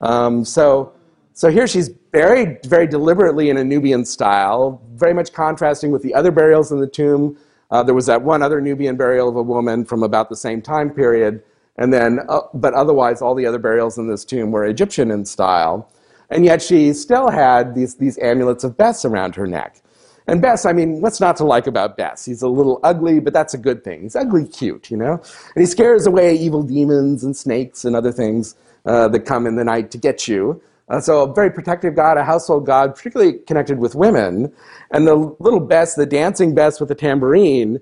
Um, 0.00 0.46
so 0.46 0.94
so 1.34 1.50
here 1.50 1.66
she's 1.66 1.90
buried 2.12 2.64
very 2.66 2.86
deliberately 2.86 3.50
in 3.50 3.56
a 3.56 3.64
Nubian 3.64 4.04
style, 4.04 4.82
very 4.94 5.14
much 5.14 5.32
contrasting 5.32 5.90
with 5.90 6.02
the 6.02 6.14
other 6.14 6.30
burials 6.30 6.72
in 6.72 6.80
the 6.80 6.86
tomb. 6.86 7.36
Uh, 7.70 7.82
there 7.82 7.94
was 7.94 8.06
that 8.06 8.22
one 8.22 8.42
other 8.42 8.60
Nubian 8.60 8.96
burial 8.96 9.28
of 9.28 9.36
a 9.36 9.42
woman 9.42 9.84
from 9.84 10.02
about 10.02 10.28
the 10.28 10.36
same 10.36 10.60
time 10.60 10.90
period, 10.90 11.42
and 11.76 11.92
then, 11.92 12.20
uh, 12.28 12.40
but 12.52 12.74
otherwise, 12.74 13.22
all 13.22 13.34
the 13.34 13.46
other 13.46 13.58
burials 13.58 13.96
in 13.96 14.08
this 14.08 14.24
tomb 14.24 14.50
were 14.50 14.64
Egyptian 14.66 15.10
in 15.10 15.24
style. 15.24 15.90
And 16.30 16.44
yet 16.44 16.62
she 16.62 16.92
still 16.92 17.30
had 17.30 17.74
these, 17.74 17.96
these 17.96 18.18
amulets 18.18 18.62
of 18.64 18.76
Bes 18.76 19.04
around 19.04 19.34
her 19.34 19.46
neck. 19.46 19.80
And 20.26 20.40
Bes, 20.40 20.64
I 20.64 20.72
mean, 20.72 21.00
what's 21.00 21.20
not 21.20 21.36
to 21.38 21.44
like 21.44 21.66
about 21.66 21.96
Bes? 21.96 22.24
He's 22.24 22.42
a 22.42 22.48
little 22.48 22.78
ugly, 22.84 23.18
but 23.18 23.32
that's 23.32 23.54
a 23.54 23.58
good 23.58 23.82
thing. 23.82 24.02
He's 24.02 24.14
ugly 24.14 24.46
cute, 24.46 24.90
you 24.90 24.96
know? 24.96 25.14
And 25.54 25.62
he 25.62 25.66
scares 25.66 26.06
away 26.06 26.36
evil 26.36 26.62
demons 26.62 27.24
and 27.24 27.36
snakes 27.36 27.84
and 27.84 27.96
other 27.96 28.12
things 28.12 28.54
uh, 28.84 29.08
that 29.08 29.20
come 29.20 29.46
in 29.46 29.56
the 29.56 29.64
night 29.64 29.90
to 29.90 29.98
get 29.98 30.28
you. 30.28 30.62
Uh, 30.90 31.00
so 31.00 31.22
a 31.22 31.32
very 31.32 31.50
protective 31.50 31.94
God, 31.94 32.18
a 32.18 32.24
household 32.24 32.66
God, 32.66 32.94
particularly 32.96 33.34
connected 33.46 33.78
with 33.78 33.94
women. 33.94 34.52
And 34.90 35.06
the 35.06 35.14
little 35.38 35.60
Bes, 35.60 35.94
the 35.94 36.04
dancing 36.04 36.54
Bes 36.54 36.80
with 36.80 36.88
the 36.88 36.94
tambourine, 36.96 37.80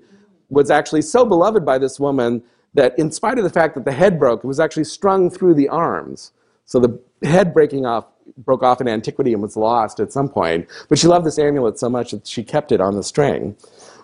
was 0.49 0.69
actually 0.69 1.01
so 1.01 1.25
beloved 1.25 1.65
by 1.65 1.77
this 1.79 1.99
woman 1.99 2.43
that 2.75 2.97
in 2.99 3.11
spite 3.11 3.39
of 3.39 3.43
the 3.43 3.49
fact 3.49 3.73
that 3.75 3.85
the 3.85 3.91
head 3.91 4.19
broke, 4.19 4.43
it 4.43 4.47
was 4.47 4.59
actually 4.59 4.83
strung 4.83 5.29
through 5.29 5.55
the 5.55 5.67
arms. 5.69 6.31
So 6.65 6.79
the 6.79 6.99
head 7.27 7.53
breaking 7.53 7.85
off 7.85 8.05
broke 8.37 8.61
off 8.61 8.79
in 8.79 8.87
antiquity 8.87 9.33
and 9.33 9.41
was 9.41 9.57
lost 9.57 9.99
at 9.99 10.13
some 10.13 10.29
point. 10.29 10.67
But 10.87 10.99
she 10.99 11.07
loved 11.07 11.25
this 11.25 11.39
amulet 11.39 11.79
so 11.79 11.89
much 11.89 12.11
that 12.11 12.27
she 12.27 12.43
kept 12.43 12.71
it 12.71 12.79
on 12.79 12.95
the 12.95 13.03
string. 13.03 13.55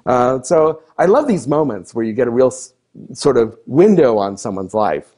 Uh, 0.06 0.42
so 0.42 0.82
I 0.98 1.06
love 1.06 1.28
these 1.28 1.48
moments 1.48 1.94
where 1.94 2.04
you 2.04 2.14
get 2.14 2.28
a 2.28 2.32
real 2.32 2.48
s- 2.48 2.74
sort 3.14 3.38
of 3.38 3.58
window 3.68 4.18
on 4.18 4.38
someone's 4.38 4.74
life. 4.74 5.16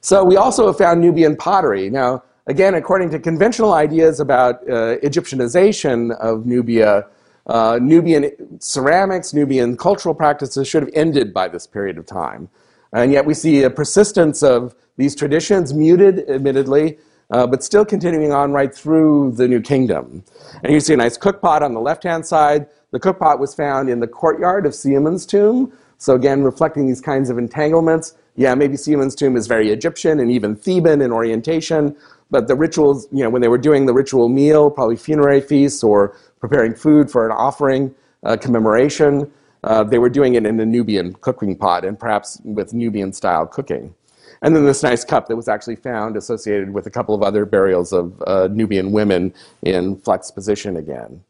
So 0.00 0.24
we 0.24 0.36
also 0.36 0.66
have 0.66 0.78
found 0.78 1.00
Nubian 1.00 1.36
pottery. 1.36 1.88
Now, 1.90 2.22
Again, 2.48 2.74
according 2.74 3.10
to 3.10 3.18
conventional 3.18 3.74
ideas 3.74 4.20
about 4.20 4.62
uh, 4.62 4.96
Egyptianization 5.02 6.16
of 6.18 6.46
Nubia, 6.46 7.06
uh, 7.46 7.78
Nubian 7.80 8.58
ceramics, 8.58 9.34
Nubian 9.34 9.76
cultural 9.76 10.14
practices 10.14 10.66
should 10.66 10.82
have 10.82 10.90
ended 10.94 11.34
by 11.34 11.48
this 11.48 11.66
period 11.66 11.98
of 11.98 12.06
time. 12.06 12.48
And 12.94 13.12
yet 13.12 13.26
we 13.26 13.34
see 13.34 13.64
a 13.64 13.70
persistence 13.70 14.42
of 14.42 14.74
these 14.96 15.14
traditions, 15.14 15.74
muted, 15.74 16.28
admittedly, 16.30 16.96
uh, 17.30 17.46
but 17.46 17.62
still 17.62 17.84
continuing 17.84 18.32
on 18.32 18.52
right 18.52 18.74
through 18.74 19.32
the 19.32 19.46
New 19.46 19.60
Kingdom. 19.60 20.24
And 20.62 20.72
you 20.72 20.80
see 20.80 20.94
a 20.94 20.96
nice 20.96 21.18
cookpot 21.18 21.60
on 21.60 21.74
the 21.74 21.80
left 21.80 22.04
hand 22.04 22.26
side. 22.26 22.66
The 22.92 22.98
cookpot 22.98 23.38
was 23.38 23.54
found 23.54 23.90
in 23.90 24.00
the 24.00 24.06
courtyard 24.06 24.64
of 24.64 24.72
Siamun's 24.72 25.26
tomb. 25.26 25.70
So, 25.98 26.14
again, 26.14 26.42
reflecting 26.42 26.86
these 26.86 27.02
kinds 27.02 27.28
of 27.28 27.36
entanglements. 27.36 28.14
Yeah, 28.36 28.54
maybe 28.54 28.76
Siamun's 28.76 29.14
tomb 29.16 29.36
is 29.36 29.46
very 29.48 29.70
Egyptian 29.70 30.20
and 30.20 30.30
even 30.30 30.54
Theban 30.54 31.02
in 31.02 31.10
orientation, 31.12 31.96
but 32.30 32.48
the 32.48 32.54
rituals, 32.54 33.08
you 33.10 33.22
know, 33.22 33.30
when 33.30 33.42
they 33.42 33.48
were 33.48 33.58
doing 33.58 33.86
the 33.86 33.94
ritual 33.94 34.28
meal, 34.28 34.70
probably 34.70 34.96
funerary 34.96 35.40
feasts 35.40 35.82
or 35.82 36.16
preparing 36.40 36.74
food 36.74 37.10
for 37.10 37.26
an 37.26 37.32
offering, 37.32 37.94
uh, 38.24 38.36
commemoration, 38.36 39.30
uh, 39.64 39.82
they 39.82 39.98
were 39.98 40.10
doing 40.10 40.34
it 40.34 40.46
in 40.46 40.60
a 40.60 40.66
Nubian 40.66 41.14
cooking 41.14 41.56
pot 41.56 41.84
and 41.84 41.98
perhaps 41.98 42.40
with 42.44 42.72
Nubian 42.72 43.12
style 43.12 43.46
cooking. 43.46 43.94
And 44.42 44.54
then 44.54 44.64
this 44.64 44.82
nice 44.82 45.04
cup 45.04 45.26
that 45.28 45.36
was 45.36 45.48
actually 45.48 45.76
found 45.76 46.16
associated 46.16 46.72
with 46.72 46.86
a 46.86 46.90
couple 46.90 47.14
of 47.14 47.22
other 47.22 47.44
burials 47.44 47.92
of 47.92 48.22
uh, 48.26 48.48
Nubian 48.52 48.92
women 48.92 49.34
in 49.62 49.96
flex 49.96 50.30
position 50.30 50.76
again. 50.76 51.24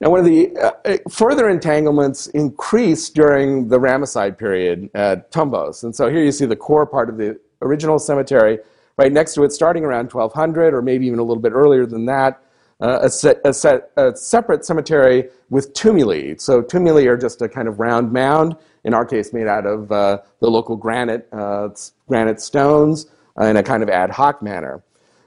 Now, 0.00 0.10
one 0.10 0.20
of 0.20 0.26
the 0.26 0.56
uh, 0.56 0.72
uh, 0.84 0.96
further 1.10 1.48
entanglements 1.48 2.28
increased 2.28 3.14
during 3.14 3.68
the 3.68 3.78
Ramesside 3.78 4.38
period 4.38 4.90
at 4.94 5.32
Tombos. 5.32 5.82
And 5.82 5.96
so 5.96 6.08
here 6.08 6.22
you 6.22 6.30
see 6.30 6.46
the 6.46 6.56
core 6.56 6.86
part 6.86 7.08
of 7.08 7.16
the 7.16 7.40
original 7.62 7.98
cemetery. 7.98 8.58
Right 8.98 9.12
next 9.12 9.34
to 9.34 9.44
it, 9.44 9.52
starting 9.52 9.84
around 9.84 10.12
1200, 10.12 10.74
or 10.74 10.82
maybe 10.82 11.06
even 11.06 11.20
a 11.20 11.22
little 11.22 11.40
bit 11.40 11.52
earlier 11.52 11.86
than 11.86 12.04
that, 12.06 12.42
uh, 12.80 13.08
a, 13.08 13.36
a, 13.44 14.08
a, 14.08 14.16
separate 14.16 14.64
cemetery 14.64 15.28
with 15.50 15.72
tumuli. 15.72 16.40
So 16.40 16.62
tumuli 16.62 17.06
are 17.06 17.16
just 17.16 17.40
a 17.40 17.48
kind 17.48 17.68
of 17.68 17.78
round 17.78 18.12
mound, 18.12 18.56
in 18.84 18.94
our 18.94 19.04
case 19.04 19.32
made 19.32 19.46
out 19.46 19.66
of 19.66 19.90
uh, 19.92 20.18
the 20.40 20.50
local 20.50 20.76
granite, 20.76 21.28
uh, 21.32 21.68
granite 22.08 22.40
stones 22.40 23.06
uh, 23.40 23.44
in 23.44 23.56
a 23.56 23.62
kind 23.62 23.82
of 23.82 23.88
ad 23.88 24.10
hoc 24.10 24.42
manner. 24.42 24.82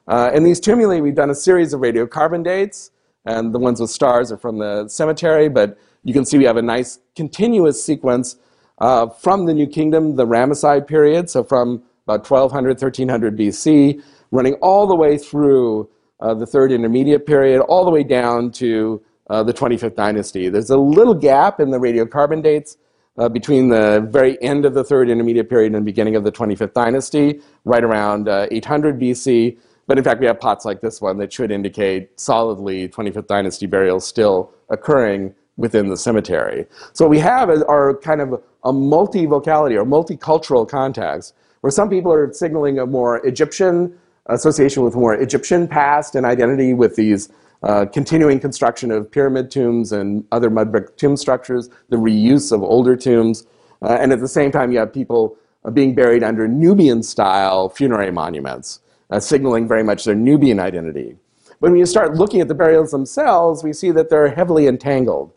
Uh, 0.07 0.31
in 0.33 0.43
these 0.43 0.59
tumuli, 0.59 1.01
we've 1.01 1.15
done 1.15 1.29
a 1.29 1.35
series 1.35 1.73
of 1.73 1.79
radiocarbon 1.79 2.43
dates, 2.43 2.91
and 3.25 3.53
the 3.53 3.59
ones 3.59 3.79
with 3.79 3.89
stars 3.89 4.31
are 4.31 4.37
from 4.37 4.57
the 4.57 4.87
cemetery, 4.89 5.47
but 5.47 5.77
you 6.03 6.13
can 6.13 6.25
see 6.25 6.37
we 6.37 6.45
have 6.45 6.57
a 6.57 6.61
nice 6.61 6.99
continuous 7.15 7.81
sequence 7.81 8.35
uh, 8.79 9.07
from 9.07 9.45
the 9.45 9.53
New 9.53 9.67
Kingdom, 9.67 10.15
the 10.15 10.25
Ramesside 10.25 10.87
period, 10.87 11.29
so 11.29 11.43
from 11.43 11.83
about 12.11 12.29
1200, 12.29 12.81
1300 12.81 13.37
BC, 13.37 14.03
running 14.31 14.53
all 14.55 14.87
the 14.87 14.95
way 14.95 15.17
through 15.17 15.89
uh, 16.19 16.33
the 16.33 16.45
third 16.45 16.71
intermediate 16.71 17.25
period, 17.25 17.61
all 17.61 17.85
the 17.85 17.91
way 17.91 18.03
down 18.03 18.51
to 18.51 19.01
uh, 19.29 19.41
the 19.43 19.53
25th 19.53 19.95
dynasty. 19.95 20.49
There's 20.49 20.69
a 20.69 20.77
little 20.77 21.13
gap 21.13 21.59
in 21.59 21.71
the 21.71 21.77
radiocarbon 21.77 22.43
dates 22.43 22.77
uh, 23.17 23.29
between 23.29 23.69
the 23.69 24.05
very 24.09 24.41
end 24.41 24.65
of 24.65 24.73
the 24.73 24.83
third 24.83 25.09
intermediate 25.09 25.49
period 25.49 25.73
and 25.73 25.75
the 25.75 25.85
beginning 25.85 26.15
of 26.15 26.23
the 26.23 26.31
25th 26.31 26.73
dynasty, 26.73 27.41
right 27.65 27.83
around 27.83 28.27
uh, 28.27 28.47
800 28.51 28.99
BC. 28.99 29.57
But 29.87 29.97
in 29.97 30.03
fact, 30.03 30.19
we 30.19 30.27
have 30.27 30.39
pots 30.39 30.63
like 30.63 30.81
this 30.81 31.01
one 31.01 31.17
that 31.17 31.33
should 31.33 31.51
indicate 31.51 32.19
solidly 32.19 32.87
25th 32.87 33.27
dynasty 33.27 33.65
burials 33.65 34.05
still 34.05 34.51
occurring 34.69 35.33
within 35.57 35.89
the 35.89 35.97
cemetery. 35.97 36.65
So 36.93 37.05
what 37.05 37.11
we 37.11 37.19
have 37.19 37.49
are 37.49 37.97
kind 37.97 38.21
of 38.21 38.41
a 38.63 38.71
multi-vocality 38.71 39.75
or 39.75 39.85
multicultural 39.85 40.67
context 40.67 41.33
where 41.61 41.71
some 41.71 41.89
people 41.89 42.11
are 42.11 42.31
signaling 42.33 42.79
a 42.79 42.85
more 42.85 43.25
Egyptian 43.25 43.97
association 44.27 44.83
with 44.83 44.95
more 44.95 45.13
Egyptian 45.15 45.67
past 45.67 46.15
and 46.15 46.25
identity 46.25 46.73
with 46.73 46.95
these 46.95 47.29
uh, 47.63 47.85
continuing 47.85 48.39
construction 48.39 48.91
of 48.91 49.09
pyramid 49.09 49.51
tombs 49.51 49.91
and 49.91 50.25
other 50.31 50.49
mud 50.49 50.71
brick 50.71 50.97
tomb 50.97 51.15
structures, 51.15 51.69
the 51.89 51.95
reuse 51.95 52.51
of 52.51 52.63
older 52.63 52.95
tombs, 52.95 53.45
uh, 53.83 53.97
and 53.99 54.11
at 54.11 54.19
the 54.19 54.27
same 54.27 54.51
time, 54.51 54.71
you 54.71 54.79
have 54.79 54.93
people 54.93 55.37
uh, 55.63 55.69
being 55.69 55.93
buried 55.93 56.23
under 56.23 56.47
Nubian 56.47 57.03
style 57.03 57.69
funerary 57.69 58.11
monuments, 58.11 58.79
uh, 59.09 59.19
signaling 59.19 59.67
very 59.67 59.83
much 59.83 60.05
their 60.05 60.15
Nubian 60.15 60.59
identity. 60.59 61.15
When 61.59 61.75
you 61.75 61.85
start 61.85 62.15
looking 62.15 62.41
at 62.41 62.47
the 62.47 62.55
burials 62.55 62.91
themselves, 62.91 63.63
we 63.63 63.73
see 63.73 63.91
that 63.91 64.09
they're 64.09 64.29
heavily 64.29 64.65
entangled. 64.65 65.31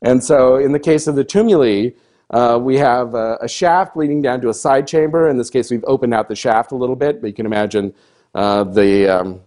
And 0.00 0.24
so, 0.24 0.56
in 0.56 0.72
the 0.72 0.78
case 0.78 1.06
of 1.06 1.16
the 1.16 1.24
tumuli, 1.24 1.94
uh, 2.30 2.58
we 2.60 2.76
have 2.76 3.14
a, 3.14 3.38
a, 3.40 3.48
shaft 3.48 3.96
leading 3.96 4.20
down 4.20 4.40
to 4.40 4.48
a 4.48 4.54
side 4.54 4.86
chamber. 4.86 5.28
In 5.28 5.38
this 5.38 5.48
case, 5.48 5.70
we've 5.70 5.84
opened 5.86 6.12
out 6.12 6.28
the 6.28 6.34
shaft 6.34 6.72
a 6.72 6.74
little 6.74 6.96
bit, 6.96 7.20
but 7.20 7.28
you 7.28 7.32
can 7.32 7.46
imagine 7.46 7.94
uh, 8.34 8.64
the, 8.64 9.08
um, 9.08 9.40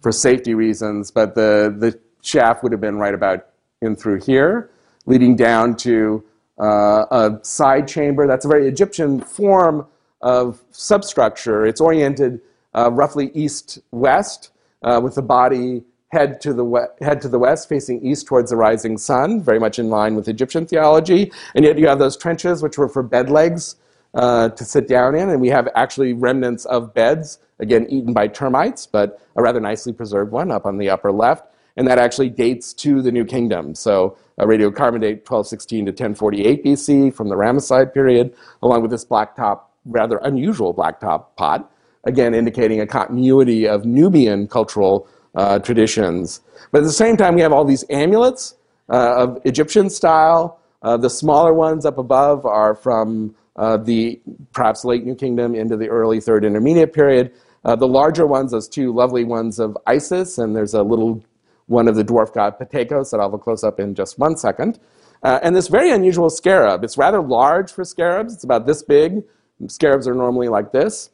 for 0.00 0.12
safety 0.12 0.54
reasons, 0.54 1.10
but 1.10 1.34
the, 1.34 1.74
the 1.78 1.98
shaft 2.22 2.62
would 2.62 2.72
have 2.72 2.80
been 2.80 2.96
right 2.96 3.14
about 3.14 3.46
in 3.80 3.96
through 3.96 4.20
here, 4.20 4.70
leading 5.06 5.34
down 5.34 5.74
to 5.76 6.22
uh, 6.60 7.06
a 7.10 7.38
side 7.42 7.88
chamber. 7.88 8.26
That's 8.26 8.44
a 8.44 8.48
very 8.48 8.68
Egyptian 8.68 9.20
form 9.20 9.86
of 10.20 10.62
substructure. 10.70 11.64
It's 11.64 11.80
oriented 11.80 12.42
uh, 12.74 12.90
roughly 12.92 13.30
east-west, 13.32 14.50
uh, 14.82 15.00
with 15.02 15.14
the 15.14 15.22
body 15.22 15.82
head 16.10 16.40
to, 16.40 16.52
the 16.52 16.64
we- 16.64 16.80
head 17.00 17.20
to 17.22 17.28
the 17.28 17.38
west, 17.38 17.68
facing 17.68 18.04
east 18.04 18.26
towards 18.26 18.50
the 18.50 18.56
rising 18.56 18.98
sun, 18.98 19.40
very 19.40 19.58
much 19.58 19.78
in 19.78 19.90
line 19.90 20.14
with 20.16 20.28
Egyptian 20.28 20.66
theology. 20.66 21.32
And 21.54 21.64
yet 21.64 21.78
you 21.78 21.86
have 21.86 21.98
those 21.98 22.16
trenches, 22.16 22.62
which 22.62 22.76
were 22.76 22.88
for 22.88 23.02
bed 23.02 23.30
legs 23.30 23.76
uh, 24.14 24.48
to 24.50 24.64
sit 24.64 24.88
down 24.88 25.14
in, 25.14 25.30
and 25.30 25.40
we 25.40 25.48
have 25.48 25.68
actually 25.76 26.12
remnants 26.12 26.64
of 26.64 26.92
beds, 26.92 27.38
again, 27.60 27.86
eaten 27.88 28.12
by 28.12 28.26
termites, 28.26 28.86
but 28.86 29.20
a 29.36 29.42
rather 29.42 29.60
nicely 29.60 29.92
preserved 29.92 30.32
one 30.32 30.50
up 30.50 30.66
on 30.66 30.78
the 30.78 30.90
upper 30.90 31.12
left. 31.12 31.46
And 31.76 31.86
that 31.86 31.98
actually 31.98 32.30
dates 32.30 32.74
to 32.74 33.00
the 33.00 33.12
New 33.12 33.24
Kingdom. 33.24 33.76
So 33.76 34.18
a 34.36 34.44
radiocarbon 34.44 35.00
date 35.00 35.28
1216 35.28 35.86
to 35.86 35.90
1048 35.92 36.64
BC 36.64 37.14
from 37.14 37.28
the 37.28 37.36
Ramesside 37.36 37.94
period, 37.94 38.34
along 38.62 38.82
with 38.82 38.90
this 38.90 39.04
blacktop, 39.04 39.60
rather 39.84 40.16
unusual 40.18 40.74
blacktop 40.74 41.26
pot, 41.36 41.70
again 42.04 42.34
indicating 42.34 42.80
a 42.80 42.86
continuity 42.86 43.68
of 43.68 43.84
Nubian 43.84 44.48
cultural 44.48 45.06
uh, 45.34 45.58
traditions. 45.58 46.40
But 46.72 46.78
at 46.78 46.84
the 46.84 46.92
same 46.92 47.16
time, 47.16 47.34
we 47.34 47.40
have 47.40 47.52
all 47.52 47.64
these 47.64 47.84
amulets 47.90 48.56
uh, 48.88 49.14
of 49.16 49.40
Egyptian 49.44 49.90
style. 49.90 50.60
Uh, 50.82 50.96
the 50.96 51.10
smaller 51.10 51.52
ones 51.52 51.84
up 51.84 51.98
above 51.98 52.46
are 52.46 52.74
from 52.74 53.34
uh, 53.56 53.76
the 53.76 54.20
perhaps 54.52 54.84
late 54.84 55.04
New 55.04 55.14
Kingdom 55.14 55.54
into 55.54 55.76
the 55.76 55.88
early 55.88 56.20
Third 56.20 56.44
Intermediate 56.44 56.92
period. 56.92 57.32
Uh, 57.64 57.76
the 57.76 57.86
larger 57.86 58.26
ones, 58.26 58.52
those 58.52 58.68
two 58.68 58.92
lovely 58.92 59.24
ones 59.24 59.58
of 59.58 59.76
Isis, 59.86 60.38
and 60.38 60.56
there's 60.56 60.74
a 60.74 60.82
little 60.82 61.22
one 61.66 61.86
of 61.86 61.94
the 61.94 62.04
dwarf 62.04 62.32
god 62.32 62.58
Pataikos 62.58 63.10
that 63.10 63.18
I'll 63.18 63.28
have 63.30 63.34
a 63.34 63.38
close 63.38 63.62
up 63.62 63.78
in 63.78 63.94
just 63.94 64.18
one 64.18 64.36
second. 64.36 64.78
Uh, 65.22 65.38
and 65.42 65.54
this 65.54 65.68
very 65.68 65.90
unusual 65.90 66.30
scarab. 66.30 66.82
It's 66.82 66.96
rather 66.96 67.20
large 67.20 67.70
for 67.70 67.84
scarabs. 67.84 68.34
It's 68.34 68.44
about 68.44 68.66
this 68.66 68.82
big. 68.82 69.22
Scarabs 69.66 70.08
are 70.08 70.14
normally 70.14 70.48
like 70.48 70.72
this. 70.72 71.10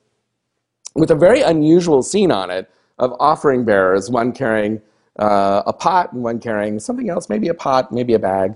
With 0.95 1.11
a 1.11 1.17
very 1.17 1.41
unusual 1.43 2.03
scene 2.03 2.31
on 2.31 2.51
it 2.51 2.71
of 2.99 3.15
offering 3.21 3.65
bearers, 3.65 4.11
one 4.11 4.33
carrying 4.33 4.81
uh, 5.19 5.63
a 5.67 5.73
pot 5.73 6.13
and 6.13 6.23
one 6.23 6.39
carrying 6.39 6.79
something 6.79 7.11
else, 7.11 7.29
maybe 7.29 7.49
a 7.49 7.55
pot, 7.55 7.93
maybe 7.93 8.15
a 8.15 8.19
bag, 8.19 8.55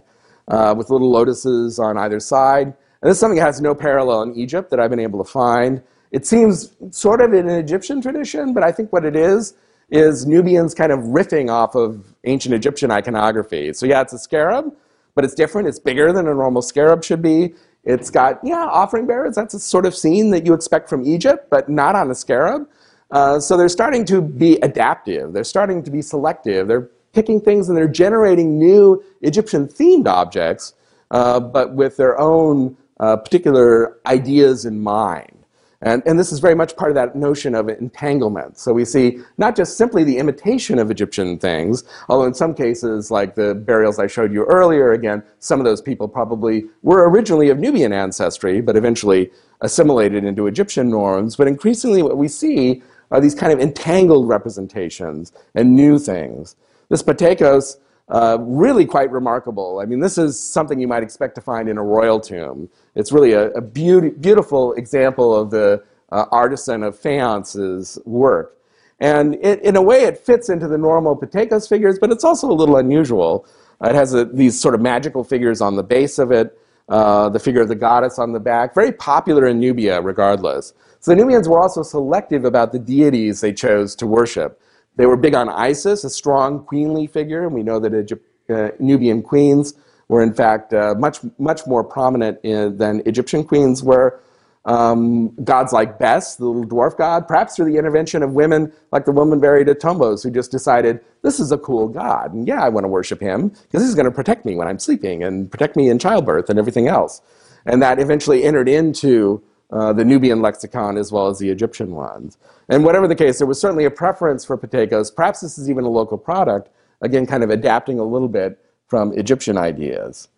uh, 0.48 0.74
with 0.76 0.90
little 0.90 1.10
lotuses 1.10 1.78
on 1.78 1.96
either 1.98 2.20
side. 2.20 2.66
And 2.66 3.08
this 3.08 3.16
is 3.16 3.20
something 3.20 3.38
that 3.38 3.44
has 3.44 3.60
no 3.60 3.74
parallel 3.74 4.22
in 4.22 4.34
Egypt 4.34 4.70
that 4.70 4.80
I've 4.80 4.90
been 4.90 5.00
able 5.00 5.22
to 5.24 5.30
find. 5.30 5.82
It 6.10 6.26
seems 6.26 6.74
sort 6.90 7.20
of 7.20 7.32
in 7.32 7.48
an 7.48 7.58
Egyptian 7.58 8.02
tradition, 8.02 8.52
but 8.52 8.62
I 8.62 8.72
think 8.72 8.92
what 8.92 9.04
it 9.04 9.16
is 9.16 9.54
is 9.90 10.26
Nubians 10.26 10.74
kind 10.74 10.92
of 10.92 11.00
riffing 11.00 11.50
off 11.50 11.74
of 11.74 12.14
ancient 12.24 12.54
Egyptian 12.54 12.90
iconography. 12.90 13.72
So 13.72 13.86
yeah, 13.86 14.02
it's 14.02 14.12
a 14.12 14.18
scarab, 14.18 14.72
but 15.14 15.24
it's 15.24 15.34
different. 15.34 15.68
It's 15.68 15.78
bigger 15.78 16.12
than 16.12 16.28
a 16.28 16.34
normal 16.34 16.62
scarab 16.62 17.04
should 17.04 17.22
be. 17.22 17.54
It's 17.84 18.10
got, 18.10 18.38
yeah, 18.44 18.66
offering 18.66 19.06
bearers. 19.06 19.34
That's 19.34 19.54
a 19.54 19.58
sort 19.58 19.86
of 19.86 19.94
scene 19.94 20.30
that 20.30 20.44
you 20.44 20.52
expect 20.52 20.88
from 20.88 21.04
Egypt, 21.06 21.48
but 21.50 21.68
not 21.68 21.96
on 21.96 22.10
a 22.10 22.14
scarab. 22.14 22.68
Uh, 23.10 23.40
so 23.40 23.56
they're 23.56 23.68
starting 23.68 24.04
to 24.04 24.20
be 24.20 24.56
adaptive. 24.58 25.32
They're 25.32 25.44
starting 25.44 25.82
to 25.82 25.90
be 25.90 26.02
selective. 26.02 26.68
They're 26.68 26.90
picking 27.12 27.40
things 27.40 27.68
and 27.68 27.76
they're 27.76 27.88
generating 27.88 28.58
new 28.58 29.02
Egyptian 29.22 29.66
themed 29.66 30.06
objects, 30.06 30.74
uh, 31.10 31.40
but 31.40 31.74
with 31.74 31.96
their 31.96 32.18
own 32.20 32.76
uh, 33.00 33.16
particular 33.16 33.98
ideas 34.06 34.64
in 34.64 34.80
mind. 34.80 35.40
And, 35.82 36.02
and 36.04 36.18
this 36.18 36.30
is 36.30 36.40
very 36.40 36.54
much 36.54 36.76
part 36.76 36.90
of 36.90 36.94
that 36.96 37.16
notion 37.16 37.54
of 37.54 37.70
entanglement. 37.70 38.58
So 38.58 38.74
we 38.74 38.84
see 38.84 39.20
not 39.38 39.56
just 39.56 39.78
simply 39.78 40.04
the 40.04 40.18
imitation 40.18 40.78
of 40.78 40.90
Egyptian 40.90 41.38
things, 41.38 41.84
although 42.10 42.26
in 42.26 42.34
some 42.34 42.52
cases, 42.52 43.10
like 43.10 43.34
the 43.34 43.54
burials 43.54 43.98
I 43.98 44.06
showed 44.06 44.30
you 44.30 44.44
earlier, 44.44 44.92
again, 44.92 45.22
some 45.38 45.58
of 45.58 45.64
those 45.64 45.80
people 45.80 46.06
probably 46.06 46.64
were 46.82 47.08
originally 47.08 47.48
of 47.48 47.58
Nubian 47.58 47.94
ancestry, 47.94 48.60
but 48.60 48.76
eventually 48.76 49.30
assimilated 49.62 50.22
into 50.22 50.46
Egyptian 50.46 50.90
norms. 50.90 51.34
But 51.34 51.48
increasingly, 51.48 52.02
what 52.02 52.18
we 52.18 52.28
see 52.28 52.82
are 53.10 53.20
these 53.20 53.34
kind 53.34 53.52
of 53.52 53.60
entangled 53.60 54.28
representations 54.28 55.32
and 55.54 55.74
new 55.74 55.98
things. 55.98 56.56
This 56.88 57.02
Pataikos 57.02 57.76
uh, 58.08 58.38
really 58.40 58.86
quite 58.86 59.10
remarkable. 59.12 59.80
I 59.80 59.84
mean, 59.84 60.00
this 60.00 60.18
is 60.18 60.38
something 60.38 60.80
you 60.80 60.88
might 60.88 61.02
expect 61.02 61.34
to 61.36 61.40
find 61.40 61.68
in 61.68 61.78
a 61.78 61.82
royal 61.82 62.18
tomb. 62.20 62.68
It's 62.94 63.12
really 63.12 63.32
a, 63.32 63.50
a 63.50 63.60
beautiful 63.60 64.72
example 64.74 65.34
of 65.34 65.50
the 65.50 65.82
uh, 66.10 66.26
artisan 66.32 66.82
of 66.82 66.98
Faience's 66.98 67.98
work. 68.04 68.56
And 68.98 69.36
it, 69.36 69.62
in 69.62 69.76
a 69.76 69.82
way, 69.82 70.02
it 70.02 70.18
fits 70.18 70.48
into 70.48 70.66
the 70.66 70.76
normal 70.76 71.16
Pataikos 71.16 71.68
figures, 71.68 71.98
but 72.00 72.10
it's 72.10 72.24
also 72.24 72.50
a 72.50 72.52
little 72.52 72.76
unusual. 72.76 73.46
It 73.80 73.94
has 73.94 74.12
a, 74.12 74.24
these 74.24 74.60
sort 74.60 74.74
of 74.74 74.80
magical 74.80 75.22
figures 75.24 75.60
on 75.60 75.76
the 75.76 75.84
base 75.84 76.18
of 76.18 76.32
it. 76.32 76.58
uh, 76.90 77.28
the 77.28 77.38
figure 77.38 77.62
of 77.62 77.68
the 77.68 77.74
goddess 77.74 78.18
on 78.18 78.32
the 78.32 78.40
back. 78.40 78.74
Very 78.74 78.92
popular 78.92 79.46
in 79.46 79.60
Nubia, 79.60 80.02
regardless. 80.02 80.74
So 81.00 81.12
the 81.12 81.16
Nubians 81.16 81.48
were 81.48 81.58
also 81.58 81.82
selective 81.82 82.44
about 82.44 82.72
the 82.72 82.78
deities 82.78 83.40
they 83.40 83.54
chose 83.54 83.96
to 83.96 84.06
worship. 84.06 84.60
They 84.96 85.06
were 85.06 85.16
big 85.16 85.34
on 85.34 85.48
Isis, 85.48 86.04
a 86.04 86.10
strong 86.10 86.62
queenly 86.64 87.06
figure, 87.06 87.46
and 87.46 87.54
we 87.54 87.62
know 87.62 87.78
that 87.80 87.94
Egypt, 87.94 88.26
uh, 88.50 88.68
Nubian 88.78 89.22
queens 89.22 89.72
were 90.08 90.22
in 90.22 90.34
fact 90.34 90.74
uh, 90.74 90.94
much 90.98 91.20
much 91.38 91.66
more 91.66 91.82
prominent 91.82 92.38
in, 92.42 92.76
than 92.76 93.00
Egyptian 93.06 93.44
queens 93.44 93.82
were. 93.82 94.20
Um, 94.66 95.34
gods 95.42 95.72
like 95.72 95.98
Bes, 95.98 96.36
the 96.36 96.44
little 96.44 96.68
dwarf 96.68 96.98
god, 96.98 97.26
perhaps 97.26 97.56
through 97.56 97.72
the 97.72 97.78
intervention 97.78 98.22
of 98.22 98.32
women 98.32 98.70
like 98.92 99.06
the 99.06 99.12
woman 99.12 99.40
buried 99.40 99.70
at 99.70 99.80
Tombos, 99.80 100.22
who 100.22 100.30
just 100.30 100.50
decided 100.50 101.00
this 101.22 101.40
is 101.40 101.50
a 101.50 101.56
cool 101.56 101.88
god, 101.88 102.34
and 102.34 102.46
yeah, 102.46 102.62
I 102.62 102.68
want 102.68 102.84
to 102.84 102.88
worship 102.88 103.22
him 103.22 103.48
because 103.48 103.82
he's 103.82 103.94
going 103.94 104.04
to 104.04 104.12
protect 104.12 104.44
me 104.44 104.54
when 104.54 104.68
I'm 104.68 104.78
sleeping 104.78 105.24
and 105.24 105.50
protect 105.50 105.76
me 105.76 105.88
in 105.88 105.98
childbirth 105.98 106.50
and 106.50 106.58
everything 106.58 106.88
else. 106.88 107.22
And 107.64 107.80
that 107.80 107.98
eventually 107.98 108.44
entered 108.44 108.68
into 108.68 109.42
uh, 109.72 109.92
the 109.92 110.04
Nubian 110.04 110.42
lexicon 110.42 110.96
as 110.96 111.12
well 111.12 111.28
as 111.28 111.38
the 111.38 111.48
Egyptian 111.48 111.94
ones. 111.94 112.38
And 112.68 112.84
whatever 112.84 113.06
the 113.08 113.14
case, 113.14 113.38
there 113.38 113.46
was 113.46 113.60
certainly 113.60 113.84
a 113.84 113.90
preference 113.90 114.44
for 114.44 114.56
Pataikos. 114.56 115.14
Perhaps 115.14 115.40
this 115.40 115.58
is 115.58 115.70
even 115.70 115.84
a 115.84 115.88
local 115.88 116.18
product, 116.18 116.68
again, 117.00 117.26
kind 117.26 117.42
of 117.42 117.50
adapting 117.50 117.98
a 117.98 118.04
little 118.04 118.28
bit 118.28 118.58
from 118.86 119.12
Egyptian 119.18 119.56
ideas. 119.56 120.28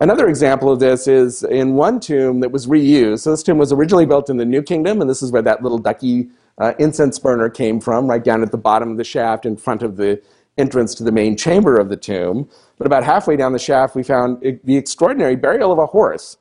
Another 0.00 0.28
example 0.28 0.70
of 0.70 0.78
this 0.78 1.08
is 1.08 1.42
in 1.42 1.74
one 1.74 1.98
tomb 1.98 2.38
that 2.40 2.52
was 2.52 2.68
reused. 2.68 3.20
So 3.20 3.32
this 3.32 3.42
tomb 3.42 3.58
was 3.58 3.72
originally 3.72 4.06
built 4.06 4.30
in 4.30 4.36
the 4.36 4.44
New 4.44 4.62
Kingdom, 4.62 5.00
and 5.00 5.10
this 5.10 5.22
is 5.22 5.32
where 5.32 5.42
that 5.42 5.62
little 5.62 5.78
ducky 5.78 6.28
uh, 6.58 6.74
incense 6.78 7.18
burner 7.18 7.48
came 7.48 7.80
from, 7.80 8.06
right 8.06 8.22
down 8.22 8.42
at 8.42 8.52
the 8.52 8.58
bottom 8.58 8.90
of 8.90 8.96
the 8.96 9.04
shaft 9.04 9.44
in 9.44 9.56
front 9.56 9.82
of 9.82 9.96
the 9.96 10.22
entrance 10.56 10.94
to 10.96 11.04
the 11.04 11.12
main 11.12 11.36
chamber 11.36 11.78
of 11.78 11.88
the 11.88 11.96
tomb. 11.96 12.48
But 12.76 12.86
about 12.86 13.02
halfway 13.04 13.36
down 13.36 13.52
the 13.52 13.58
shaft, 13.58 13.96
we 13.96 14.02
found 14.02 14.40
the 14.62 14.76
extraordinary 14.76 15.36
burial 15.36 15.72
of 15.72 15.78
a 15.78 15.86
horse, 15.86 16.36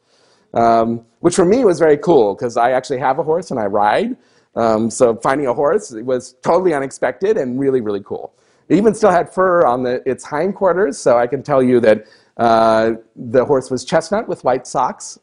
um, 0.54 1.06
which 1.20 1.36
for 1.36 1.46
me 1.46 1.64
was 1.66 1.80
very 1.80 1.98
cool 1.98 2.36
because 2.36 2.58
I 2.58 2.72
actually 2.72 3.00
have 3.00 3.20
a 3.20 3.24
horse 3.24 3.52
and 3.52 3.60
I 3.60 3.66
ride. 3.66 4.16
Um, 4.56 4.90
so 4.90 5.16
finding 5.18 5.48
a 5.48 5.54
horse 5.54 5.92
was 5.92 6.34
totally 6.42 6.74
unexpected 6.74 7.38
and 7.38 7.60
really, 7.60 7.82
really 7.82 8.02
cool. 8.04 8.34
It 8.70 8.76
even 8.76 8.94
still 8.94 9.12
had 9.12 9.34
fur 9.34 9.66
on 9.66 9.84
the, 9.84 10.02
its 10.10 10.26
hindquarters, 10.26 10.98
so 10.98 11.18
I 11.18 11.28
can 11.28 11.42
tell 11.42 11.64
you 11.64 11.80
that 11.82 12.06
uh, 12.38 12.94
the 13.16 13.46
horse 13.46 13.72
was 13.72 13.86
chestnut 13.86 14.28
with 14.28 14.44
white 14.44 14.68
socks. 14.68 15.20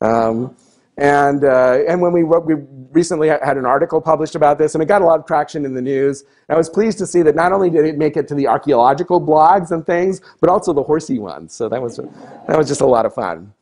Um, 0.00 0.54
and, 0.96 1.42
uh, 1.42 1.80
and 1.88 2.00
when 2.00 2.12
we, 2.12 2.22
wrote, 2.22 2.44
we 2.44 2.54
recently 2.92 3.28
had 3.28 3.56
an 3.56 3.66
article 3.66 4.00
published 4.00 4.36
about 4.36 4.58
this, 4.58 4.74
and 4.74 4.82
it 4.82 4.86
got 4.86 5.02
a 5.02 5.04
lot 5.04 5.18
of 5.18 5.26
traction 5.26 5.64
in 5.64 5.74
the 5.74 5.82
news. 5.82 6.24
I 6.48 6.56
was 6.56 6.70
pleased 6.70 6.98
to 6.98 7.06
see 7.06 7.22
that 7.22 7.34
not 7.34 7.50
only 7.52 7.68
did 7.68 7.84
it 7.84 7.98
make 7.98 8.16
it 8.16 8.28
to 8.28 8.34
the 8.34 8.46
archaeological 8.46 9.20
blogs 9.20 9.72
and 9.72 9.84
things, 9.84 10.20
but 10.40 10.48
also 10.48 10.72
the 10.72 10.82
horsey 10.84 11.18
ones. 11.18 11.52
So 11.52 11.68
that 11.68 11.82
was, 11.82 11.96
that 11.96 12.56
was 12.56 12.68
just 12.68 12.80
a 12.80 12.86
lot 12.86 13.06
of 13.06 13.14
fun. 13.14 13.52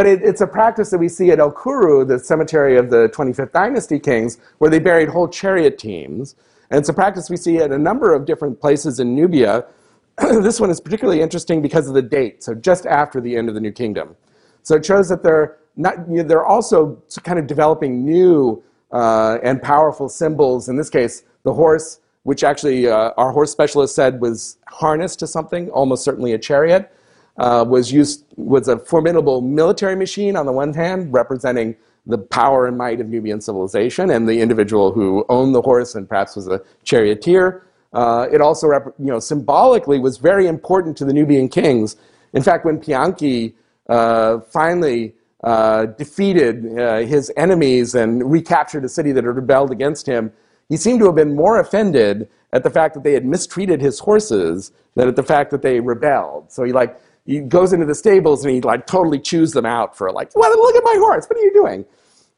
But 0.00 0.06
it, 0.06 0.22
it's 0.22 0.40
a 0.40 0.46
practice 0.46 0.88
that 0.92 0.98
we 0.98 1.10
see 1.10 1.30
at 1.30 1.40
El 1.40 1.52
Kurru, 1.52 2.08
the 2.08 2.18
cemetery 2.18 2.78
of 2.78 2.88
the 2.88 3.10
25th 3.10 3.52
dynasty 3.52 3.98
kings, 3.98 4.38
where 4.56 4.70
they 4.70 4.78
buried 4.78 5.10
whole 5.10 5.28
chariot 5.28 5.76
teams. 5.76 6.36
And 6.70 6.78
it's 6.78 6.88
a 6.88 6.94
practice 6.94 7.28
we 7.28 7.36
see 7.36 7.58
at 7.58 7.70
a 7.70 7.76
number 7.76 8.14
of 8.14 8.24
different 8.24 8.58
places 8.58 8.98
in 8.98 9.14
Nubia. 9.14 9.66
this 10.18 10.58
one 10.58 10.70
is 10.70 10.80
particularly 10.80 11.20
interesting 11.20 11.60
because 11.60 11.86
of 11.86 11.92
the 11.92 12.00
date, 12.00 12.42
so 12.42 12.54
just 12.54 12.86
after 12.86 13.20
the 13.20 13.36
end 13.36 13.50
of 13.50 13.54
the 13.54 13.60
New 13.60 13.72
Kingdom. 13.72 14.16
So 14.62 14.76
it 14.76 14.86
shows 14.86 15.10
that 15.10 15.22
they're, 15.22 15.58
not, 15.76 16.08
you 16.08 16.16
know, 16.16 16.22
they're 16.22 16.46
also 16.46 16.96
kind 17.22 17.38
of 17.38 17.46
developing 17.46 18.02
new 18.02 18.62
uh, 18.92 19.36
and 19.42 19.62
powerful 19.62 20.08
symbols. 20.08 20.70
In 20.70 20.76
this 20.76 20.88
case, 20.88 21.24
the 21.42 21.52
horse, 21.52 22.00
which 22.22 22.42
actually 22.42 22.88
uh, 22.88 23.10
our 23.18 23.32
horse 23.32 23.52
specialist 23.52 23.94
said 23.94 24.18
was 24.18 24.56
harnessed 24.66 25.18
to 25.18 25.26
something, 25.26 25.68
almost 25.68 26.04
certainly 26.04 26.32
a 26.32 26.38
chariot, 26.38 26.90
uh, 27.36 27.64
was, 27.66 27.92
used, 27.92 28.24
was 28.36 28.68
a 28.68 28.78
formidable 28.78 29.40
military 29.40 29.96
machine 29.96 30.36
on 30.36 30.46
the 30.46 30.52
one 30.52 30.74
hand, 30.74 31.12
representing 31.12 31.76
the 32.06 32.18
power 32.18 32.66
and 32.66 32.76
might 32.76 33.00
of 33.00 33.08
Nubian 33.08 33.40
civilization 33.40 34.10
and 34.10 34.28
the 34.28 34.40
individual 34.40 34.92
who 34.92 35.24
owned 35.28 35.54
the 35.54 35.62
horse 35.62 35.94
and 35.94 36.08
perhaps 36.08 36.36
was 36.36 36.48
a 36.48 36.62
charioteer. 36.82 37.64
Uh, 37.92 38.26
it 38.32 38.40
also, 38.40 38.68
you 38.70 39.06
know, 39.06 39.20
symbolically 39.20 39.98
was 39.98 40.18
very 40.18 40.46
important 40.46 40.96
to 40.96 41.04
the 41.04 41.12
Nubian 41.12 41.48
kings. 41.48 41.96
In 42.32 42.42
fact, 42.42 42.64
when 42.64 42.78
Pianki 42.80 43.54
uh, 43.88 44.40
finally 44.40 45.14
uh, 45.42 45.86
defeated 45.86 46.78
uh, 46.78 46.98
his 46.98 47.32
enemies 47.36 47.94
and 47.94 48.30
recaptured 48.30 48.84
a 48.84 48.88
city 48.88 49.12
that 49.12 49.24
had 49.24 49.34
rebelled 49.34 49.72
against 49.72 50.06
him, 50.06 50.32
he 50.68 50.76
seemed 50.76 51.00
to 51.00 51.06
have 51.06 51.16
been 51.16 51.34
more 51.34 51.58
offended 51.58 52.28
at 52.52 52.62
the 52.62 52.70
fact 52.70 52.94
that 52.94 53.02
they 53.02 53.12
had 53.12 53.24
mistreated 53.24 53.80
his 53.80 53.98
horses 53.98 54.72
than 54.94 55.08
at 55.08 55.16
the 55.16 55.22
fact 55.22 55.50
that 55.50 55.62
they 55.62 55.80
rebelled. 55.80 56.50
So 56.52 56.64
he 56.64 56.72
like 56.72 56.98
he 57.26 57.40
goes 57.40 57.72
into 57.72 57.86
the 57.86 57.94
stables 57.94 58.44
and 58.44 58.54
he 58.54 58.60
like 58.60 58.86
totally 58.86 59.18
chews 59.18 59.52
them 59.52 59.66
out 59.66 59.96
for 59.96 60.10
like, 60.10 60.30
well, 60.34 60.50
look 60.50 60.76
at 60.76 60.84
my 60.84 60.96
horse. 60.98 61.26
What 61.26 61.38
are 61.38 61.42
you 61.42 61.52
doing? 61.52 61.84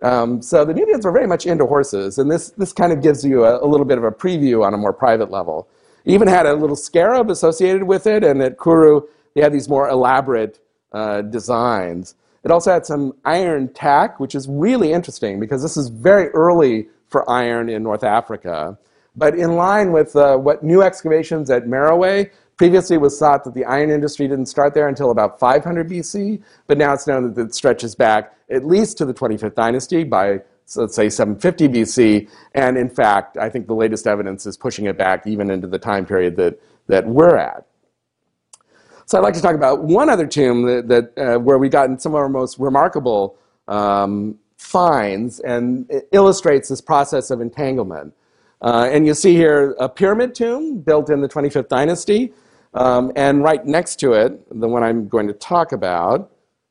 Um, 0.03 0.43
so 0.43 0.65
the 0.65 0.75
Nubians 0.75 1.05
were 1.05 1.13
very 1.13 1.29
much 1.29 1.47
into 1.47 1.65
horses, 1.65 2.19
and 2.19 2.31
this 2.31 2.51
this 2.51 2.73
kind 2.73 2.93
of 2.93 3.03
gives 3.03 3.25
you 3.25 3.45
a, 3.45 3.65
a, 3.65 3.67
little 3.67 3.87
bit 3.87 3.99
of 3.99 4.05
a 4.05 4.11
preview 4.11 4.65
on 4.65 4.75
a 4.75 4.77
more 4.77 4.93
private 4.93 5.31
level. 5.31 5.69
It 6.05 6.13
even 6.13 6.27
had 6.27 6.45
a 6.45 6.55
little 6.55 6.75
scarab 6.75 7.31
associated 7.31 7.85
with 7.85 8.09
it, 8.09 8.25
and 8.25 8.43
at 8.43 8.59
Kurru 8.59 9.07
they 9.35 9.43
had 9.43 9.53
these 9.53 9.69
more 9.69 9.89
elaborate 9.89 10.59
uh, 10.91 11.23
designs. 11.23 12.17
It 12.45 12.51
also 12.51 12.73
had 12.73 12.85
some 12.85 13.15
iron 13.25 13.73
tack, 13.73 14.19
which 14.19 14.35
is 14.35 14.49
really 14.49 14.93
interesting 14.93 15.39
because 15.39 15.63
this 15.63 15.77
is 15.77 15.89
very 15.89 16.29
early 16.31 16.89
for 17.09 17.29
iron 17.31 17.69
in 17.69 17.85
North 17.85 18.03
Africa. 18.03 18.77
But 19.15 19.39
in 19.39 19.55
line 19.55 19.93
with 19.93 20.17
uh, 20.17 20.37
what 20.37 20.65
new 20.65 20.83
excavations 20.83 21.51
at 21.51 21.67
Meroe 21.67 22.29
Previously, 22.57 22.97
it 22.97 23.01
was 23.01 23.19
thought 23.19 23.45
that 23.45 23.55
the 23.55 23.65
iron 23.65 23.91
industry 23.91 24.29
didn't 24.29 24.47
start 24.47 24.75
there 24.75 24.89
until 24.89 25.11
about 25.11 25.39
500 25.39 25.89
BC, 25.89 26.43
but 26.67 26.79
now 26.79 26.93
it's 26.93 27.07
known 27.07 27.33
that 27.33 27.41
it 27.41 27.55
stretches 27.55 27.95
back 27.95 28.35
at 28.51 28.65
least 28.65 28.99
to 28.99 29.05
the 29.05 29.15
25th 29.15 29.55
dynasty 29.55 30.05
by, 30.05 30.41
let's 30.77 30.95
say, 30.95 31.09
750 31.09 31.69
BC. 31.69 32.29
And 32.55 32.77
in 32.77 32.89
fact, 32.89 33.37
I 33.39 33.49
think 33.49 33.67
the 33.67 33.75
latest 33.75 34.07
evidence 34.07 34.47
is 34.47 34.57
pushing 34.57 34.85
it 34.85 34.99
back 34.99 35.27
even 35.27 35.51
into 35.51 35.67
the 35.67 35.79
time 35.79 36.05
period 36.05 36.37
that, 36.37 36.61
that 36.89 37.07
we're 37.07 37.37
at. 37.37 37.67
So 39.07 39.19
I'd 39.19 39.23
like 39.23 39.35
to 39.35 39.43
talk 39.43 39.55
about 39.55 39.83
one 39.83 40.09
other 40.09 40.27
tomb 40.27 40.63
that, 40.63 40.89
that 40.89 41.19
uh, 41.19 41.39
where 41.39 41.59
we 41.59 41.69
got 41.69 42.01
some 42.01 42.13
of 42.13 42.17
our 42.17 42.29
most 42.29 42.59
remarkable 42.59 43.37
um, 43.69 44.39
finds 44.57 45.41
and 45.41 45.91
illustrates 46.13 46.69
this 46.69 46.81
process 46.81 47.31
of 47.31 47.41
entanglement. 47.41 48.15
Uh, 48.61 48.89
and 48.91 49.07
you 49.07 49.13
see 49.13 49.35
here 49.35 49.75
a 49.81 49.89
pyramid 49.89 50.35
tomb 50.35 50.79
built 50.79 51.11
in 51.11 51.21
the 51.21 51.29
25th 51.29 51.69
dynasty. 51.69 52.33
Um, 52.75 53.13
and 53.17 53.43
right 53.43 53.65
next 53.67 53.97
to 53.97 54.15
it, 54.15 54.61
the 54.61 54.69
one 54.69 54.83
I'm 54.83 55.09
going 55.09 55.27
to 55.27 55.35
talk 55.35 55.73
about, 55.73 56.31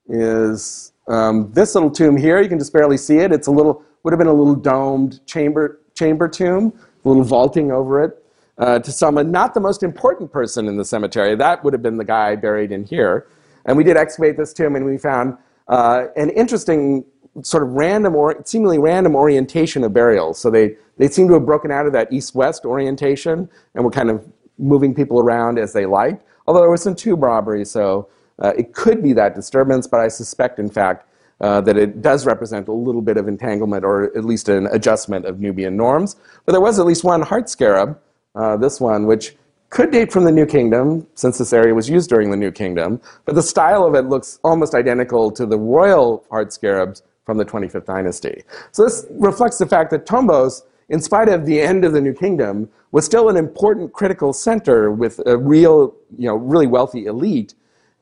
is 0.10 0.93
um, 1.08 1.52
this 1.52 1.76
little 1.76 1.91
tomb 1.91 2.18
here. 2.18 2.41
You 2.41 2.49
can 2.49 2.60
just 2.60 2.74
barely 2.74 2.97
see 2.97 3.18
it. 3.18 3.32
It's 3.32 3.47
a 3.47 3.52
little, 3.52 3.84
would 4.04 4.12
have 4.12 4.18
been 4.18 4.28
a 4.28 4.34
little 4.34 4.56
domed 4.56 5.26
chamber, 5.26 5.80
chamber 5.93 6.28
tomb, 6.28 6.74
a 7.04 7.08
little 7.08 7.24
vaulting 7.24 7.72
over 7.72 8.04
it. 8.04 8.18
Uh, 8.58 8.78
to 8.78 8.91
someone, 8.91 9.32
not 9.32 9.54
the 9.54 9.60
most 9.60 9.82
important 9.82 10.32
person 10.32 10.68
in 10.68 10.78
the 10.78 10.86
cemetery. 10.86 11.36
That 11.36 11.64
would 11.64 11.74
have 11.74 11.82
been 11.82 11.97
the 11.97 12.06
guy 12.06 12.36
buried 12.36 12.72
in 12.72 12.84
here. 12.84 13.28
And 13.66 13.76
we 13.76 13.84
did 13.84 13.97
excavate 13.97 14.38
this 14.38 14.54
tomb 14.54 14.76
and 14.76 14.86
we 14.86 14.97
found 14.97 15.38
uh, 15.68 16.08
an 16.16 16.30
interesting 16.32 17.06
sort 17.41 17.64
of 17.64 17.70
random 17.70 18.16
or 18.16 18.39
seemingly 18.45 18.78
random 18.78 19.16
orientation 19.16 19.84
of 19.84 19.93
burials. 19.93 20.38
So 20.38 20.52
they, 20.52 20.76
they 20.97 21.08
seem 21.08 21.28
to 21.30 21.36
have 21.36 21.45
broken 21.45 21.72
out 21.72 21.88
of 21.88 21.93
that 21.93 22.12
east-west 22.12 22.66
orientation 22.66 23.49
and 23.74 23.84
were 23.86 23.91
kind 23.91 24.10
of 24.10 24.28
moving 24.62 24.93
people 24.93 25.20
around 25.20 25.59
as 25.59 25.74
they 25.74 25.86
liked. 25.86 26.24
Although 26.47 26.62
there 26.62 26.70
was 26.70 26.84
some 26.84 26.95
tomb 26.95 27.20
robbery, 27.20 27.66
so 27.66 28.07
uh, 28.39 28.53
it 28.57 28.74
could 28.74 29.03
be 29.03 29.14
that 29.14 29.36
disturbance, 29.36 29.88
but 29.88 29.99
I 29.99 30.07
suspect, 30.07 30.59
in 30.59 30.70
fact, 30.70 31.07
uh, 31.41 31.59
that 31.62 31.76
it 31.78 32.01
does 32.01 32.26
represent 32.26 32.68
a 32.68 32.72
little 32.72 33.01
bit 33.01 33.18
of 33.18 33.28
entanglement 33.28 33.84
or 33.84 34.16
at 34.16 34.24
least 34.24 34.47
an 34.47 34.68
adjustment 34.68 35.26
of 35.26 35.39
Nubian 35.39 35.76
norms. 35.76 36.16
But 36.45 36.51
there 36.51 36.62
was 36.62 36.80
at 36.80 36.86
least 36.86 37.03
one 37.03 37.22
heart 37.22 37.49
scarab, 37.49 37.99
uh, 38.36 38.57
this 38.57 38.80
one, 38.80 39.07
which 39.07 39.36
could 39.72 39.89
date 39.89 40.12
from 40.12 40.26
the 40.26 40.32
New 40.32 40.45
Kingdom, 40.45 41.07
since 41.16 41.38
this 41.38 41.53
area 41.53 41.74
was 41.74 41.89
used 41.89 42.09
during 42.09 42.30
the 42.30 42.38
New 42.38 42.51
Kingdom, 42.51 43.01
but 43.26 43.36
the 43.36 43.41
style 43.41 43.86
of 43.86 43.95
it 43.95 44.05
looks 44.05 44.39
almost 44.43 44.76
identical 44.76 45.32
to 45.32 45.45
the 45.45 45.57
royal 45.57 46.26
heart 46.30 46.51
scarabs 46.51 47.03
from 47.26 47.38
the 47.38 47.45
25th 47.45 47.86
dynasty. 47.86 48.43
So 48.72 48.84
this 48.84 49.05
reflects 49.12 49.57
the 49.57 49.66
fact 49.66 49.89
that 49.91 50.05
Tombos 50.05 50.64
in 50.92 51.00
spite 51.02 51.30
of 51.30 51.46
the 51.46 51.60
end 51.62 51.86
of 51.86 51.94
the 51.94 52.02
New 52.02 52.14
Kingdom, 52.14 52.70
was 52.92 53.06
still 53.06 53.30
an 53.30 53.38
important 53.38 53.94
critical 53.94 54.34
center 54.34 54.92
with 54.92 55.22
a 55.26 55.38
real, 55.38 55.96
you 56.18 56.28
know, 56.28 56.36
really 56.36 56.68
wealthy 56.68 57.06
elite 57.06 57.54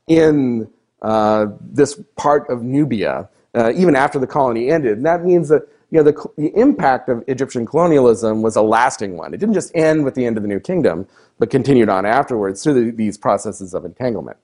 in 0.08 0.68
uh, 1.04 1.46
this 1.62 2.02
part 2.16 2.50
of 2.50 2.64
Nubia, 2.64 3.30
uh, 3.54 3.72
even 3.76 3.96
after 3.96 4.18
the 4.18 4.26
colony 4.26 4.72
ended. 4.72 4.98
And 4.98 5.06
that 5.06 5.24
means 5.24 5.50
that 5.50 5.68
you 5.92 6.00
know, 6.00 6.04
the, 6.04 6.30
the 6.36 6.52
impact 6.60 7.10
of 7.10 7.24
Egyptian 7.28 7.64
colonialism 7.64 8.42
was 8.42 8.56
a 8.56 8.62
lasting 8.62 9.18
one. 9.18 9.36
It 9.36 9.40
didn't 9.40 9.56
just 9.56 9.72
end 9.76 10.04
with 10.04 10.16
the 10.16 10.26
end 10.26 10.38
of 10.38 10.44
the 10.44 10.50
New 10.50 10.60
Kingdom, 10.60 11.08
but 11.38 11.52
continued 11.52 11.90
on 11.90 12.08
afterwards 12.08 12.64
through 12.64 12.86
the, 12.86 12.92
these 12.92 13.20
processes 13.20 13.76
of 13.76 13.86
entanglement. 13.86 14.38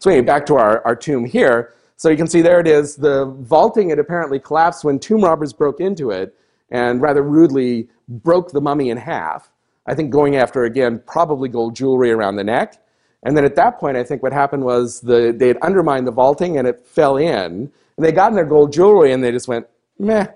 So 0.00 0.10
anyway, 0.10 0.26
back 0.26 0.44
to 0.46 0.56
our, 0.56 0.84
our 0.84 0.96
tomb 0.96 1.24
here. 1.24 1.74
So 1.96 2.08
you 2.08 2.16
can 2.16 2.26
see 2.26 2.42
there 2.42 2.58
it 2.58 2.66
is. 2.66 2.96
The 2.96 3.26
vaulting 3.26 3.90
had 3.90 4.00
apparently 4.00 4.40
collapsed 4.40 4.82
when 4.82 4.98
tomb 4.98 5.22
robbers 5.22 5.52
broke 5.52 5.80
into 5.80 6.10
it 6.10 6.34
and 6.72 7.00
rather 7.00 7.22
rudely 7.22 7.88
broke 8.08 8.52
the 8.52 8.60
mummy 8.60 8.90
in 8.90 8.96
half. 8.96 9.50
I 9.86 9.94
think 9.94 10.10
going 10.10 10.36
after, 10.36 10.64
again, 10.64 11.02
probably 11.06 11.48
gold 11.48 11.74
jewelry 11.74 12.10
around 12.10 12.36
the 12.36 12.44
neck. 12.44 12.82
And 13.24 13.36
then 13.36 13.44
at 13.44 13.56
that 13.56 13.78
point, 13.78 13.96
I 13.96 14.04
think 14.04 14.22
what 14.22 14.32
happened 14.32 14.64
was 14.64 15.00
the, 15.00 15.34
they 15.36 15.48
had 15.48 15.58
undermined 15.58 16.06
the 16.06 16.12
vaulting 16.12 16.58
and 16.58 16.66
it 16.66 16.84
fell 16.84 17.16
in. 17.16 17.70
And 17.96 18.06
they 18.06 18.12
got 18.12 18.30
in 18.30 18.36
their 18.36 18.44
gold 18.44 18.72
jewelry 18.72 19.12
and 19.12 19.22
they 19.22 19.30
just 19.30 19.48
went, 19.48 19.66
meh, 19.98 20.26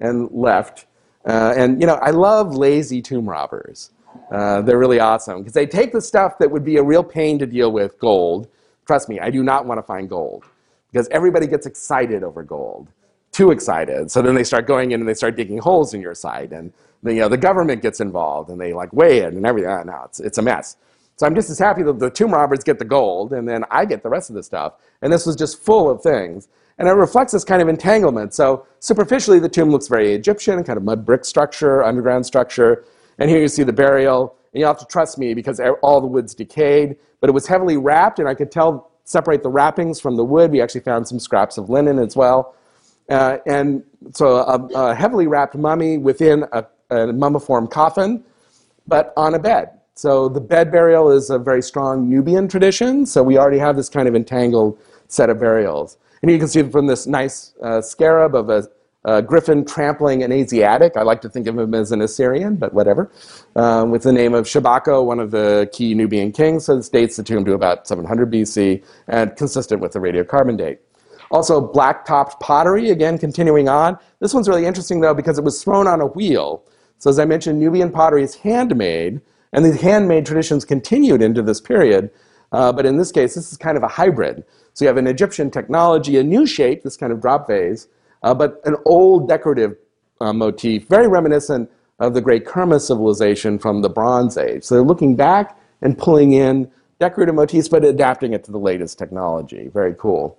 and 0.00 0.30
left. 0.30 0.86
Uh, 1.26 1.54
and, 1.56 1.80
you 1.80 1.86
know, 1.86 1.96
I 1.96 2.10
love 2.10 2.54
lazy 2.54 3.02
tomb 3.02 3.28
robbers. 3.28 3.90
Uh, 4.30 4.62
they're 4.62 4.78
really 4.78 5.00
awesome 5.00 5.38
because 5.38 5.52
they 5.52 5.66
take 5.66 5.92
the 5.92 6.00
stuff 6.00 6.38
that 6.38 6.50
would 6.50 6.64
be 6.64 6.76
a 6.78 6.82
real 6.82 7.04
pain 7.04 7.38
to 7.38 7.46
deal 7.46 7.70
with, 7.70 7.98
gold. 7.98 8.48
Trust 8.86 9.08
me, 9.08 9.20
I 9.20 9.30
do 9.30 9.42
not 9.42 9.66
want 9.66 9.78
to 9.78 9.82
find 9.82 10.08
gold 10.08 10.44
because 10.90 11.08
everybody 11.08 11.46
gets 11.46 11.66
excited 11.66 12.22
over 12.22 12.42
gold, 12.42 12.88
too 13.32 13.50
excited. 13.50 14.10
So 14.10 14.22
then 14.22 14.34
they 14.34 14.44
start 14.44 14.66
going 14.66 14.92
in 14.92 15.00
and 15.00 15.08
they 15.08 15.14
start 15.14 15.36
digging 15.36 15.58
holes 15.58 15.94
in 15.94 16.00
your 16.00 16.14
site, 16.14 16.52
and 16.52 16.72
the, 17.02 17.14
you 17.14 17.20
know 17.20 17.28
the 17.28 17.36
government 17.36 17.82
gets 17.82 18.00
involved 18.00 18.50
and 18.50 18.60
they 18.60 18.72
like 18.72 18.92
weigh 18.92 19.18
it 19.18 19.34
and 19.34 19.46
everything. 19.46 19.70
No, 19.86 20.02
it's 20.04 20.20
it's 20.20 20.38
a 20.38 20.42
mess. 20.42 20.76
So 21.16 21.26
I'm 21.26 21.34
just 21.34 21.48
as 21.48 21.58
happy 21.58 21.82
that 21.82 21.98
the 21.98 22.10
tomb 22.10 22.32
robbers 22.32 22.62
get 22.62 22.78
the 22.78 22.84
gold 22.84 23.32
and 23.32 23.48
then 23.48 23.64
I 23.70 23.86
get 23.86 24.02
the 24.02 24.10
rest 24.10 24.28
of 24.28 24.36
the 24.36 24.42
stuff. 24.42 24.74
And 25.00 25.10
this 25.12 25.24
was 25.24 25.34
just 25.34 25.62
full 25.62 25.88
of 25.88 26.02
things. 26.02 26.48
And 26.78 26.88
it 26.88 26.92
reflects 26.92 27.32
this 27.32 27.42
kind 27.42 27.62
of 27.62 27.68
entanglement. 27.68 28.34
So 28.34 28.66
superficially, 28.80 29.38
the 29.38 29.48
tomb 29.48 29.70
looks 29.70 29.88
very 29.88 30.12
Egyptian, 30.12 30.62
kind 30.62 30.76
of 30.76 30.84
mud 30.84 31.06
brick 31.06 31.24
structure, 31.24 31.82
underground 31.82 32.26
structure. 32.26 32.84
And 33.18 33.30
here 33.30 33.40
you 33.40 33.48
see 33.48 33.62
the 33.62 33.72
burial. 33.72 34.36
And 34.52 34.60
you 34.60 34.66
have 34.66 34.78
to 34.78 34.84
trust 34.84 35.16
me 35.16 35.32
because 35.32 35.58
all 35.82 36.02
the 36.02 36.06
wood's 36.06 36.34
decayed. 36.34 36.96
But 37.20 37.30
it 37.30 37.32
was 37.32 37.46
heavily 37.46 37.78
wrapped, 37.78 38.18
and 38.18 38.28
I 38.28 38.34
could 38.34 38.52
tell, 38.52 38.90
separate 39.04 39.42
the 39.42 39.48
wrappings 39.48 40.00
from 40.00 40.16
the 40.16 40.24
wood. 40.24 40.50
We 40.50 40.60
actually 40.60 40.82
found 40.82 41.08
some 41.08 41.18
scraps 41.18 41.56
of 41.56 41.70
linen 41.70 41.98
as 41.98 42.14
well. 42.14 42.54
Uh, 43.08 43.38
and 43.46 43.82
so 44.12 44.36
a, 44.36 44.68
a, 44.74 44.94
heavily 44.94 45.26
wrapped 45.26 45.54
mummy 45.54 45.96
within 45.96 46.44
a, 46.52 46.66
a 46.90 47.06
mummiform 47.06 47.70
coffin, 47.70 48.24
but 48.86 49.12
on 49.16 49.34
a 49.34 49.38
bed. 49.38 49.70
So 49.94 50.28
the 50.28 50.40
bed 50.40 50.70
burial 50.70 51.10
is 51.10 51.30
a 51.30 51.38
very 51.38 51.62
strong 51.62 52.08
Nubian 52.10 52.48
tradition. 52.48 53.06
So 53.06 53.22
we 53.22 53.38
already 53.38 53.58
have 53.58 53.76
this 53.76 53.88
kind 53.88 54.06
of 54.06 54.14
entangled 54.14 54.78
set 55.08 55.30
of 55.30 55.40
burials. 55.40 55.96
And 56.20 56.30
you 56.30 56.38
can 56.38 56.48
see 56.48 56.62
from 56.64 56.86
this 56.86 57.06
nice 57.06 57.54
uh, 57.62 57.80
scarab 57.80 58.34
of 58.34 58.50
a, 58.50 58.68
a, 59.04 59.22
griffin 59.22 59.64
trampling 59.64 60.22
an 60.22 60.32
Asiatic. 60.32 60.98
I 60.98 61.02
like 61.02 61.22
to 61.22 61.30
think 61.30 61.46
of 61.46 61.58
him 61.58 61.72
as 61.72 61.92
an 61.92 62.02
Assyrian, 62.02 62.56
but 62.56 62.74
whatever. 62.74 63.10
Um, 63.54 63.90
with 63.90 64.02
the 64.02 64.12
name 64.12 64.34
of 64.34 64.44
Shabako, 64.44 65.04
one 65.04 65.18
of 65.18 65.30
the 65.30 65.70
key 65.72 65.94
Nubian 65.94 66.30
kings. 66.30 66.66
So 66.66 66.76
this 66.76 66.90
dates 66.90 67.16
the 67.16 67.22
tomb 67.22 67.44
to 67.46 67.54
about 67.54 67.88
700 67.88 68.30
BC 68.30 68.84
and 69.08 69.34
consistent 69.36 69.80
with 69.80 69.92
the 69.92 69.98
radiocarbon 69.98 70.58
date. 70.58 70.80
Also, 71.30 71.60
black 71.60 72.04
topped 72.04 72.38
pottery, 72.40 72.90
again, 72.90 73.18
continuing 73.18 73.68
on. 73.68 73.98
This 74.20 74.34
one's 74.34 74.48
really 74.48 74.66
interesting, 74.66 75.00
though, 75.00 75.14
because 75.14 75.38
it 75.38 75.44
was 75.44 75.62
thrown 75.62 75.86
on 75.86 76.00
a 76.00 76.06
wheel. 76.06 76.62
So, 76.98 77.10
as 77.10 77.18
I 77.18 77.24
mentioned, 77.24 77.58
Nubian 77.58 77.90
pottery 77.90 78.22
is 78.22 78.34
handmade. 78.36 79.20
And 79.52 79.64
the 79.64 79.74
handmade 79.74 80.26
traditions 80.26 80.64
continued 80.64 81.22
into 81.22 81.42
this 81.42 81.60
period. 81.60 82.10
Uh, 82.52 82.72
but 82.72 82.84
in 82.84 82.98
this 82.98 83.10
case, 83.10 83.34
this 83.34 83.50
is 83.50 83.56
kind 83.56 83.76
of 83.76 83.82
a 83.82 83.88
hybrid. 83.88 84.44
So 84.74 84.84
you 84.84 84.88
have 84.88 84.98
an 84.98 85.06
Egyptian 85.06 85.50
technology, 85.50 86.18
a 86.18 86.22
new 86.22 86.46
shape, 86.46 86.82
this 86.82 86.96
kind 86.96 87.12
of 87.12 87.20
drop 87.20 87.48
vase, 87.48 87.88
uh, 88.22 88.34
but 88.34 88.60
an 88.64 88.76
old 88.84 89.28
decorative 89.28 89.76
uh, 90.20 90.32
motif, 90.32 90.86
very 90.88 91.08
reminiscent 91.08 91.70
of 91.98 92.12
the 92.12 92.20
great 92.20 92.44
Kerma 92.44 92.78
civilization 92.78 93.58
from 93.58 93.80
the 93.80 93.88
Bronze 93.88 94.36
Age. 94.36 94.64
So 94.64 94.74
they're 94.74 94.84
looking 94.84 95.16
back 95.16 95.58
and 95.80 95.96
pulling 95.96 96.34
in 96.34 96.70
decorative 96.98 97.34
motifs, 97.34 97.68
but 97.68 97.84
adapting 97.84 98.34
it 98.34 98.44
to 98.44 98.52
the 98.52 98.58
latest 98.58 98.98
technology. 98.98 99.68
Very 99.68 99.94
cool. 99.98 100.38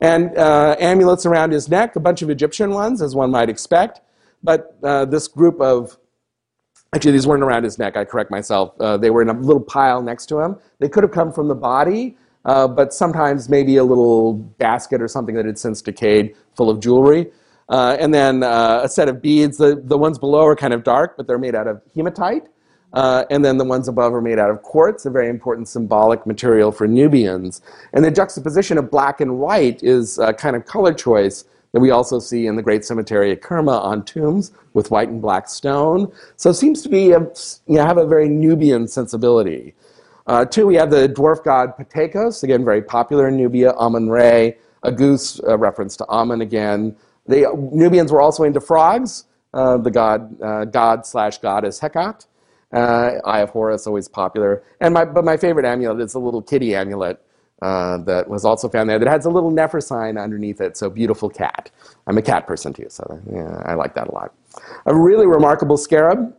And 0.00 0.36
uh, 0.36 0.76
amulets 0.80 1.26
around 1.26 1.52
his 1.52 1.68
neck, 1.68 1.94
a 1.94 2.00
bunch 2.00 2.22
of 2.22 2.30
Egyptian 2.30 2.70
ones, 2.70 3.00
as 3.00 3.14
one 3.14 3.30
might 3.30 3.48
expect. 3.48 4.00
But 4.42 4.76
uh, 4.82 5.04
this 5.04 5.28
group 5.28 5.60
of 5.60 5.98
Actually, 6.92 7.12
these 7.12 7.26
weren't 7.26 7.44
around 7.44 7.62
his 7.62 7.78
neck. 7.78 7.96
I 7.96 8.04
correct 8.04 8.32
myself. 8.32 8.74
Uh, 8.80 8.96
they 8.96 9.10
were 9.10 9.22
in 9.22 9.28
a 9.28 9.32
little 9.32 9.62
pile 9.62 10.02
next 10.02 10.26
to 10.26 10.40
him. 10.40 10.56
They 10.80 10.88
could 10.88 11.04
have 11.04 11.12
come 11.12 11.32
from 11.32 11.46
the 11.46 11.54
body, 11.54 12.16
uh, 12.44 12.66
but 12.66 12.92
sometimes 12.92 13.48
maybe 13.48 13.76
a 13.76 13.84
little 13.84 14.34
basket 14.34 15.00
or 15.00 15.06
something 15.06 15.36
that 15.36 15.46
had 15.46 15.56
since 15.56 15.82
decayed 15.82 16.34
full 16.56 16.68
of 16.68 16.80
jewelry. 16.80 17.30
Uh, 17.68 17.96
and 18.00 18.12
then 18.12 18.42
uh, 18.42 18.80
a 18.82 18.88
set 18.88 19.08
of 19.08 19.22
beads. 19.22 19.56
The, 19.56 19.80
the 19.84 19.96
ones 19.96 20.18
below 20.18 20.44
are 20.44 20.56
kind 20.56 20.74
of 20.74 20.82
dark, 20.82 21.16
but 21.16 21.28
they're 21.28 21.38
made 21.38 21.54
out 21.54 21.68
of 21.68 21.80
hematite. 21.94 22.48
Uh, 22.92 23.24
and 23.30 23.44
then 23.44 23.56
the 23.56 23.64
ones 23.64 23.86
above 23.86 24.12
are 24.12 24.20
made 24.20 24.40
out 24.40 24.50
of 24.50 24.62
quartz, 24.62 25.06
a 25.06 25.10
very 25.10 25.28
important 25.28 25.68
symbolic 25.68 26.26
material 26.26 26.72
for 26.72 26.88
Nubians. 26.88 27.62
And 27.92 28.04
the 28.04 28.10
juxtaposition 28.10 28.78
of 28.78 28.90
black 28.90 29.20
and 29.20 29.38
white 29.38 29.80
is 29.84 30.18
a 30.18 30.32
kind 30.32 30.56
of 30.56 30.66
color 30.66 30.92
choice 30.92 31.44
that 31.72 31.80
we 31.80 31.90
also 31.90 32.18
see 32.18 32.46
in 32.46 32.56
the 32.56 32.62
great 32.62 32.84
cemetery 32.84 33.32
at 33.32 33.42
Kerma 33.42 33.78
on 33.78 34.04
tombs 34.04 34.52
with 34.74 34.90
white 34.90 35.08
and 35.08 35.22
black 35.22 35.48
stone. 35.48 36.12
So 36.36 36.50
it 36.50 36.54
seems 36.54 36.82
to 36.82 36.88
be 36.88 37.12
a, 37.12 37.20
you 37.20 37.76
know, 37.76 37.84
have 37.84 37.98
a 37.98 38.06
very 38.06 38.28
Nubian 38.28 38.88
sensibility. 38.88 39.74
Uh, 40.26 40.44
two, 40.44 40.66
we 40.66 40.74
have 40.76 40.90
the 40.90 41.08
dwarf 41.08 41.42
god 41.44 41.76
Pataikos, 41.76 42.42
again 42.42 42.64
very 42.64 42.82
popular 42.82 43.28
in 43.28 43.36
Nubia, 43.36 43.72
Amun 43.78 44.08
Re, 44.08 44.56
a 44.82 44.92
goose 44.92 45.40
uh, 45.46 45.56
reference 45.58 45.96
to 45.96 46.06
Amun 46.08 46.40
again. 46.40 46.96
The 47.26 47.46
Nubians 47.72 48.12
were 48.12 48.20
also 48.20 48.44
into 48.44 48.60
frogs. 48.60 49.24
Uh, 49.52 49.76
the 49.78 49.90
god 49.90 50.40
uh, 50.40 50.64
god 50.64 51.04
slash 51.04 51.38
goddess 51.38 51.80
Heqet. 51.80 52.26
Uh, 52.72 53.14
Eye 53.24 53.40
of 53.40 53.50
Horus, 53.50 53.88
always 53.88 54.06
popular. 54.06 54.62
And 54.80 54.94
my, 54.94 55.04
but 55.04 55.24
my 55.24 55.36
favorite 55.36 55.66
amulet 55.66 56.00
is 56.00 56.14
a 56.14 56.20
little 56.20 56.40
kitty 56.40 56.76
amulet 56.76 57.20
uh, 57.62 57.98
that 57.98 58.28
was 58.28 58.44
also 58.44 58.68
found 58.68 58.88
there 58.88 58.98
that 58.98 59.08
has 59.08 59.26
a 59.26 59.30
little 59.30 59.50
Nefer 59.50 59.80
sign 59.80 60.16
underneath 60.16 60.60
it. 60.60 60.76
So 60.76 60.88
beautiful 60.88 61.28
cat. 61.28 61.70
I'm 62.06 62.18
a 62.18 62.22
cat 62.22 62.46
person 62.46 62.72
too, 62.72 62.86
so 62.88 63.20
yeah, 63.32 63.62
I 63.66 63.74
like 63.74 63.94
that 63.94 64.08
a 64.08 64.12
lot. 64.12 64.32
A 64.86 64.94
really 64.94 65.26
remarkable 65.26 65.76
scarab. 65.76 66.34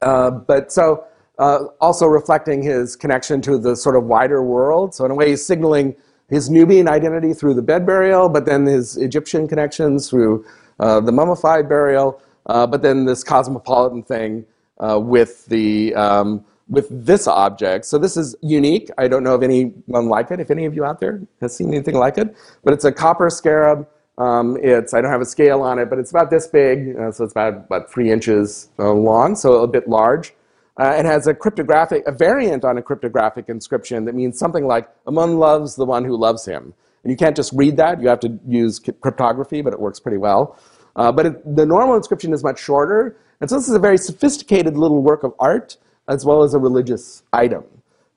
Uh, 0.00 0.30
but 0.30 0.72
so 0.72 1.04
uh, 1.38 1.64
also 1.80 2.06
reflecting 2.06 2.62
his 2.62 2.96
connection 2.96 3.42
to 3.42 3.58
the 3.58 3.76
sort 3.76 3.96
of 3.96 4.04
wider 4.04 4.42
world. 4.42 4.94
So 4.94 5.04
in 5.04 5.10
a 5.10 5.14
way, 5.14 5.30
he's 5.30 5.44
signaling 5.44 5.94
his 6.28 6.48
Nubian 6.48 6.88
identity 6.88 7.34
through 7.34 7.54
the 7.54 7.62
bed 7.62 7.84
burial, 7.84 8.28
but 8.28 8.46
then 8.46 8.64
his 8.64 8.96
Egyptian 8.96 9.46
connections 9.46 10.08
through 10.08 10.44
uh, 10.80 11.00
the 11.00 11.12
mummified 11.12 11.68
burial, 11.68 12.20
uh, 12.46 12.66
but 12.66 12.82
then 12.82 13.04
this 13.04 13.22
cosmopolitan 13.22 14.02
thing 14.02 14.44
uh, 14.78 14.98
with 14.98 15.46
the 15.46 15.94
um, 15.94 16.44
with 16.68 16.88
this 16.90 17.26
object. 17.26 17.84
So 17.84 17.98
this 17.98 18.16
is 18.16 18.34
unique. 18.40 18.90
I 18.96 19.08
don't 19.08 19.22
know 19.22 19.34
of 19.34 19.42
anyone 19.42 20.08
like 20.08 20.30
it. 20.30 20.40
If 20.40 20.50
any 20.50 20.64
of 20.64 20.74
you 20.74 20.84
out 20.84 21.00
there 21.00 21.20
has 21.40 21.54
seen 21.54 21.68
anything 21.68 21.94
like 21.94 22.18
it, 22.18 22.34
but 22.62 22.72
it's 22.72 22.84
a 22.84 22.92
copper 22.92 23.30
scarab. 23.30 23.86
Um, 24.16 24.56
it's 24.62 24.94
I 24.94 25.00
don't 25.00 25.10
have 25.10 25.20
a 25.20 25.26
scale 25.26 25.62
on 25.62 25.78
it, 25.78 25.90
but 25.90 25.98
it's 25.98 26.10
about 26.10 26.30
this 26.30 26.46
big. 26.46 26.96
Uh, 26.96 27.10
so 27.10 27.24
it's 27.24 27.32
about 27.32 27.54
about 27.54 27.90
three 27.90 28.10
inches 28.10 28.70
uh, 28.78 28.92
long, 28.92 29.34
so 29.34 29.62
a 29.62 29.66
bit 29.66 29.88
large. 29.88 30.34
Uh, 30.80 30.94
it 30.98 31.04
has 31.04 31.26
a 31.26 31.34
cryptographic, 31.34 32.02
a 32.06 32.12
variant 32.12 32.64
on 32.64 32.78
a 32.78 32.82
cryptographic 32.82 33.48
inscription 33.48 34.04
that 34.04 34.14
means 34.14 34.38
something 34.38 34.66
like 34.66 34.88
"Amun 35.06 35.38
loves 35.38 35.74
the 35.74 35.84
one 35.84 36.04
who 36.04 36.16
loves 36.16 36.46
him." 36.46 36.72
And 37.02 37.10
you 37.10 37.16
can't 37.16 37.36
just 37.36 37.52
read 37.52 37.76
that; 37.76 38.00
you 38.00 38.08
have 38.08 38.20
to 38.20 38.38
use 38.46 38.78
cryptography, 38.78 39.62
but 39.62 39.72
it 39.72 39.80
works 39.80 39.98
pretty 39.98 40.18
well. 40.18 40.58
Uh, 40.96 41.10
but 41.10 41.26
it, 41.26 41.56
the 41.56 41.66
normal 41.66 41.96
inscription 41.96 42.32
is 42.32 42.44
much 42.44 42.60
shorter, 42.60 43.16
and 43.40 43.50
so 43.50 43.56
this 43.56 43.68
is 43.68 43.74
a 43.74 43.80
very 43.80 43.98
sophisticated 43.98 44.76
little 44.76 45.02
work 45.02 45.24
of 45.24 45.34
art 45.40 45.76
as 46.08 46.24
well 46.24 46.42
as 46.42 46.54
a 46.54 46.58
religious 46.58 47.22
item. 47.32 47.64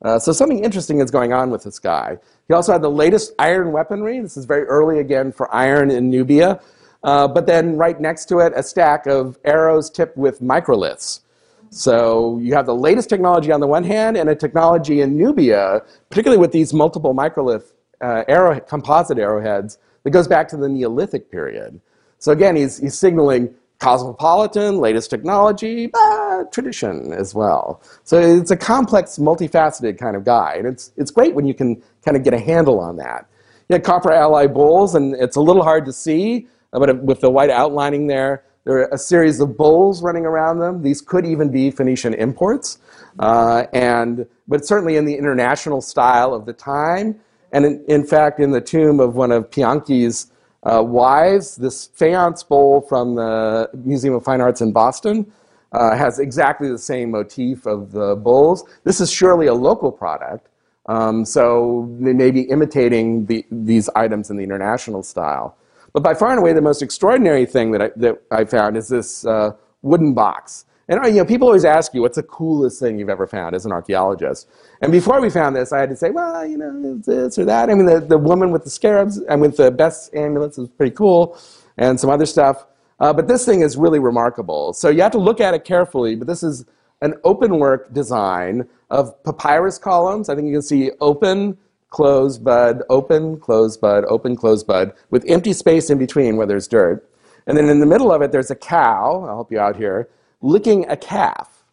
Uh, 0.04 0.20
so 0.20 0.32
something 0.32 0.64
interesting 0.64 1.00
is 1.00 1.10
going 1.10 1.34
on 1.34 1.50
with 1.50 1.64
this 1.64 1.80
guy. 1.80 2.18
He 2.48 2.54
also 2.54 2.72
had 2.72 2.82
the 2.82 2.92
latest 2.92 3.34
iron 3.40 3.72
weaponry. 3.72 4.20
This 4.20 4.38
is 4.38 4.46
very 4.46 4.64
early 4.64 5.00
again 5.00 5.32
for 5.32 5.54
iron 5.54 5.90
in 5.90 6.10
Nubia. 6.10 6.60
Uh, 7.04 7.28
but 7.28 7.48
then 7.48 7.78
right 7.78 8.00
next 8.00 8.26
to 8.26 8.40
it, 8.40 8.54
a 8.56 8.64
stack 8.64 9.08
of 9.08 9.38
arrows 9.44 9.90
tipped 9.90 10.18
with 10.18 10.40
microliths. 10.42 11.22
So 11.70 12.40
you 12.40 12.54
have 12.54 12.66
the 12.66 12.76
latest 12.76 13.10
technology 13.10 13.52
on 13.52 13.60
the 13.60 13.68
one 13.68 13.84
hand, 13.84 14.18
and 14.18 14.30
a 14.30 14.36
technology 14.36 15.02
in 15.02 15.18
Nubia, 15.18 15.82
particularly 16.10 16.40
with 16.40 16.52
these 16.52 16.74
multiple 16.74 17.14
microlith 17.14 17.74
uh, 18.02 18.24
arrow, 18.28 18.60
composite 18.60 19.18
arrowheads, 19.18 19.78
that 20.04 20.12
goes 20.12 20.28
back 20.28 20.48
to 20.50 20.58
the 20.58 20.70
Neolithic 20.70 21.30
period. 21.30 21.82
So 22.20 22.32
again, 22.32 22.56
he's, 22.56 22.78
he's 22.78 22.98
signaling 22.98 23.54
cosmopolitan, 23.80 24.80
latest 24.80 25.10
technology, 25.10 25.88
but 25.88 26.52
tradition 26.52 27.14
as 27.14 27.36
well. 27.36 27.82
So 28.04 28.20
it's 28.20 28.52
a 28.52 28.58
complex, 28.58 29.18
multifaceted 29.18 29.98
kind 30.00 30.16
of 30.16 30.24
guy. 30.24 30.56
And 30.58 30.68
it's, 30.68 30.92
it's 30.98 31.12
great 31.12 31.36
when 31.36 31.46
you 31.46 31.54
can 31.54 31.82
kind 32.04 32.18
of 32.18 32.24
get 32.24 32.34
a 32.34 32.40
handle 32.40 32.80
on 32.80 32.96
that. 32.98 33.28
You 33.70 33.74
had 33.74 33.84
copper 33.84 34.12
alloy 34.12 34.48
bowls, 34.48 34.96
and 34.96 35.14
it's 35.16 35.36
a 35.36 35.42
little 35.42 35.64
hard 35.64 35.86
to 35.86 35.94
see, 35.94 36.48
uh, 36.74 36.80
but 36.80 36.90
uh, 36.90 36.96
with 36.96 37.20
the 37.20 37.30
white 37.30 37.50
outlining 37.50 38.08
there, 38.08 38.44
there 38.64 38.80
are 38.80 38.90
a 38.92 38.98
series 38.98 39.40
of 39.40 39.56
bowls 39.56 40.02
running 40.02 40.26
around 40.26 40.60
them. 40.60 40.82
These 40.82 41.02
could 41.02 41.26
even 41.26 41.50
be 41.50 41.72
Phoenician 41.72 42.14
imports. 42.14 42.80
Uh, 43.20 43.66
and, 43.74 44.26
but 44.48 44.66
certainly 44.66 44.96
in 44.96 45.06
the 45.06 45.16
international 45.16 45.82
style 45.82 46.34
of 46.34 46.46
the 46.46 46.54
time. 46.54 47.20
And 47.52 47.66
in, 47.66 47.84
in 47.88 48.06
fact, 48.06 48.40
in 48.40 48.52
the 48.52 48.62
tomb 48.62 49.00
of 49.00 49.16
one 49.16 49.32
of 49.32 49.50
Pianki's 49.50 50.32
uh. 50.68 51.56
This 51.56 51.88
faience 51.88 52.44
bowl 52.44 52.82
from 52.82 53.16
the 53.16 53.70
Museum 53.74 54.16
of 54.16 54.24
Fine 54.24 54.42
Arts 54.42 54.62
in 54.62 54.72
Boston 54.72 55.32
uh, 55.72 55.96
has 55.96 56.20
exactly 56.20 56.70
the 56.70 56.78
same 56.78 57.12
motif 57.12 57.66
of 57.66 57.92
the 57.92 58.16
bowls. 58.16 58.64
This 58.84 59.00
is 59.00 59.12
surely 59.12 59.48
a 59.48 59.54
local 59.54 59.92
product, 59.92 60.48
um, 60.88 61.26
so 61.26 61.90
they 62.00 62.14
may 62.14 62.32
be 62.32 62.42
imitating 62.42 63.26
the, 63.26 63.46
these 63.52 63.90
items 63.96 64.30
in 64.30 64.38
the 64.38 64.44
international 64.44 65.04
style. 65.04 65.58
But 65.94 66.04
by 66.04 66.14
far 66.14 66.32
and 66.32 66.40
away, 66.40 66.54
the 66.54 66.62
most 66.62 66.82
extraordinary 66.82 67.46
thing 67.46 67.72
that 67.72 67.82
I, 67.82 67.92
that 67.96 68.22
I 68.30 68.46
found 68.46 68.78
is 68.78 68.88
this 68.88 69.26
uh, 69.26 69.52
wooden 69.82 70.14
box. 70.14 70.66
And 70.90 71.06
you 71.08 71.14
know, 71.14 71.26
people 71.26 71.48
always 71.48 71.66
ask 71.66 71.94
you, 71.94 72.02
what's 72.02 72.16
the 72.16 72.24
coolest 72.24 72.80
thing 72.80 72.98
you've 72.98 73.10
ever 73.10 73.28
found 73.28 73.56
as 73.56 73.66
an 73.66 73.72
archaeologist? 73.74 74.48
And 74.82 74.92
before 74.92 75.20
we 75.20 75.30
found 75.30 75.56
this, 75.56 75.74
I 75.74 75.80
had 75.80 75.90
to 75.90 75.96
say, 75.98 76.12
well, 76.12 76.46
you 76.46 76.58
know, 76.58 76.98
this 76.98 77.38
or 77.38 77.46
that. 77.46 77.70
I 77.70 77.76
mean, 77.76 77.86
the, 77.86 78.00
the 78.00 78.18
woman 78.18 78.52
with 78.52 78.64
the 78.64 78.70
scarabs 78.70 79.18
and 79.18 79.42
with 79.42 79.58
the 79.58 79.70
Bes 79.70 80.10
amulets 80.14 80.58
is 80.58 80.70
pretty 80.70 80.96
cool, 80.96 81.38
and 81.78 82.00
some 82.00 82.10
other 82.10 82.26
stuff. 82.26 82.66
Uh, 83.00 83.12
but 83.12 83.28
this 83.28 83.46
thing 83.46 83.62
is 83.62 83.78
really 83.78 84.00
remarkable. 84.00 84.74
So 84.74 84.90
you 84.90 85.02
have 85.02 85.12
to 85.12 85.20
look 85.20 85.42
at 85.42 85.54
it 85.54 85.66
carefully, 85.66 86.16
but 86.16 86.26
this 86.26 86.42
is 86.42 86.66
an 87.02 87.14
open 87.24 87.60
work 87.60 87.94
design 87.94 88.68
of 88.90 89.22
papyrus 89.24 89.78
columns. 89.78 90.30
I 90.30 90.36
think 90.36 90.48
you 90.48 90.54
can 90.54 90.62
see 90.62 90.92
open, 91.00 91.58
close 91.90 92.38
bud, 92.38 92.82
open, 92.90 93.40
close 93.40 93.78
bud, 93.78 94.06
open, 94.08 94.36
close 94.36 94.64
bud, 94.64 94.94
with 95.12 95.24
empty 95.28 95.54
space 95.54 95.90
in 95.90 95.98
between 95.98 96.38
where 96.38 96.48
there's 96.48 96.68
dirt. 96.68 97.08
And 97.46 97.58
then 97.58 97.70
in 97.70 97.80
the 97.80 97.86
middle 97.86 98.12
of 98.12 98.22
it, 98.22 98.32
there's 98.32 98.52
a 98.52 98.56
cow, 98.56 99.22
I'll 99.22 99.28
help 99.28 99.52
you 99.52 99.60
out 99.60 99.76
here, 99.76 100.10
licking 100.42 100.90
a 100.90 100.98
calf. 100.98 101.64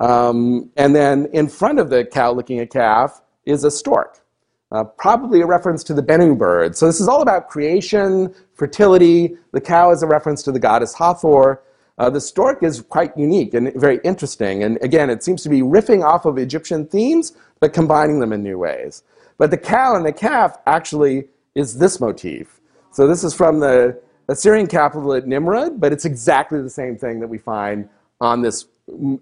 Um, 0.00 0.70
and 0.76 0.96
then 0.96 1.28
in 1.32 1.48
front 1.48 1.78
of 1.78 1.90
the 1.90 2.04
cow 2.04 2.32
licking 2.32 2.60
a 2.60 2.66
calf 2.66 3.22
is 3.46 3.64
a 3.64 3.70
stork, 3.70 4.24
uh, 4.72 4.84
probably 4.84 5.40
a 5.40 5.46
reference 5.46 5.84
to 5.84 5.94
the 5.94 6.02
Bennu 6.02 6.36
bird. 6.36 6.76
So 6.76 6.86
this 6.86 7.00
is 7.00 7.08
all 7.08 7.22
about 7.22 7.48
creation, 7.48 8.34
fertility. 8.54 9.36
The 9.52 9.60
cow 9.60 9.92
is 9.92 10.02
a 10.02 10.06
reference 10.06 10.42
to 10.44 10.52
the 10.52 10.58
goddess 10.58 10.94
Hathor. 10.94 11.62
Uh, 11.98 12.10
the 12.10 12.20
stork 12.20 12.62
is 12.62 12.80
quite 12.80 13.16
unique 13.16 13.54
and 13.54 13.72
very 13.74 14.00
interesting. 14.02 14.64
And 14.64 14.78
again, 14.82 15.10
it 15.10 15.22
seems 15.22 15.42
to 15.42 15.48
be 15.48 15.60
riffing 15.60 16.02
off 16.02 16.24
of 16.24 16.38
Egyptian 16.38 16.86
themes, 16.86 17.32
but 17.60 17.72
combining 17.72 18.18
them 18.18 18.32
in 18.32 18.42
new 18.42 18.58
ways. 18.58 19.02
But 19.38 19.50
the 19.50 19.58
cow 19.58 19.94
and 19.94 20.04
the 20.04 20.12
calf 20.12 20.56
actually 20.66 21.28
is 21.54 21.78
this 21.78 22.00
motif. 22.00 22.60
So 22.92 23.06
this 23.06 23.22
is 23.24 23.34
from 23.34 23.60
the 23.60 24.00
Assyrian 24.28 24.66
capital 24.66 25.12
at 25.14 25.24
Nimrud, 25.24 25.80
but 25.80 25.92
it's 25.92 26.04
exactly 26.04 26.60
the 26.60 26.70
same 26.70 26.96
thing 26.96 27.20
that 27.20 27.28
we 27.28 27.38
find 27.38 27.88
on 28.20 28.42
this 28.42 28.66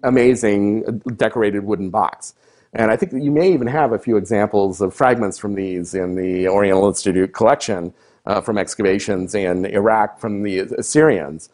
amazing 0.03 1.01
decorated 1.15 1.63
wooden 1.63 1.89
box. 1.89 2.33
And 2.73 2.89
I 2.89 2.95
think 2.95 3.11
that 3.11 3.21
you 3.21 3.31
may 3.31 3.51
even 3.51 3.67
have 3.67 3.91
a 3.91 3.99
few 3.99 4.15
examples 4.15 4.79
of 4.79 4.93
fragments 4.93 5.37
from 5.37 5.55
these 5.55 5.93
in 5.93 6.15
the 6.15 6.47
Oriental 6.47 6.87
Institute 6.87 7.33
collection 7.33 7.93
uh, 8.25 8.39
from 8.39 8.57
excavations 8.57 9.35
in 9.35 9.65
Iraq 9.65 10.19
from 10.19 10.43
the 10.43 10.59
Assyrians. 10.59 11.49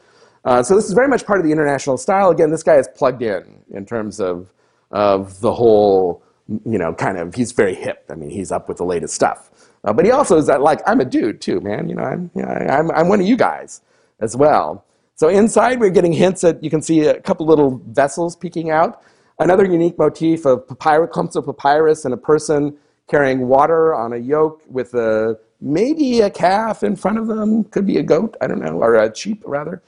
Uh, 0.45 0.61
so 0.61 0.75
this 0.75 0.85
is 0.85 0.93
very 0.93 1.07
much 1.07 1.25
part 1.25 1.39
of 1.39 1.45
the 1.45 1.51
international 1.51 1.97
style. 1.97 2.29
Again, 2.29 2.51
this 2.51 2.63
guy 2.63 2.75
is 2.75 2.87
plugged 2.95 3.21
in 3.21 3.63
in 3.71 3.85
terms 3.85 4.19
of, 4.19 4.51
of 4.91 5.41
the 5.41 5.53
whole, 5.53 6.21
you 6.65 6.77
know, 6.77 6.93
kind 6.93 7.17
of, 7.17 7.33
he's 7.33 7.51
very 7.51 7.73
hip. 7.75 8.05
I 8.09 8.15
mean, 8.15 8.29
he's 8.29 8.51
up 8.51 8.69
with 8.69 8.77
the 8.77 8.85
latest 8.85 9.13
stuff. 9.13 9.49
Uh, 9.87 9.93
but 9.93 10.03
he 10.03 10.11
also 10.11 10.37
is 10.37 10.47
that 10.47 10.61
like 10.61 10.81
I'm 10.85 10.99
a 10.99 11.05
dude 11.05 11.39
too, 11.39 11.61
man. 11.61 11.87
You 11.87 11.95
know, 11.95 12.03
I'm, 12.03 12.29
you 12.35 12.41
know, 12.41 12.49
I'm 12.49 12.91
I'm 12.91 13.07
one 13.07 13.21
of 13.21 13.25
you 13.25 13.37
guys 13.37 13.81
as 14.19 14.35
well. 14.35 14.83
So 15.15 15.29
inside 15.29 15.79
we're 15.79 15.91
getting 15.91 16.11
hints 16.11 16.41
that 16.41 16.61
you 16.61 16.69
can 16.69 16.81
see 16.81 17.05
a 17.07 17.21
couple 17.21 17.45
little 17.45 17.81
vessels 17.87 18.35
peeking 18.35 18.69
out. 18.69 19.01
Another 19.39 19.65
unique 19.65 19.97
motif 19.97 20.45
of 20.45 20.67
papyrus, 20.67 21.09
clumps 21.13 21.37
of 21.37 21.45
papyrus 21.45 22.03
and 22.03 22.13
a 22.13 22.17
person 22.17 22.75
carrying 23.07 23.47
water 23.47 23.95
on 23.95 24.11
a 24.11 24.17
yoke 24.17 24.61
with 24.67 24.93
a 24.93 25.39
maybe 25.61 26.19
a 26.19 26.29
calf 26.29 26.83
in 26.83 26.97
front 26.97 27.17
of 27.17 27.27
them, 27.27 27.63
could 27.63 27.87
be 27.87 27.97
a 27.97 28.03
goat, 28.03 28.35
I 28.41 28.47
don't 28.47 28.59
know, 28.59 28.83
or 28.83 28.95
a 28.95 29.15
sheep 29.15 29.41
rather. 29.45 29.81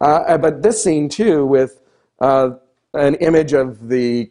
Uh, 0.00 0.38
but 0.38 0.62
this 0.62 0.84
scene 0.84 1.08
too 1.08 1.44
with 1.44 1.80
uh, 2.20 2.50
an 2.94 3.16
image 3.16 3.54
of 3.54 3.88
the 3.88 4.30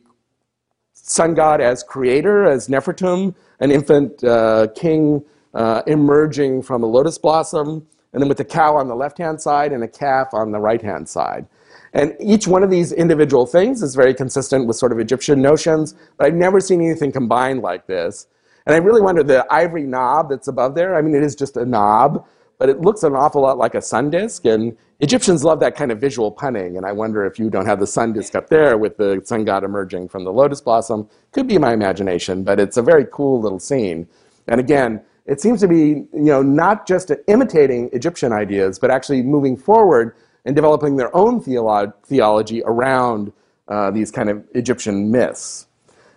sun 1.01 1.33
god 1.33 1.61
as 1.61 1.83
creator, 1.83 2.45
as 2.45 2.67
Nefertum, 2.67 3.35
an 3.59 3.71
infant 3.71 4.23
uh, 4.23 4.67
king 4.75 5.23
uh, 5.53 5.81
emerging 5.87 6.63
from 6.63 6.83
a 6.83 6.85
lotus 6.85 7.17
blossom, 7.17 7.85
and 8.13 8.21
then 8.21 8.27
with 8.27 8.37
the 8.37 8.45
cow 8.45 8.75
on 8.75 8.87
the 8.87 8.95
left 8.95 9.17
hand 9.17 9.41
side 9.41 9.71
and 9.71 9.83
a 9.83 9.87
calf 9.87 10.33
on 10.33 10.51
the 10.51 10.59
right 10.59 10.81
hand 10.81 11.07
side. 11.07 11.45
And 11.93 12.15
each 12.19 12.47
one 12.47 12.63
of 12.63 12.69
these 12.69 12.91
individual 12.91 13.45
things 13.45 13.81
is 13.81 13.95
very 13.95 14.13
consistent 14.13 14.65
with 14.65 14.77
sort 14.77 14.91
of 14.91 14.99
Egyptian 14.99 15.41
notions, 15.41 15.95
but 16.17 16.27
I've 16.27 16.33
never 16.33 16.59
seen 16.59 16.81
anything 16.81 17.11
combined 17.11 17.61
like 17.61 17.85
this. 17.87 18.27
And 18.65 18.75
I 18.75 18.77
really 18.77 19.01
wonder 19.01 19.23
the 19.23 19.45
ivory 19.51 19.83
knob 19.83 20.29
that's 20.29 20.47
above 20.47 20.75
there, 20.75 20.95
I 20.95 21.01
mean, 21.01 21.15
it 21.15 21.23
is 21.23 21.35
just 21.35 21.57
a 21.57 21.65
knob, 21.65 22.25
but 22.61 22.69
it 22.69 22.79
looks 22.79 23.01
an 23.01 23.15
awful 23.15 23.41
lot 23.41 23.57
like 23.57 23.73
a 23.73 23.81
sun 23.81 24.11
disk. 24.11 24.45
And 24.45 24.77
Egyptians 24.99 25.43
love 25.43 25.59
that 25.61 25.75
kind 25.75 25.91
of 25.91 25.99
visual 25.99 26.29
punning. 26.29 26.77
And 26.77 26.85
I 26.85 26.91
wonder 26.91 27.25
if 27.25 27.39
you 27.39 27.49
don't 27.49 27.65
have 27.65 27.79
the 27.79 27.87
sun 27.87 28.13
disk 28.13 28.35
up 28.35 28.49
there 28.49 28.77
with 28.77 28.97
the 28.97 29.19
sun 29.25 29.45
god 29.45 29.63
emerging 29.63 30.09
from 30.09 30.25
the 30.25 30.31
lotus 30.31 30.61
blossom. 30.61 31.09
Could 31.31 31.47
be 31.47 31.57
my 31.57 31.73
imagination, 31.73 32.43
but 32.43 32.59
it's 32.59 32.77
a 32.77 32.83
very 32.83 33.07
cool 33.11 33.41
little 33.41 33.57
scene. 33.57 34.07
And 34.47 34.59
again, 34.59 35.01
it 35.25 35.41
seems 35.41 35.59
to 35.61 35.67
be 35.67 35.77
you 35.77 36.07
know, 36.13 36.43
not 36.43 36.85
just 36.85 37.11
imitating 37.27 37.89
Egyptian 37.93 38.31
ideas, 38.31 38.77
but 38.77 38.91
actually 38.91 39.23
moving 39.23 39.57
forward 39.57 40.15
and 40.45 40.55
developing 40.55 40.97
their 40.97 41.15
own 41.17 41.41
theolo- 41.41 41.91
theology 42.03 42.61
around 42.67 43.33
uh, 43.69 43.89
these 43.89 44.11
kind 44.11 44.29
of 44.29 44.45
Egyptian 44.53 45.09
myths. 45.09 45.65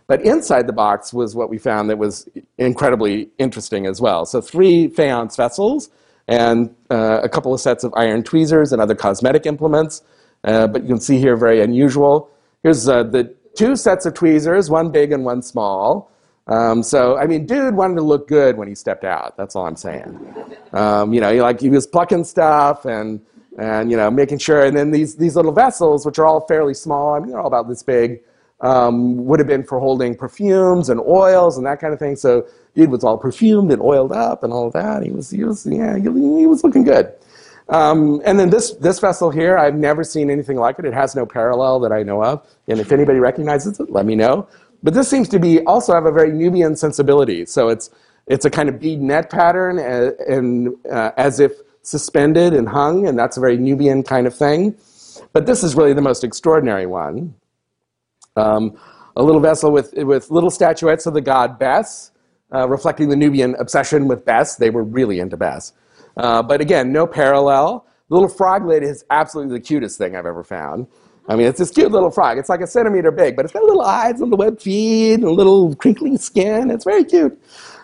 But 0.08 0.20
inside 0.20 0.66
the 0.66 0.74
box 0.74 1.14
was 1.14 1.34
what 1.34 1.48
we 1.48 1.56
found 1.56 1.88
that 1.88 1.96
was 1.96 2.28
incredibly 2.58 3.30
interesting 3.38 3.86
as 3.86 3.98
well. 3.98 4.26
So, 4.26 4.42
three 4.42 4.88
faience 4.88 5.36
vessels 5.36 5.88
and 6.28 6.74
uh, 6.90 7.20
a 7.22 7.28
couple 7.28 7.52
of 7.52 7.60
sets 7.60 7.84
of 7.84 7.92
iron 7.96 8.22
tweezers 8.22 8.72
and 8.72 8.80
other 8.80 8.94
cosmetic 8.94 9.46
implements. 9.46 10.02
Uh, 10.44 10.66
but 10.66 10.82
you 10.82 10.88
can 10.88 11.00
see 11.00 11.18
here, 11.18 11.36
very 11.36 11.60
unusual. 11.62 12.30
Here's 12.62 12.88
uh, 12.88 13.02
the 13.02 13.34
two 13.54 13.76
sets 13.76 14.06
of 14.06 14.14
tweezers, 14.14 14.70
one 14.70 14.90
big 14.90 15.12
and 15.12 15.24
one 15.24 15.42
small. 15.42 16.10
Um, 16.46 16.82
so, 16.82 17.16
I 17.16 17.26
mean, 17.26 17.46
dude 17.46 17.74
wanted 17.74 17.94
to 17.96 18.02
look 18.02 18.28
good 18.28 18.58
when 18.58 18.68
he 18.68 18.74
stepped 18.74 19.04
out. 19.04 19.36
That's 19.36 19.56
all 19.56 19.66
I'm 19.66 19.76
saying. 19.76 20.34
Um, 20.72 21.14
you 21.14 21.20
know, 21.20 21.32
he, 21.32 21.40
like 21.40 21.60
he 21.60 21.70
was 21.70 21.86
plucking 21.86 22.24
stuff 22.24 22.84
and 22.84 23.20
and 23.56 23.90
you 23.90 23.96
know 23.96 24.10
making 24.10 24.38
sure. 24.38 24.64
And 24.64 24.76
then 24.76 24.90
these 24.90 25.16
these 25.16 25.36
little 25.36 25.52
vessels, 25.52 26.04
which 26.04 26.18
are 26.18 26.26
all 26.26 26.46
fairly 26.46 26.74
small, 26.74 27.14
I 27.14 27.20
mean, 27.20 27.30
they're 27.30 27.40
all 27.40 27.46
about 27.46 27.68
this 27.68 27.82
big, 27.82 28.20
um, 28.60 29.24
would 29.24 29.40
have 29.40 29.46
been 29.46 29.64
for 29.64 29.78
holding 29.78 30.14
perfumes 30.14 30.90
and 30.90 31.00
oils 31.00 31.56
and 31.56 31.66
that 31.66 31.80
kind 31.80 31.94
of 31.94 31.98
thing. 31.98 32.16
So 32.16 32.46
dude 32.74 32.90
was 32.90 33.04
all 33.04 33.18
perfumed 33.18 33.72
and 33.72 33.80
oiled 33.80 34.12
up 34.12 34.42
and 34.42 34.52
all 34.52 34.70
that. 34.70 35.02
He 35.02 35.10
was, 35.10 35.30
he 35.30 35.44
was, 35.44 35.66
yeah, 35.66 35.96
he, 35.96 36.02
he 36.02 36.46
was 36.46 36.64
looking 36.64 36.84
good. 36.84 37.12
Um, 37.68 38.20
and 38.24 38.38
then 38.38 38.50
this, 38.50 38.72
this 38.72 38.98
vessel 38.98 39.30
here, 39.30 39.56
I've 39.56 39.74
never 39.76 40.04
seen 40.04 40.30
anything 40.30 40.58
like 40.58 40.78
it. 40.78 40.84
It 40.84 40.92
has 40.92 41.14
no 41.14 41.24
parallel 41.24 41.80
that 41.80 41.92
I 41.92 42.02
know 42.02 42.22
of. 42.22 42.46
And 42.68 42.78
if 42.78 42.92
anybody 42.92 43.20
recognizes 43.20 43.80
it, 43.80 43.90
let 43.90 44.04
me 44.04 44.14
know. 44.14 44.46
But 44.82 44.92
this 44.92 45.08
seems 45.08 45.28
to 45.30 45.38
be 45.38 45.60
also 45.62 45.94
have 45.94 46.04
a 46.04 46.12
very 46.12 46.30
Nubian 46.30 46.76
sensibility. 46.76 47.46
So 47.46 47.68
it's, 47.68 47.90
it's 48.26 48.44
a 48.44 48.50
kind 48.50 48.68
of 48.68 48.78
bead 48.80 49.00
net 49.00 49.30
pattern 49.30 49.78
and, 49.78 50.14
uh, 50.20 50.24
and 50.28 50.76
uh, 50.90 51.12
as 51.16 51.40
if 51.40 51.52
suspended 51.82 52.54
and 52.54 52.68
hung, 52.68 53.06
and 53.06 53.18
that's 53.18 53.36
a 53.36 53.40
very 53.40 53.56
Nubian 53.56 54.02
kind 54.02 54.26
of 54.26 54.34
thing. 54.34 54.76
But 55.32 55.46
this 55.46 55.62
is 55.62 55.74
really 55.74 55.92
the 55.92 56.02
most 56.02 56.24
extraordinary 56.24 56.86
one. 56.86 57.34
Um, 58.36 58.78
a 59.16 59.22
little 59.22 59.40
vessel 59.40 59.70
with, 59.70 59.92
with 59.94 60.30
little 60.30 60.50
statuettes 60.50 61.06
of 61.06 61.14
the 61.14 61.20
god 61.20 61.58
Bes, 61.58 62.10
uh, 62.54 62.68
reflecting 62.68 63.08
the 63.08 63.16
Nubian 63.16 63.54
obsession 63.56 64.06
with 64.08 64.24
Bes. 64.24 64.56
They 64.56 64.70
were 64.70 64.84
really 64.84 65.18
into 65.18 65.36
Bes. 65.36 65.72
Uh, 66.16 66.42
but 66.42 66.60
again, 66.60 66.92
no 66.92 67.06
parallel. 67.06 67.86
The 68.08 68.14
little 68.14 68.28
frog 68.28 68.64
lid 68.66 68.82
is 68.82 69.04
absolutely 69.10 69.58
the 69.58 69.64
cutest 69.64 69.98
thing 69.98 70.14
I've 70.14 70.26
ever 70.26 70.44
found. 70.44 70.86
I 71.26 71.36
mean, 71.36 71.46
it's 71.46 71.58
this 71.58 71.70
cute 71.70 71.90
little 71.90 72.10
frog. 72.10 72.36
It's 72.36 72.50
like 72.50 72.60
a 72.60 72.66
centimeter 72.66 73.10
big, 73.10 73.34
but 73.34 73.46
it's 73.46 73.54
got 73.54 73.62
little 73.62 73.80
eyes 73.80 74.20
and 74.20 74.30
the 74.30 74.36
web 74.36 74.60
feet 74.60 75.14
and 75.14 75.24
a 75.24 75.30
little 75.30 75.74
crinkly 75.76 76.16
skin. 76.18 76.70
It's 76.70 76.84
very 76.84 77.04
cute. 77.04 77.40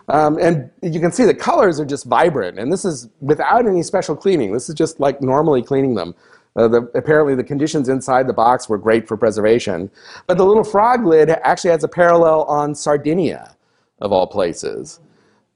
Um, 0.09 0.39
and 0.39 0.71
you 0.83 1.01
can 1.01 1.11
see 1.11 1.25
the 1.25 1.35
colors 1.35 1.81
are 1.81 1.87
just 1.87 2.05
vibrant. 2.05 2.59
And 2.59 2.71
this 2.71 2.85
is 2.85 3.09
without 3.21 3.67
any 3.67 3.83
special 3.83 4.15
cleaning. 4.15 4.53
This 4.53 4.69
is 4.69 4.75
just 4.75 5.01
like 5.01 5.23
normally 5.23 5.63
cleaning 5.63 5.95
them. 5.95 6.15
Uh, 6.57 6.69
the, 6.69 6.83
apparently, 6.95 7.35
the 7.35 7.45
conditions 7.45 7.89
inside 7.89 8.27
the 8.27 8.33
box 8.33 8.69
were 8.69 8.77
great 8.77 9.09
for 9.09 9.17
preservation. 9.17 9.91
But 10.27 10.37
the 10.37 10.45
little 10.45 10.65
frog 10.65 11.07
lid 11.07 11.31
actually 11.31 11.71
has 11.71 11.85
a 11.85 11.89
parallel 11.89 12.43
on 12.43 12.75
Sardinia 12.75 13.55
of 14.01 14.13
all 14.13 14.27
places. 14.27 15.01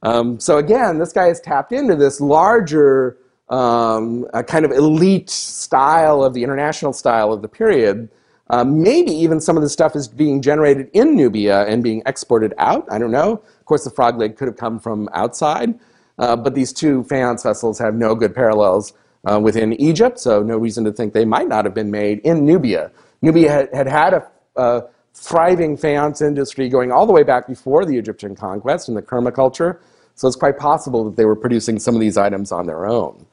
Um, 0.03 0.38
so 0.38 0.59
again, 0.59 0.99
this 0.99 1.12
guy 1.12 1.28
has 1.28 1.40
tapped 1.40 1.72
into 1.72 1.97
this 1.97 2.20
larger 2.20 3.16
um, 3.49 4.26
kind 4.47 4.64
of 4.64 4.70
elite 4.70 5.30
style 5.30 6.22
of 6.22 6.34
the 6.34 6.42
international 6.42 6.92
style 6.92 7.32
of 7.32 7.42
the 7.42 7.49
period. 7.49 8.09
Um, 8.51 8.82
maybe 8.82 9.11
even 9.11 9.40
some 9.40 9.57
of 9.57 9.62
the 9.62 9.70
stuff 9.70 9.97
is 9.97 10.07
being 10.07 10.42
generated 10.42 10.90
in 10.92 11.16
Nubia 11.16 11.64
and 11.64 11.82
being 11.82 12.03
exported 12.05 12.53
out. 12.59 12.86
I 12.90 12.99
don't 12.99 13.11
know. 13.11 13.32
Of 13.32 13.64
course, 13.64 13.84
the 13.84 13.90
frog 13.90 14.18
leg 14.18 14.36
could 14.36 14.49
have 14.49 14.59
come 14.59 14.78
from 14.78 15.09
outside, 15.14 15.78
uh, 16.18 16.36
but 16.36 16.55
these 16.55 16.72
two 16.72 17.05
faience 17.05 17.42
vessels 17.42 17.78
have 17.78 17.95
no 17.95 18.14
good 18.14 18.34
parallels 18.34 18.92
uh, 19.24 19.40
within 19.40 19.72
Egypt, 19.80 20.18
so 20.18 20.42
no 20.42 20.59
reason 20.59 20.84
to 20.84 20.92
think 20.92 21.14
they 21.14 21.24
might 21.24 21.49
not 21.49 21.64
have 21.64 21.72
been 21.72 21.90
made 21.90 22.18
in 22.18 22.45
Nubia. 22.45 22.90
Nubia 23.22 23.51
had 23.51 23.74
had, 23.74 23.86
had 23.88 24.14
a, 24.14 24.30
a 24.57 24.82
thriving 25.15 25.77
faience 25.77 26.21
industry 26.21 26.69
going 26.69 26.93
all 26.93 27.07
the 27.07 27.12
way 27.12 27.23
back 27.23 27.47
before 27.47 27.85
the 27.85 27.97
Egyptian 27.97 28.35
conquest 28.35 28.89
and 28.89 28.97
the 28.97 29.03
Kerma 29.03 29.33
culture. 29.33 29.81
So 30.17 30.29
it's 30.29 30.37
quite 30.37 30.59
possible 30.59 31.05
that 31.05 31.17
they 31.17 31.25
were 31.25 31.37
producing 31.37 31.79
some 31.79 31.95
of 31.95 32.01
these 32.01 32.17
items 32.17 32.53
on 32.53 32.67
their 32.67 32.87
own. 32.87 33.27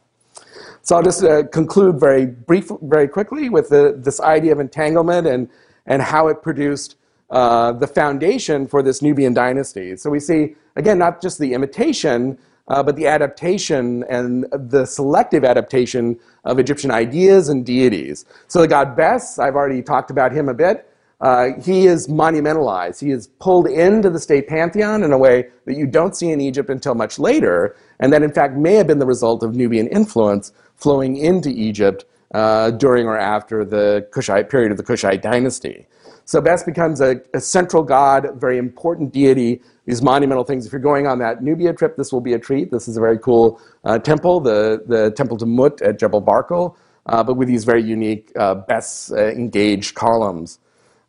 So 0.84 0.96
I'll 0.96 1.04
just 1.04 1.24
uh, 1.24 1.44
conclude 1.48 2.00
very 2.00 2.26
brief, 2.26 2.72
very 2.82 3.08
quickly 3.08 3.50
with 3.50 3.70
the, 3.70 3.96
this 3.98 4.20
idea 4.20 4.52
of 4.52 4.60
entanglement 4.60 5.28
and, 5.28 5.50
and 5.86 6.02
how 6.02 6.28
it 6.28 6.42
produced 6.42 6.96
uh, 7.30 7.72
the 7.72 7.88
foundation 7.88 8.68
for 8.68 8.82
this 8.82 9.02
Nubian 9.02 9.34
dynasty. 9.34 9.96
So 9.96 10.10
we 10.10 10.20
see, 10.20 10.56
again, 10.76 10.98
not 10.98 11.22
just 11.22 11.40
the 11.40 11.54
imitation, 11.54 12.38
uh, 12.68 12.82
but 12.82 12.96
the 12.96 13.08
adaptation 13.08 14.04
and 14.10 14.46
the 14.52 14.86
selective 14.86 15.44
adaptation 15.44 16.20
of 16.46 16.60
Egyptian 16.60 16.92
ideas 16.92 17.50
and 17.50 17.66
deities. 17.66 18.26
So 18.48 18.62
the 18.62 18.68
god 18.68 18.96
Bes, 18.96 19.40
I've 19.40 19.56
already 19.56 19.82
talked 19.82 20.10
about 20.10 20.32
him 20.32 20.50
a 20.50 20.54
bit. 20.54 20.91
Uh, 21.22 21.50
he 21.64 21.86
is 21.86 22.08
monumentalized. 22.08 23.00
He 23.00 23.12
is 23.12 23.28
pulled 23.40 23.68
into 23.68 24.10
the 24.10 24.20
state 24.20 24.48
pantheon 24.48 25.04
in 25.04 25.14
a 25.14 25.18
way 25.18 25.50
that 25.66 25.76
you 25.78 25.86
don't 25.86 26.16
see 26.16 26.32
in 26.32 26.42
Egypt 26.42 26.70
until 26.70 26.96
much 26.96 27.20
later, 27.20 27.76
and 28.00 28.12
that 28.12 28.24
in 28.24 28.32
fact 28.32 28.56
may 28.56 28.74
have 28.74 28.88
been 28.88 29.00
the 29.00 29.06
result 29.06 29.44
of 29.44 29.56
Nubian 29.56 29.88
influence 29.88 30.52
flowing 30.76 31.16
into 31.16 31.50
Egypt 31.50 32.06
uh, 32.34 32.72
during 32.72 33.06
or 33.06 33.18
after 33.18 33.64
the 33.64 34.08
Kushite 34.12 34.50
period 34.50 34.72
of 34.72 34.78
the 34.78 34.84
Kushite 34.84 35.22
dynasty. 35.22 35.86
So 36.26 36.42
Bes 36.42 36.64
becomes 36.64 37.02
a, 37.02 37.22
a 37.34 37.42
central 37.42 37.84
god, 37.84 38.26
a 38.26 38.32
very 38.32 38.58
important 38.58 39.12
deity, 39.12 39.62
these 39.86 40.02
monumental 40.02 40.44
things. 40.44 40.66
If 40.66 40.72
you're 40.72 40.82
going 40.82 41.06
on 41.06 41.20
that 41.20 41.44
Nubia 41.44 41.74
trip, 41.74 41.98
this 41.98 42.12
will 42.12 42.22
be 42.22 42.34
a 42.34 42.40
treat. 42.40 42.72
This 42.72 42.88
is 42.88 42.98
a 42.98 43.00
very 43.00 43.20
cool 43.20 43.62
uh, 43.84 44.00
temple, 44.00 44.40
the, 44.40 44.84
the 44.88 45.12
Temple 45.12 45.38
to 45.38 45.46
Mut 45.46 45.82
at 45.82 46.00
Jebel 46.00 46.22
Barkal, 46.22 46.76
uh, 47.08 47.24
but 47.24 47.36
with 47.36 47.48
these 47.48 47.64
very 47.64 47.84
unique 47.84 48.32
uh, 48.38 48.56
Bes 48.56 49.12
uh, 49.12 49.28
engaged 49.28 49.96
columns. 49.96 50.60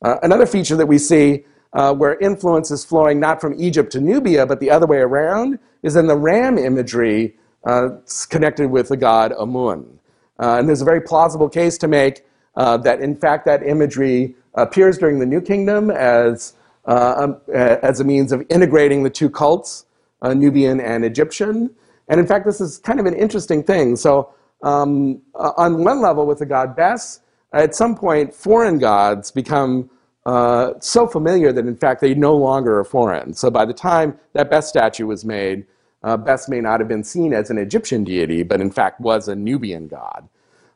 Uh, 0.02 0.16
another 0.22 0.46
feature 0.46 0.76
that 0.76 0.86
we 0.86 0.98
see 0.98 1.44
uh, 1.74 1.94
where 1.94 2.18
influence 2.18 2.70
is 2.70 2.84
flowing 2.84 3.20
not 3.20 3.40
from 3.40 3.54
Egypt 3.58 3.90
to 3.92 4.00
Nubia, 4.00 4.46
but 4.46 4.60
the 4.60 4.70
other 4.70 4.86
way 4.86 4.98
around, 4.98 5.58
is 5.82 5.96
in 5.96 6.06
the 6.06 6.16
ram 6.16 6.58
imagery 6.58 7.36
uh, 7.64 7.90
connected 8.28 8.70
with 8.70 8.88
the 8.88 8.96
god 8.96 9.32
Amun. 9.38 9.98
Uh, 10.38 10.58
and 10.58 10.68
there's 10.68 10.82
a 10.82 10.84
very 10.84 11.00
plausible 11.00 11.48
case 11.48 11.78
to 11.78 11.88
make 11.88 12.24
uh, 12.56 12.76
that, 12.78 13.00
in 13.00 13.14
fact, 13.14 13.46
that 13.46 13.62
imagery 13.62 14.34
appears 14.54 14.98
during 14.98 15.18
the 15.18 15.26
New 15.26 15.40
Kingdom 15.40 15.90
as, 15.90 16.54
um, 16.86 17.40
as 17.48 18.00
a 18.00 18.04
means 18.04 18.32
of 18.32 18.44
integrating 18.50 19.02
the 19.02 19.10
two 19.10 19.30
cults, 19.30 19.86
Nubian 20.22 20.80
and 20.80 21.04
Egyptian. 21.04 21.70
And 22.08 22.20
in 22.20 22.26
fact, 22.26 22.44
this 22.44 22.60
is 22.60 22.78
kind 22.78 23.00
of 23.00 23.06
an 23.06 23.14
interesting 23.14 23.62
thing. 23.62 23.96
So, 23.96 24.34
um, 24.62 25.22
on 25.34 25.82
one 25.82 26.00
level, 26.00 26.26
with 26.26 26.38
the 26.38 26.46
god 26.46 26.76
Bes, 26.76 27.20
at 27.52 27.74
some 27.74 27.94
point, 27.94 28.34
foreign 28.34 28.78
gods 28.78 29.30
become 29.30 29.90
uh, 30.24 30.74
so 30.80 31.06
familiar 31.06 31.52
that 31.52 31.66
in 31.66 31.76
fact 31.76 32.00
they 32.00 32.14
no 32.14 32.34
longer 32.34 32.78
are 32.78 32.84
foreign. 32.84 33.34
So 33.34 33.50
by 33.50 33.64
the 33.64 33.74
time 33.74 34.18
that 34.34 34.50
Bes 34.50 34.68
statue 34.68 35.06
was 35.06 35.24
made, 35.24 35.66
uh, 36.04 36.16
Bes 36.16 36.48
may 36.48 36.60
not 36.60 36.80
have 36.80 36.88
been 36.88 37.04
seen 37.04 37.32
as 37.32 37.50
an 37.50 37.58
Egyptian 37.58 38.04
deity, 38.04 38.42
but 38.42 38.60
in 38.60 38.70
fact 38.70 39.00
was 39.00 39.28
a 39.28 39.34
Nubian 39.34 39.88
god. 39.88 40.28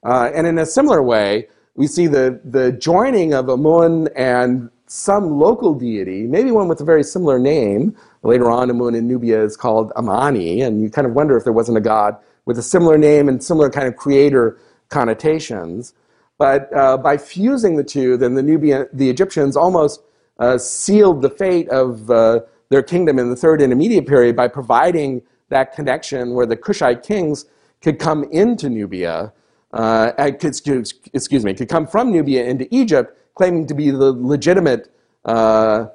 Uh, 0.04 0.30
and 0.34 0.46
in 0.46 0.58
a 0.58 0.66
similar 0.66 1.02
way, 1.02 1.48
we 1.74 1.86
see 1.86 2.06
the, 2.06 2.40
the 2.44 2.72
joining 2.72 3.34
of 3.34 3.48
Amun 3.48 4.08
and 4.16 4.70
some 4.86 5.38
local 5.38 5.74
deity, 5.74 6.22
maybe 6.22 6.50
one 6.50 6.68
with 6.68 6.80
a 6.80 6.84
very 6.84 7.02
similar 7.02 7.38
name. 7.38 7.96
Later 8.22 8.50
on, 8.50 8.70
Amun 8.70 8.94
in 8.94 9.08
Nubia 9.08 9.42
is 9.42 9.56
called 9.56 9.92
Amani, 9.96 10.62
and 10.62 10.80
you 10.80 10.90
kind 10.90 11.06
of 11.06 11.14
wonder 11.14 11.36
if 11.36 11.44
there 11.44 11.52
wasn't 11.52 11.78
a 11.78 11.80
god 11.80 12.16
with 12.44 12.58
a 12.58 12.62
similar 12.62 12.96
name 12.96 13.28
and 13.28 13.42
similar 13.42 13.68
kind 13.68 13.88
of 13.88 13.96
creator 13.96 14.58
connotations. 14.88 15.92
But 16.39 16.74
uh, 16.76 16.99
by 16.99 17.16
fusing 17.16 17.76
the 17.76 17.84
two, 17.84 18.16
then 18.16 18.34
the 18.34 18.43
Nubian, 18.43 18.87
the 18.93 19.09
Egyptians 19.09 19.57
almost 19.57 20.03
uh, 20.39 20.59
sealed 20.59 21.22
the 21.22 21.30
fate 21.30 21.68
of 21.70 22.11
uh, 22.11 22.41
their 22.68 22.82
kingdom 22.82 23.18
in 23.18 23.30
the 23.30 23.37
third 23.37 23.62
intermediate 23.62 24.07
period 24.07 24.37
by 24.37 24.49
providing 24.49 25.22
that 25.49 25.72
connection 25.74 26.34
where 26.34 26.47
the 26.47 26.57
Kushite 26.57 27.03
kings 27.03 27.47
could 27.80 27.99
come 27.99 28.24
into 28.24 28.68
Nubia, 28.68 29.32
uh, 29.72 30.12
excuse, 30.18 30.95
excuse, 31.12 31.45
me, 31.45 31.55
could 31.55 31.68
come 31.68 31.87
from 31.87 32.12
Nubia 32.12 32.45
into 32.45 32.66
Egypt, 32.74 33.16
claiming 33.34 33.66
to 33.66 33.74
be 33.74 33.91
the 33.91 34.12
legitimate 34.12 34.93
uh, 35.24 35.87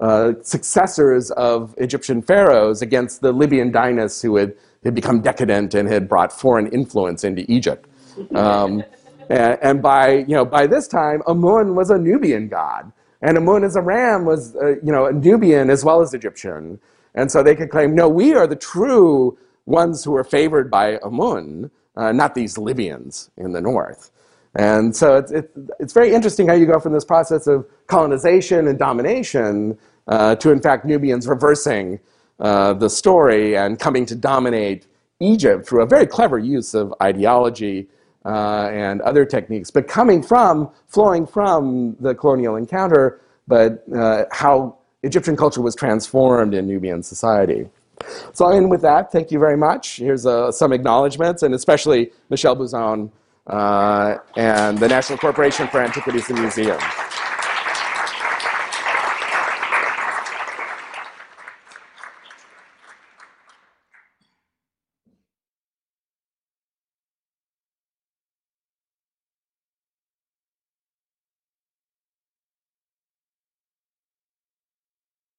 uh, 0.00 0.32
successors 0.42 1.30
of 1.32 1.74
Egyptian 1.78 2.20
pharaohs 2.20 2.82
against 2.82 3.20
the 3.20 3.32
Libyan 3.32 3.70
dynasts 3.70 4.20
who 4.22 4.36
had, 4.36 4.54
had 4.84 4.94
become 4.94 5.20
decadent 5.20 5.74
and 5.74 5.88
had 5.88 6.08
brought 6.08 6.32
foreign 6.32 6.66
influence 6.68 7.24
into 7.24 7.50
Egypt. 7.50 7.88
Um, 8.34 8.82
and, 9.30 9.58
and, 9.62 9.82
by, 9.82 10.18
you 10.28 10.34
know, 10.34 10.44
by 10.44 10.66
this 10.66 10.88
time, 10.88 11.22
Amun 11.26 11.74
was 11.74 11.90
a 11.90 11.98
Nubian 11.98 12.48
god. 12.48 12.92
And 13.22 13.36
Amun 13.36 13.64
as 13.64 13.76
a 13.76 13.80
ram 13.80 14.24
was, 14.24 14.54
uh, 14.56 14.76
you 14.82 14.92
know, 14.92 15.08
Nubian 15.10 15.70
as 15.70 15.84
well 15.84 16.00
as 16.00 16.14
Egyptian. 16.14 16.78
And 17.14 17.30
so 17.30 17.42
they 17.42 17.54
could 17.54 17.70
claim, 17.70 17.94
no, 17.94 18.08
we 18.08 18.34
are 18.34 18.46
the 18.46 18.56
true 18.56 19.38
ones 19.64 20.04
who 20.04 20.14
are 20.16 20.24
favored 20.24 20.70
by 20.70 20.98
Amun, 21.02 21.70
uh, 21.96 22.12
not 22.12 22.34
these 22.34 22.58
Libyans 22.58 23.30
in 23.36 23.52
the 23.52 23.60
north. 23.60 24.10
And 24.54 24.96
so 24.96 25.16
it's, 25.16 25.32
it's, 25.32 25.58
it's, 25.80 25.92
very 25.92 26.14
interesting 26.14 26.48
how 26.48 26.54
you 26.54 26.64
go 26.64 26.80
from 26.80 26.94
this 26.94 27.04
process 27.04 27.46
of 27.46 27.66
colonization 27.88 28.66
and 28.66 28.78
domination 28.78 29.76
uh, 30.08 30.36
to, 30.36 30.50
in 30.50 30.60
fact, 30.60 30.86
Nubians 30.86 31.26
reversing 31.26 32.00
uh, 32.40 32.72
the 32.72 32.88
story 32.88 33.56
and 33.56 33.78
coming 33.78 34.06
to 34.06 34.14
dominate 34.14 34.86
Egypt 35.20 35.66
through 35.66 35.82
a 35.82 35.86
very 35.86 36.06
clever 36.06 36.38
use 36.38 36.74
of 36.74 36.94
ideology 37.02 37.86
uh, 38.26 38.68
and 38.72 39.00
other 39.02 39.24
techniques, 39.24 39.70
but 39.70 39.86
coming 39.86 40.22
from, 40.22 40.68
flowing 40.88 41.26
from 41.26 41.96
the 42.00 42.14
colonial 42.14 42.56
encounter, 42.56 43.20
but 43.46 43.84
uh, 43.94 44.24
how 44.32 44.76
Egyptian 45.04 45.36
culture 45.36 45.62
was 45.62 45.74
transformed 45.76 46.52
in 46.52 46.66
Nubian 46.66 47.02
society. 47.02 47.68
So 48.32 48.44
I'll 48.44 48.52
end 48.52 48.68
with 48.68 48.82
that. 48.82 49.12
Thank 49.12 49.30
you 49.30 49.38
very 49.38 49.56
much. 49.56 49.96
Here's 49.96 50.26
uh, 50.26 50.50
some 50.50 50.72
acknowledgments, 50.72 51.42
and 51.42 51.54
especially 51.54 52.10
Michel 52.28 52.54
Buzon 52.54 53.10
uh, 53.46 54.16
and 54.36 54.76
the 54.78 54.88
National 54.88 55.18
Corporation 55.18 55.68
for 55.68 55.80
Antiquities 55.80 56.28
and 56.28 56.40
Museums. 56.40 56.82